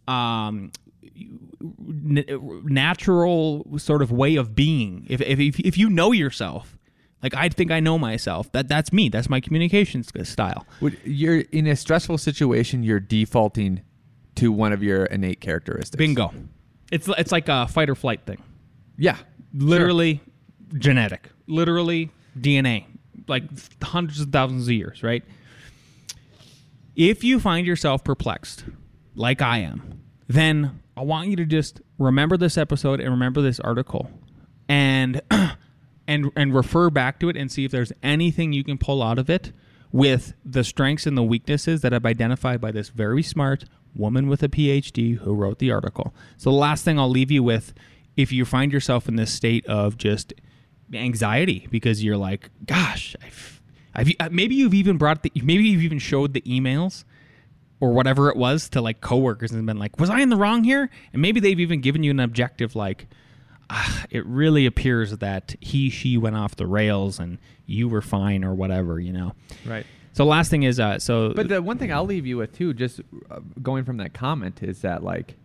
um, 0.09 0.73
n- 1.17 2.25
natural 2.65 3.67
sort 3.79 4.03
of 4.03 4.11
way 4.11 4.37
of 4.37 4.55
being. 4.55 5.07
If 5.09 5.21
if 5.21 5.39
if, 5.39 5.61
if 5.61 5.79
you 5.79 5.91
know 5.91 6.13
yourself. 6.13 6.79
Like 7.23 7.35
I 7.37 7.49
think 7.49 7.71
I 7.71 7.79
know 7.79 7.99
myself. 7.99 8.51
That 8.51 8.67
that's 8.67 8.93
me. 8.93 9.09
That's 9.09 9.29
my 9.29 9.41
communication 9.41 10.03
style. 10.03 10.67
You're 11.05 11.41
in 11.53 11.69
a 11.69 11.77
stressful 11.77 12.19
situation. 12.19 12.83
You're 12.83 12.99
defaulting 12.99 13.83
to 14.37 14.51
one 14.51 14.73
of 14.73 14.83
your 14.83 15.05
innate 15.05 15.41
characteristics. 15.41 15.97
Bingo. 15.97 16.33
It's 16.91 17.09
it's 17.17 17.31
like 17.31 17.49
a 17.49 17.69
fight 17.69 17.89
or 17.89 17.95
flight 17.95 18.23
thing. 18.27 18.43
Yeah. 18.99 19.17
Literally 19.55 20.21
genetic. 20.75 21.31
Literally 21.47 22.11
DNA. 22.39 22.87
Like 23.29 23.45
hundreds 23.83 24.21
of 24.21 24.31
thousands 24.31 24.67
of 24.67 24.73
years, 24.73 25.03
right? 25.03 25.23
If 26.95 27.25
you 27.25 27.41
find 27.41 27.67
yourself 27.67 28.05
perplexed, 28.05 28.65
like 29.15 29.41
I 29.41 29.59
am, 29.59 30.01
then 30.29 30.83
I 30.97 31.03
want 31.03 31.29
you 31.29 31.37
to 31.37 31.47
just 31.47 31.81
remember 31.99 32.37
this 32.37 32.59
episode 32.59 33.01
and 33.01 33.11
remember 33.11 33.41
this 33.41 33.61
article 33.61 34.11
and 34.69 35.21
and 36.07 36.31
and 36.37 36.55
refer 36.55 36.91
back 36.91 37.19
to 37.21 37.29
it 37.29 37.37
and 37.37 37.51
see 37.51 37.65
if 37.65 37.71
there's 37.71 37.93
anything 38.03 38.53
you 38.53 38.65
can 38.65 38.79
pull 38.79 39.03
out 39.03 39.19
of 39.19 39.31
it 39.31 39.53
with 39.91 40.35
the 40.45 40.65
strengths 40.65 41.07
and 41.07 41.17
the 41.17 41.23
weaknesses 41.23 41.83
that 41.83 41.93
I've 41.93 42.07
identified 42.07 42.61
by 42.61 42.73
this 42.73 42.89
very 42.89 43.23
smart 43.23 43.65
woman 43.95 44.27
with 44.27 44.43
a 44.43 44.49
PhD 44.49 45.19
who 45.19 45.35
wrote 45.35 45.59
the 45.59 45.71
article. 45.71 46.15
So 46.39 46.51
the 46.51 46.57
last 46.57 46.85
thing 46.85 46.99
I'll 46.99 47.11
leave 47.11 47.31
you 47.31 47.43
with 47.43 47.75
if 48.17 48.33
you 48.33 48.45
find 48.45 48.73
yourself 48.73 49.09
in 49.09 49.17
this 49.17 49.33
state 49.33 49.67
of 49.67 49.97
just 49.97 50.33
anxiety 50.93 51.69
because 51.71 52.03
you're 52.03 52.17
like, 52.17 52.51
gosh, 52.67 53.15
I've, 53.23 53.62
I've 53.95 54.11
uh, 54.21 54.29
maybe 54.31 54.55
you've 54.55 54.75
even 54.75 54.97
brought 54.97 55.23
the 55.23 55.33
maybe 55.37 55.65
you've 55.65 55.83
even 55.83 55.99
showed 55.99 56.33
the 56.33 56.41
emails 56.43 57.05
or 57.81 57.93
whatever 57.93 58.31
it 58.31 58.37
was 58.37 58.69
to 58.71 58.81
like 58.81 59.01
coworkers 59.01 59.51
and 59.51 59.67
been 59.67 59.79
like, 59.79 59.99
was 59.99 60.09
I 60.09 60.21
in 60.21 60.29
the 60.29 60.37
wrong 60.37 60.63
here? 60.65 60.89
And 61.13 61.21
maybe 61.21 61.41
they've 61.41 61.59
even 61.59 61.81
given 61.81 62.05
you 62.05 62.13
an 62.13 62.21
objective 62.21 62.77
like, 62.77 63.09
ah, 63.71 64.05
it 64.09 64.25
really 64.25 64.67
appears 64.67 65.11
that 65.19 65.57
he 65.61 65.91
she 65.91 66.17
went 66.17 66.37
off 66.37 66.57
the 66.57 66.67
rails 66.67 67.19
and 67.19 67.39
you 67.67 67.89
were 67.89 68.03
fine 68.03 68.45
or 68.45 68.55
whatever, 68.55 69.01
you 69.01 69.13
know. 69.13 69.35
Right. 69.67 69.85
So 70.13 70.25
last 70.25 70.51
thing 70.51 70.63
is 70.63 70.79
uh 70.79 70.99
so 70.99 71.33
But 71.35 71.49
the 71.49 71.61
one 71.61 71.79
thing 71.79 71.93
I'll 71.93 72.07
leave 72.07 72.27
you 72.27 72.37
with 72.37 72.57
too, 72.57 72.73
just 72.73 73.01
uh, 73.31 73.41
going 73.63 73.85
from 73.85 73.97
that 73.97 74.15
comment, 74.15 74.63
is 74.63 74.83
that 74.83 75.03
like, 75.03 75.37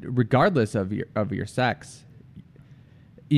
regardless 0.00 0.74
of 0.74 0.92
your 0.92 1.06
of 1.14 1.32
your 1.32 1.46
sex, 1.46 2.04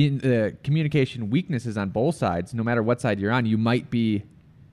in 0.03 0.17
the 0.19 0.55
communication 0.63 1.29
weaknesses 1.29 1.77
on 1.77 1.89
both 1.89 2.15
sides, 2.15 2.53
no 2.53 2.63
matter 2.63 2.83
what 2.83 2.99
side 2.99 3.19
you're 3.19 3.31
on, 3.31 3.45
you 3.45 3.57
might 3.57 3.89
be, 3.89 4.23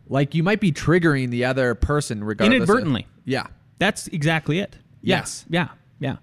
like, 0.08 0.34
you 0.34 0.42
might 0.42 0.60
be 0.60 0.72
triggering 0.72 1.30
the 1.30 1.44
other 1.44 1.74
person 1.74 2.24
regardless. 2.24 2.56
of- 2.56 2.56
Inadvertently. 2.68 3.06
yeah. 3.24 3.46
That's 3.78 4.06
exactly 4.08 4.58
it. 4.58 4.76
Yes. 5.00 5.44
Yeah. 5.48 5.68
Yeah. 5.98 6.16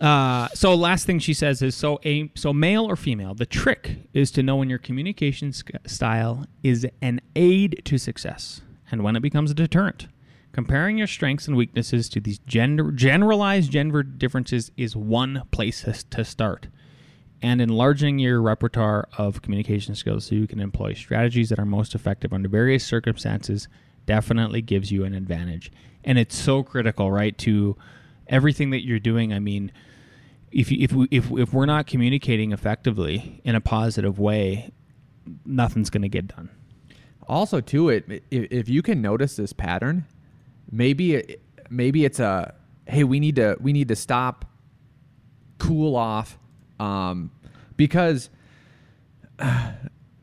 Uh, 0.00 0.48
so 0.54 0.74
last 0.74 1.06
thing 1.06 1.18
she 1.20 1.32
says 1.32 1.62
is 1.62 1.74
so 1.76 2.00
a 2.04 2.28
so 2.34 2.52
male 2.52 2.84
or 2.84 2.96
female. 2.96 3.34
The 3.34 3.46
trick 3.46 3.98
is 4.12 4.30
to 4.32 4.42
know 4.42 4.56
when 4.56 4.68
your 4.68 4.78
communication 4.80 5.52
style 5.86 6.44
is 6.62 6.86
an 7.00 7.20
aid 7.36 7.82
to 7.84 7.98
success 7.98 8.62
and 8.90 9.02
when 9.04 9.14
it 9.16 9.20
becomes 9.20 9.50
a 9.50 9.54
deterrent. 9.54 10.08
Comparing 10.52 10.98
your 10.98 11.06
strengths 11.06 11.46
and 11.48 11.56
weaknesses 11.56 12.08
to 12.10 12.20
these 12.20 12.38
gender 12.40 12.90
generalized 12.90 13.70
gender 13.70 14.02
differences 14.02 14.70
is 14.76 14.94
one 14.96 15.42
place 15.50 15.86
to 16.10 16.24
start. 16.24 16.66
And 17.42 17.60
enlarging 17.60 18.20
your 18.20 18.40
repertoire 18.40 19.08
of 19.18 19.42
communication 19.42 19.96
skills 19.96 20.26
so 20.26 20.36
you 20.36 20.46
can 20.46 20.60
employ 20.60 20.94
strategies 20.94 21.48
that 21.48 21.58
are 21.58 21.66
most 21.66 21.94
effective 21.94 22.32
under 22.32 22.48
various 22.48 22.84
circumstances 22.84 23.66
definitely 24.06 24.62
gives 24.62 24.92
you 24.92 25.04
an 25.04 25.12
advantage. 25.12 25.72
And 26.04 26.18
it's 26.18 26.36
so 26.36 26.62
critical, 26.62 27.10
right, 27.10 27.36
to 27.38 27.76
everything 28.28 28.70
that 28.70 28.84
you're 28.84 29.00
doing. 29.00 29.32
I 29.32 29.40
mean, 29.40 29.72
if 30.52 30.70
you, 30.70 30.78
if 30.80 30.92
we, 30.92 31.08
if 31.10 31.30
if 31.32 31.52
we're 31.52 31.66
not 31.66 31.86
communicating 31.86 32.52
effectively 32.52 33.40
in 33.44 33.54
a 33.54 33.60
positive 33.60 34.18
way, 34.18 34.70
nothing's 35.44 35.90
going 35.90 36.02
to 36.02 36.08
get 36.08 36.28
done. 36.28 36.50
Also, 37.28 37.60
to 37.60 37.88
it, 37.88 38.24
if 38.30 38.68
you 38.68 38.82
can 38.82 39.00
notice 39.00 39.36
this 39.36 39.52
pattern, 39.52 40.06
maybe 40.70 41.38
maybe 41.70 42.04
it's 42.04 42.20
a 42.20 42.54
hey, 42.86 43.04
we 43.04 43.20
need 43.20 43.36
to 43.36 43.56
we 43.60 43.72
need 43.72 43.88
to 43.88 43.96
stop, 43.96 44.44
cool 45.58 45.96
off, 45.96 46.38
um, 46.82 47.30
because 47.76 48.30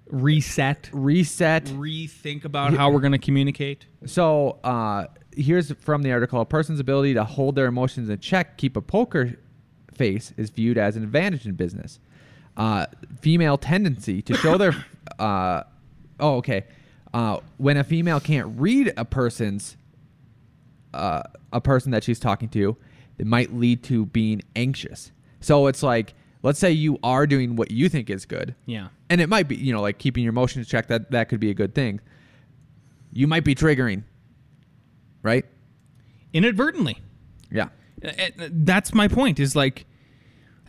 Reset, 0.07 0.89
reset. 0.91 1.65
rethink 1.65 2.43
about 2.43 2.73
how 2.73 2.89
we're 2.89 2.99
going 2.99 3.11
to 3.11 3.19
communicate. 3.19 3.85
So 4.07 4.57
uh, 4.63 5.05
here's 5.35 5.71
from 5.73 6.01
the 6.01 6.11
article: 6.11 6.41
a 6.41 6.45
person's 6.45 6.79
ability 6.79 7.13
to 7.13 7.23
hold 7.23 7.53
their 7.53 7.67
emotions 7.67 8.09
in 8.09 8.17
check, 8.19 8.57
keep 8.57 8.75
a 8.75 8.81
poker 8.81 9.37
face, 9.93 10.33
is 10.35 10.49
viewed 10.49 10.79
as 10.79 10.95
an 10.95 11.03
advantage 11.03 11.45
in 11.45 11.53
business. 11.53 11.99
Uh, 12.57 12.87
female 13.21 13.59
tendency 13.59 14.23
to 14.23 14.33
show 14.33 14.57
their 14.57 14.73
uh, 15.19 15.61
oh 16.19 16.37
okay 16.37 16.65
uh, 17.13 17.39
when 17.57 17.77
a 17.77 17.83
female 17.83 18.19
can't 18.19 18.59
read 18.59 18.93
a 18.97 19.05
person's 19.05 19.77
uh, 20.93 21.23
a 21.53 21.61
person 21.61 21.91
that 21.91 22.03
she's 22.03 22.19
talking 22.19 22.49
to, 22.49 22.77
it 23.17 23.27
might 23.27 23.53
lead 23.53 23.83
to 23.83 24.05
being 24.07 24.41
anxious. 24.55 25.11
So 25.39 25.67
it's 25.67 25.83
like, 25.83 26.13
let's 26.41 26.59
say 26.59 26.71
you 26.71 26.97
are 27.03 27.25
doing 27.27 27.55
what 27.55 27.71
you 27.71 27.89
think 27.89 28.09
is 28.09 28.25
good, 28.25 28.55
Yeah. 28.65 28.89
and 29.09 29.19
it 29.21 29.27
might 29.29 29.47
be, 29.47 29.55
you 29.55 29.73
know, 29.73 29.81
like 29.81 29.97
keeping 29.99 30.23
your 30.23 30.31
emotions 30.31 30.67
checked. 30.67 30.89
That 30.89 31.11
that 31.11 31.29
could 31.29 31.39
be 31.39 31.49
a 31.49 31.53
good 31.53 31.73
thing. 31.75 31.99
You 33.11 33.27
might 33.27 33.43
be 33.43 33.55
triggering, 33.55 34.03
right? 35.23 35.45
Inadvertently. 36.33 36.99
Yeah. 37.51 37.69
Uh, 38.03 38.09
uh, 38.09 38.47
that's 38.51 38.93
my 38.93 39.07
point 39.07 39.39
is 39.39 39.55
like 39.55 39.85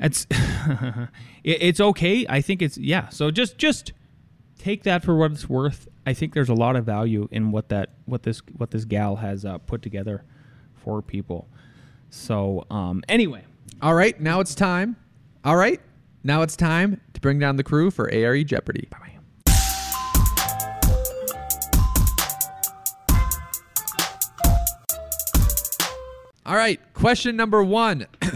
it's 0.01 0.27
it's 1.45 1.79
okay 1.79 2.27
i 2.29 2.41
think 2.41 2.61
it's 2.63 2.77
yeah 2.79 3.09
so 3.11 3.31
just 3.31 3.57
just 3.59 3.93
take 4.59 4.83
that 4.83 5.05
for 5.05 5.15
what 5.15 5.31
it's 5.31 5.49
worth 5.49 5.87
i 6.07 6.13
think 6.13 6.35
there's 6.35 6.49
a 6.49 6.55
lot 6.55 6.75
of 6.75 6.85
value 6.85 7.29
in 7.31 7.53
what 7.53 7.69
that 7.69 7.91
what 8.07 8.23
this 8.25 8.41
what 8.57 8.71
this 8.73 8.85
gal 8.85 9.17
has 9.17 9.45
uh, 9.45 9.59
put 9.59 9.81
together 9.83 10.25
for 10.75 11.01
people 11.03 11.47
so 12.09 12.65
um 12.71 13.03
anyway 13.09 13.45
All 13.83 13.95
right, 13.95 14.19
now 14.21 14.41
it's 14.41 14.55
time. 14.55 14.97
All 15.43 15.57
right, 15.57 15.81
now 16.23 16.43
it's 16.43 16.55
time 16.55 17.01
to 17.15 17.21
bring 17.21 17.39
down 17.39 17.57
the 17.57 17.65
crew 17.65 17.91
for 17.91 18.11
ARE 18.13 18.45
Jeopardy. 18.45 18.87
Bye-bye. 18.91 19.07
All 26.45 26.57
right, 26.57 26.79
question 26.93 27.37
number 27.37 27.63
one. 27.63 28.07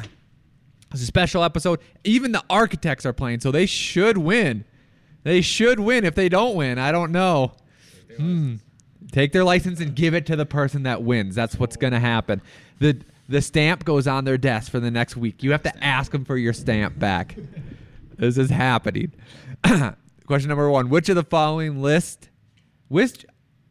It's 0.92 1.02
a 1.02 1.06
special 1.06 1.42
episode. 1.42 1.80
Even 2.04 2.30
the 2.30 2.44
architects 2.48 3.04
are 3.04 3.12
playing, 3.12 3.40
so 3.40 3.50
they 3.50 3.66
should 3.66 4.16
win. 4.16 4.64
They 5.24 5.40
should 5.40 5.80
win. 5.80 6.04
If 6.04 6.14
they 6.14 6.28
don't 6.28 6.54
win, 6.54 6.78
I 6.78 6.92
don't 6.92 7.10
know. 7.10 7.50
Hmm. 8.16 8.54
Take 9.10 9.32
their 9.32 9.42
license 9.42 9.80
and 9.80 9.96
give 9.96 10.14
it 10.14 10.24
to 10.26 10.36
the 10.36 10.46
person 10.46 10.84
that 10.84 11.02
wins. 11.02 11.34
That's 11.34 11.58
what's 11.58 11.76
going 11.76 11.94
to 11.94 11.98
happen. 11.98 12.40
The 12.78 13.00
the 13.28 13.40
stamp 13.40 13.84
goes 13.84 14.06
on 14.06 14.24
their 14.24 14.38
desk 14.38 14.70
for 14.70 14.80
the 14.80 14.90
next 14.90 15.16
week. 15.16 15.42
You 15.42 15.52
have 15.52 15.62
to 15.62 15.84
ask 15.84 16.12
them 16.12 16.24
for 16.24 16.36
your 16.36 16.52
stamp 16.52 16.98
back. 16.98 17.36
This 18.16 18.38
is 18.38 18.48
happening. 18.48 19.12
Question 20.26 20.48
number 20.48 20.70
1. 20.70 20.88
Which 20.88 21.08
of 21.08 21.16
the 21.16 21.24
following 21.24 21.82
list 21.82 22.28
which 22.86 23.26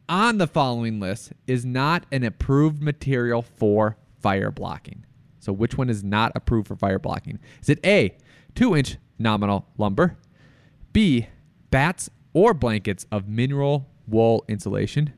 on 0.06 0.36
the 0.36 0.46
following 0.46 1.00
list 1.00 1.32
is 1.46 1.64
not 1.64 2.04
an 2.12 2.24
approved 2.24 2.82
material 2.82 3.40
for 3.40 3.96
fire 4.20 4.50
blocking? 4.50 5.06
So 5.38 5.52
which 5.52 5.78
one 5.78 5.88
is 5.88 6.04
not 6.04 6.32
approved 6.34 6.68
for 6.68 6.76
fire 6.76 6.98
blocking? 6.98 7.38
Is 7.62 7.68
it 7.68 7.84
A, 7.86 8.16
2-inch 8.54 8.98
nominal 9.18 9.66
lumber, 9.78 10.16
B, 10.92 11.28
batts 11.70 12.10
or 12.32 12.54
blankets 12.54 13.06
of 13.10 13.28
mineral 13.28 13.88
wool 14.06 14.44
insulation, 14.48 15.12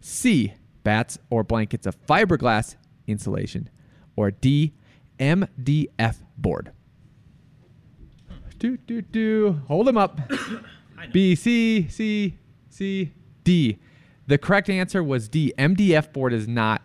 C, 0.00 0.54
batts 0.82 1.18
or 1.30 1.42
blankets 1.42 1.86
of 1.86 2.00
fiberglass 2.06 2.76
insulation, 3.10 3.68
or 4.16 4.30
D, 4.30 4.72
MDF 5.18 6.16
board? 6.38 6.72
Do, 8.58 8.76
do, 8.76 9.00
do. 9.02 9.60
Hold 9.68 9.86
them 9.86 9.96
up. 9.96 10.20
B, 11.12 11.34
C, 11.34 11.88
C, 11.88 12.34
C, 12.68 13.10
D. 13.44 13.78
The 14.26 14.36
correct 14.38 14.68
answer 14.70 15.02
was 15.02 15.28
D. 15.28 15.52
MDF 15.58 16.12
board 16.12 16.32
is 16.32 16.46
not 16.46 16.82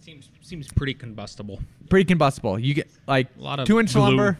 Seems 0.00 0.30
seems 0.40 0.68
pretty 0.72 0.94
combustible. 0.94 1.60
pretty 1.88 2.06
combustible. 2.06 2.58
You 2.58 2.74
get 2.74 2.88
like 3.06 3.28
A 3.38 3.42
lot 3.42 3.60
of 3.60 3.66
two 3.66 3.78
inch 3.80 3.92
glue. 3.92 4.02
lumber. 4.02 4.38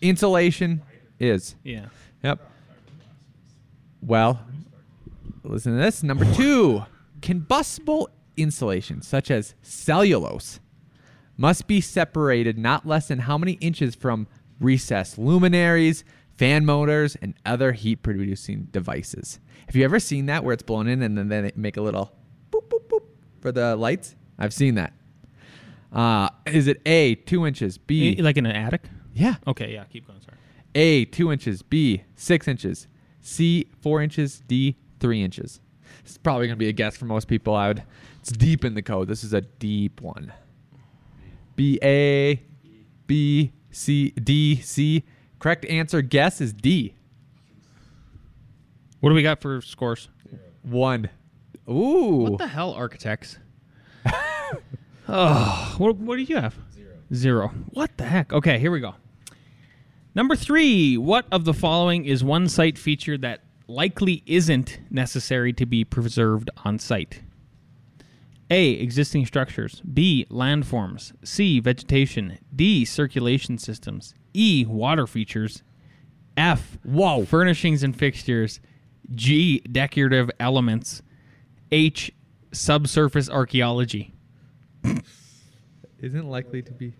Insulation 0.00 0.82
is. 1.20 1.54
Yeah. 1.64 1.86
Yep. 2.24 2.40
Well, 4.02 4.40
listen 5.44 5.72
to 5.76 5.78
this. 5.82 6.02
Number 6.02 6.24
two 6.34 6.82
combustible 7.20 8.08
insulation, 8.40 9.02
such 9.02 9.30
as 9.30 9.54
cellulose, 9.62 10.60
must 11.36 11.66
be 11.66 11.80
separated 11.80 12.58
not 12.58 12.86
less 12.86 13.08
than 13.08 13.20
how 13.20 13.38
many 13.38 13.52
inches 13.54 13.94
from 13.94 14.26
recessed 14.60 15.18
luminaries, 15.18 16.04
fan 16.36 16.64
motors, 16.64 17.16
and 17.22 17.34
other 17.46 17.72
heat 17.72 18.02
producing 18.02 18.64
devices. 18.72 19.38
Have 19.66 19.76
you 19.76 19.84
ever 19.84 20.00
seen 20.00 20.26
that 20.26 20.44
where 20.44 20.52
it's 20.54 20.62
blown 20.62 20.88
in 20.88 21.02
and 21.02 21.16
then 21.16 21.28
they 21.28 21.52
make 21.54 21.76
a 21.76 21.82
little 21.82 22.12
boop, 22.50 22.68
boop, 22.68 22.88
boop 22.88 23.02
for 23.40 23.52
the 23.52 23.76
lights? 23.76 24.16
I've 24.38 24.52
seen 24.52 24.74
that. 24.76 24.92
Uh, 25.92 26.28
is 26.46 26.66
it 26.66 26.80
A, 26.86 27.14
two 27.14 27.46
inches, 27.46 27.78
B, 27.78 28.16
Like 28.20 28.36
in 28.36 28.46
an 28.46 28.54
attic? 28.56 28.82
yeah, 29.14 29.36
Okay, 29.46 29.72
yeah, 29.72 29.84
keep 29.84 30.06
going, 30.06 30.20
sorry. 30.20 30.36
a, 30.74 31.04
two 31.06 31.32
inches. 31.32 31.62
B, 31.62 32.02
six 32.14 32.46
inches. 32.48 32.88
C, 33.20 33.68
four 33.80 34.00
inches. 34.02 34.42
D, 34.46 34.76
three 35.00 35.22
inches. 35.22 35.60
This 36.02 36.12
is 36.12 36.18
probably 36.18 36.46
going 36.46 36.56
to 36.56 36.62
be 36.64 36.68
a 36.68 36.72
guess 36.72 36.96
for 36.96 37.04
most 37.06 37.26
people. 37.28 37.54
I 37.54 37.68
would. 37.68 37.82
It's 38.20 38.30
deep 38.30 38.64
in 38.64 38.74
the 38.74 38.82
code. 38.82 39.08
This 39.08 39.24
is 39.24 39.32
a 39.32 39.40
deep 39.40 40.00
one. 40.00 40.32
B, 41.56 41.78
A, 41.82 42.42
B, 43.06 43.52
C, 43.70 44.10
D, 44.10 44.56
C. 44.56 45.04
Correct 45.38 45.64
answer 45.66 46.02
guess 46.02 46.40
is 46.40 46.52
D. 46.52 46.94
What 49.00 49.10
do 49.10 49.14
we 49.14 49.22
got 49.22 49.40
for 49.40 49.60
scores? 49.60 50.08
One. 50.62 51.08
Ooh. 51.68 52.26
What 52.30 52.38
the 52.38 52.46
hell, 52.48 52.72
architects? 52.72 53.38
oh, 55.08 55.74
what, 55.78 55.96
what 55.96 56.16
do 56.16 56.22
you 56.22 56.36
have? 56.36 56.56
Zero. 56.74 56.94
Zero. 57.14 57.48
What 57.70 57.96
the 57.96 58.04
heck? 58.04 58.32
Okay, 58.32 58.58
here 58.58 58.70
we 58.70 58.80
go. 58.80 58.94
Number 60.14 60.34
three. 60.34 60.96
What 60.96 61.26
of 61.30 61.44
the 61.44 61.54
following 61.54 62.04
is 62.04 62.24
one 62.24 62.48
site 62.48 62.78
feature 62.78 63.16
that 63.18 63.42
likely 63.68 64.22
isn't 64.26 64.80
necessary 64.90 65.52
to 65.52 65.66
be 65.66 65.84
preserved 65.84 66.50
on 66.64 66.78
site? 66.78 67.20
A. 68.50 68.70
Existing 68.72 69.26
structures. 69.26 69.80
B. 69.80 70.26
Landforms. 70.30 71.12
C. 71.24 71.60
Vegetation. 71.60 72.38
D. 72.54 72.84
Circulation 72.84 73.58
systems. 73.58 74.14
E. 74.32 74.64
Water 74.66 75.06
features. 75.06 75.62
F. 76.36 76.78
Whoa. 76.82 77.24
Furnishings 77.24 77.82
and 77.82 77.94
fixtures. 77.96 78.60
G. 79.14 79.60
Decorative 79.60 80.30
elements. 80.40 81.02
H. 81.70 82.12
Subsurface 82.52 83.28
archaeology. 83.28 84.14
Isn't 86.00 86.28
likely 86.28 86.62
to 86.62 86.72
be. 86.72 86.94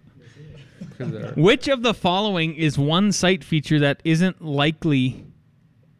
preserved. 0.96 1.38
Which 1.38 1.68
of 1.68 1.82
the 1.82 1.94
following 1.94 2.54
is 2.54 2.76
one 2.78 3.12
site 3.12 3.42
feature 3.44 3.78
that 3.78 4.02
isn't 4.04 4.42
likely 4.42 5.24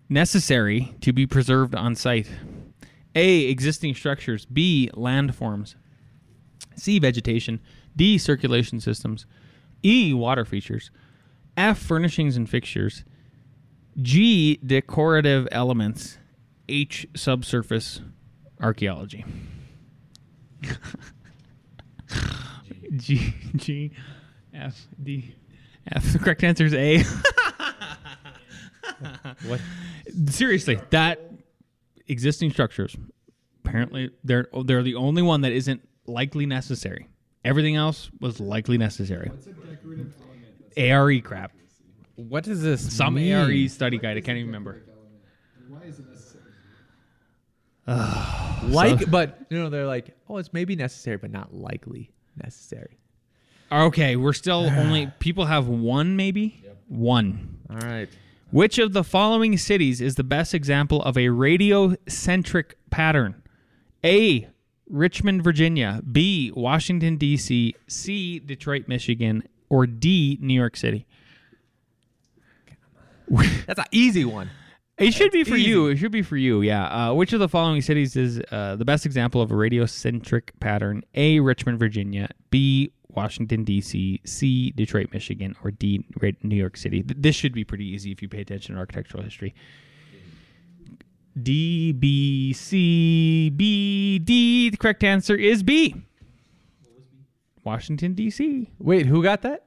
necessary 0.09 0.94
to 1.01 1.12
be 1.12 1.26
preserved 1.26 1.74
on 1.74 1.94
site? 1.94 2.28
A. 3.15 3.47
Existing 3.47 3.95
structures. 3.95 4.45
B. 4.45 4.91
Landforms. 4.95 5.75
C. 6.77 6.99
Vegetation. 6.99 7.61
D. 7.97 8.19
Circulation 8.19 8.81
systems. 8.81 9.27
E. 9.83 10.13
Water 10.15 10.45
features. 10.45 10.91
F. 11.57 11.79
Furnishings 11.79 12.37
and 12.37 12.49
fixtures. 12.49 13.05
G. 14.01 14.57
Decorative 14.57 15.49
elements. 15.51 16.19
H. 16.69 17.07
Subsurface 17.17 18.01
archaeology. 18.61 19.25
G. 22.97 23.35
G. 23.57 23.93
F. 24.55 24.87
D. 25.03 25.35
F. 25.93 26.13
The 26.13 26.19
correct 26.19 26.45
answer 26.45 26.65
is 26.65 26.75
A. 26.75 27.03
What? 29.47 29.61
Seriously, 30.27 30.81
that 30.91 31.21
existing 32.09 32.51
structures 32.51 32.97
apparently 33.69 34.11
they're 34.25 34.49
they're 34.65 34.83
the 34.83 34.95
only 34.95 35.23
one 35.23 35.43
that 35.43 35.53
isn't 35.53 35.87
likely 36.07 36.47
necessary. 36.47 37.09
Everything 37.45 37.77
else 37.77 38.11
was 38.21 38.41
likely 38.41 38.79
necessary. 38.79 39.31
ARE 40.77 41.21
crap. 41.21 41.53
What 42.17 42.45
does 42.45 42.63
this 42.63 42.97
Some 42.97 43.15
mean? 43.15 43.33
ARE 43.33 43.69
study 43.69 43.99
guide. 43.99 44.17
I 44.17 44.21
can't 44.21 44.39
even 44.39 44.49
remember. 44.49 44.83
Like, 48.67 49.11
but 49.11 49.47
you 49.49 49.59
know, 49.59 49.71
they're 49.71 49.87
like, 49.87 50.15
oh, 50.29 50.37
it's 50.37 50.53
maybe 50.53 50.77
necessary, 50.77 51.17
but 51.17 51.31
not 51.31 51.55
likely 51.55 52.11
necessary. 52.37 52.99
Okay, 53.71 54.17
we're 54.17 54.33
still 54.33 54.69
only 54.71 55.11
people 55.21 55.47
have 55.47 55.69
one 55.69 56.17
maybe 56.17 56.63
one. 56.89 57.61
All 57.71 57.77
right. 57.77 58.09
Which 58.51 58.78
of 58.78 58.94
the 58.94 59.05
following 59.05 59.59
cities 59.59 60.01
is 60.01 60.14
the 60.14 60.24
best 60.24 60.55
example 60.55 61.03
of 61.03 61.16
a 61.16 61.26
radiocentric 61.26 62.72
pattern? 62.90 63.42
A. 64.03 64.49
Richmond, 64.88 65.44
Virginia. 65.44 66.01
B. 66.11 66.51
Washington, 66.55 67.18
D.C. 67.18 67.74
C. 67.88 68.38
Detroit, 68.38 68.88
Michigan. 68.88 69.46
Or 69.68 69.86
D. 69.86 70.38
New 70.40 70.55
York 70.55 70.76
City. 70.76 71.07
That's 73.66 73.78
an 73.78 73.84
easy 73.92 74.24
one. 74.24 74.49
It 74.96 75.12
should 75.12 75.30
be 75.30 75.44
for 75.44 75.55
easy. 75.55 75.68
you. 75.68 75.86
It 75.88 75.99
should 75.99 76.11
be 76.11 76.22
for 76.22 76.38
you. 76.38 76.62
Yeah. 76.62 77.11
Uh, 77.11 77.14
which 77.14 77.34
of 77.34 77.40
the 77.40 77.49
following 77.49 77.82
cities 77.82 78.16
is 78.16 78.40
uh, 78.51 78.76
the 78.76 78.84
best 78.84 79.05
example 79.05 79.42
of 79.42 79.51
a 79.51 79.55
radiocentric 79.55 80.51
pattern? 80.59 81.05
A. 81.14 81.38
Richmond, 81.40 81.78
Virginia. 81.78 82.30
B. 82.51 82.92
Washington 83.15 83.65
D.C. 83.65 84.21
C. 84.25 84.71
Detroit, 84.73 85.09
Michigan. 85.13 85.57
Or 85.65 85.71
D. 85.71 86.05
New 86.43 86.57
York 86.57 86.77
City. 86.77 87.03
This 87.07 87.35
should 87.35 87.53
be 87.53 87.65
pretty 87.65 87.87
easy 87.87 88.13
if 88.13 88.21
you 88.23 88.29
pay 88.29 88.41
attention 88.41 88.75
to 88.75 88.79
architectural 88.81 89.23
history. 89.23 89.55
D. 91.41 91.93
B. 91.93 92.53
C. 92.53 93.51
B. 93.51 94.19
D. 94.19 94.71
The 94.71 94.77
correct 94.77 95.05
answer 95.05 95.35
is 95.37 95.63
B. 95.63 95.95
Washington 97.65 98.15
D.C. 98.15 98.71
Wait, 98.79 99.07
who 99.07 99.23
got 99.23 99.43
that? 99.43 99.65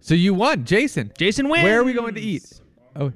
So 0.00 0.14
you 0.14 0.32
won, 0.34 0.64
Jason. 0.64 1.12
Jason 1.18 1.48
wins. 1.48 1.64
Where 1.64 1.80
are 1.80 1.84
we 1.84 1.92
going 1.92 2.14
to 2.14 2.20
eat? 2.20 2.60
Oh. 2.96 3.12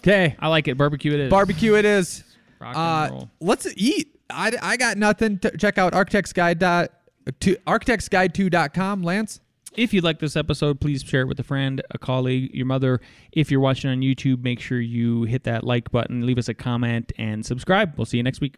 Okay. 0.00 0.36
I 0.38 0.48
like 0.48 0.68
it. 0.68 0.76
Barbecue 0.76 1.12
it 1.14 1.20
is. 1.20 1.30
Barbecue 1.30 1.74
it 1.76 1.84
is. 1.84 2.24
Rock 2.60 2.76
and 2.76 3.12
Uh, 3.12 3.14
roll. 3.14 3.30
let's 3.40 3.66
eat. 3.76 4.08
I, 4.28 4.52
I 4.60 4.76
got 4.76 4.98
nothing. 4.98 5.38
To 5.40 5.56
check 5.56 5.78
out 5.78 5.94
Architects 5.94 6.32
Guide 6.32 6.58
dot 6.58 6.90
to 7.40 7.56
architectsguide2.com, 7.66 9.02
Lance. 9.02 9.40
If 9.74 9.94
you 9.94 10.02
like 10.02 10.18
this 10.18 10.36
episode, 10.36 10.80
please 10.80 11.02
share 11.02 11.22
it 11.22 11.28
with 11.28 11.40
a 11.40 11.44
friend, 11.44 11.80
a 11.90 11.98
colleague, 11.98 12.50
your 12.54 12.66
mother. 12.66 13.00
If 13.32 13.50
you're 13.50 13.60
watching 13.60 13.90
on 13.90 14.00
YouTube, 14.00 14.42
make 14.42 14.60
sure 14.60 14.80
you 14.80 15.22
hit 15.22 15.44
that 15.44 15.64
like 15.64 15.90
button, 15.90 16.26
leave 16.26 16.36
us 16.36 16.48
a 16.48 16.54
comment, 16.54 17.10
and 17.16 17.44
subscribe. 17.44 17.94
We'll 17.96 18.04
see 18.04 18.18
you 18.18 18.22
next 18.22 18.40
week. 18.40 18.56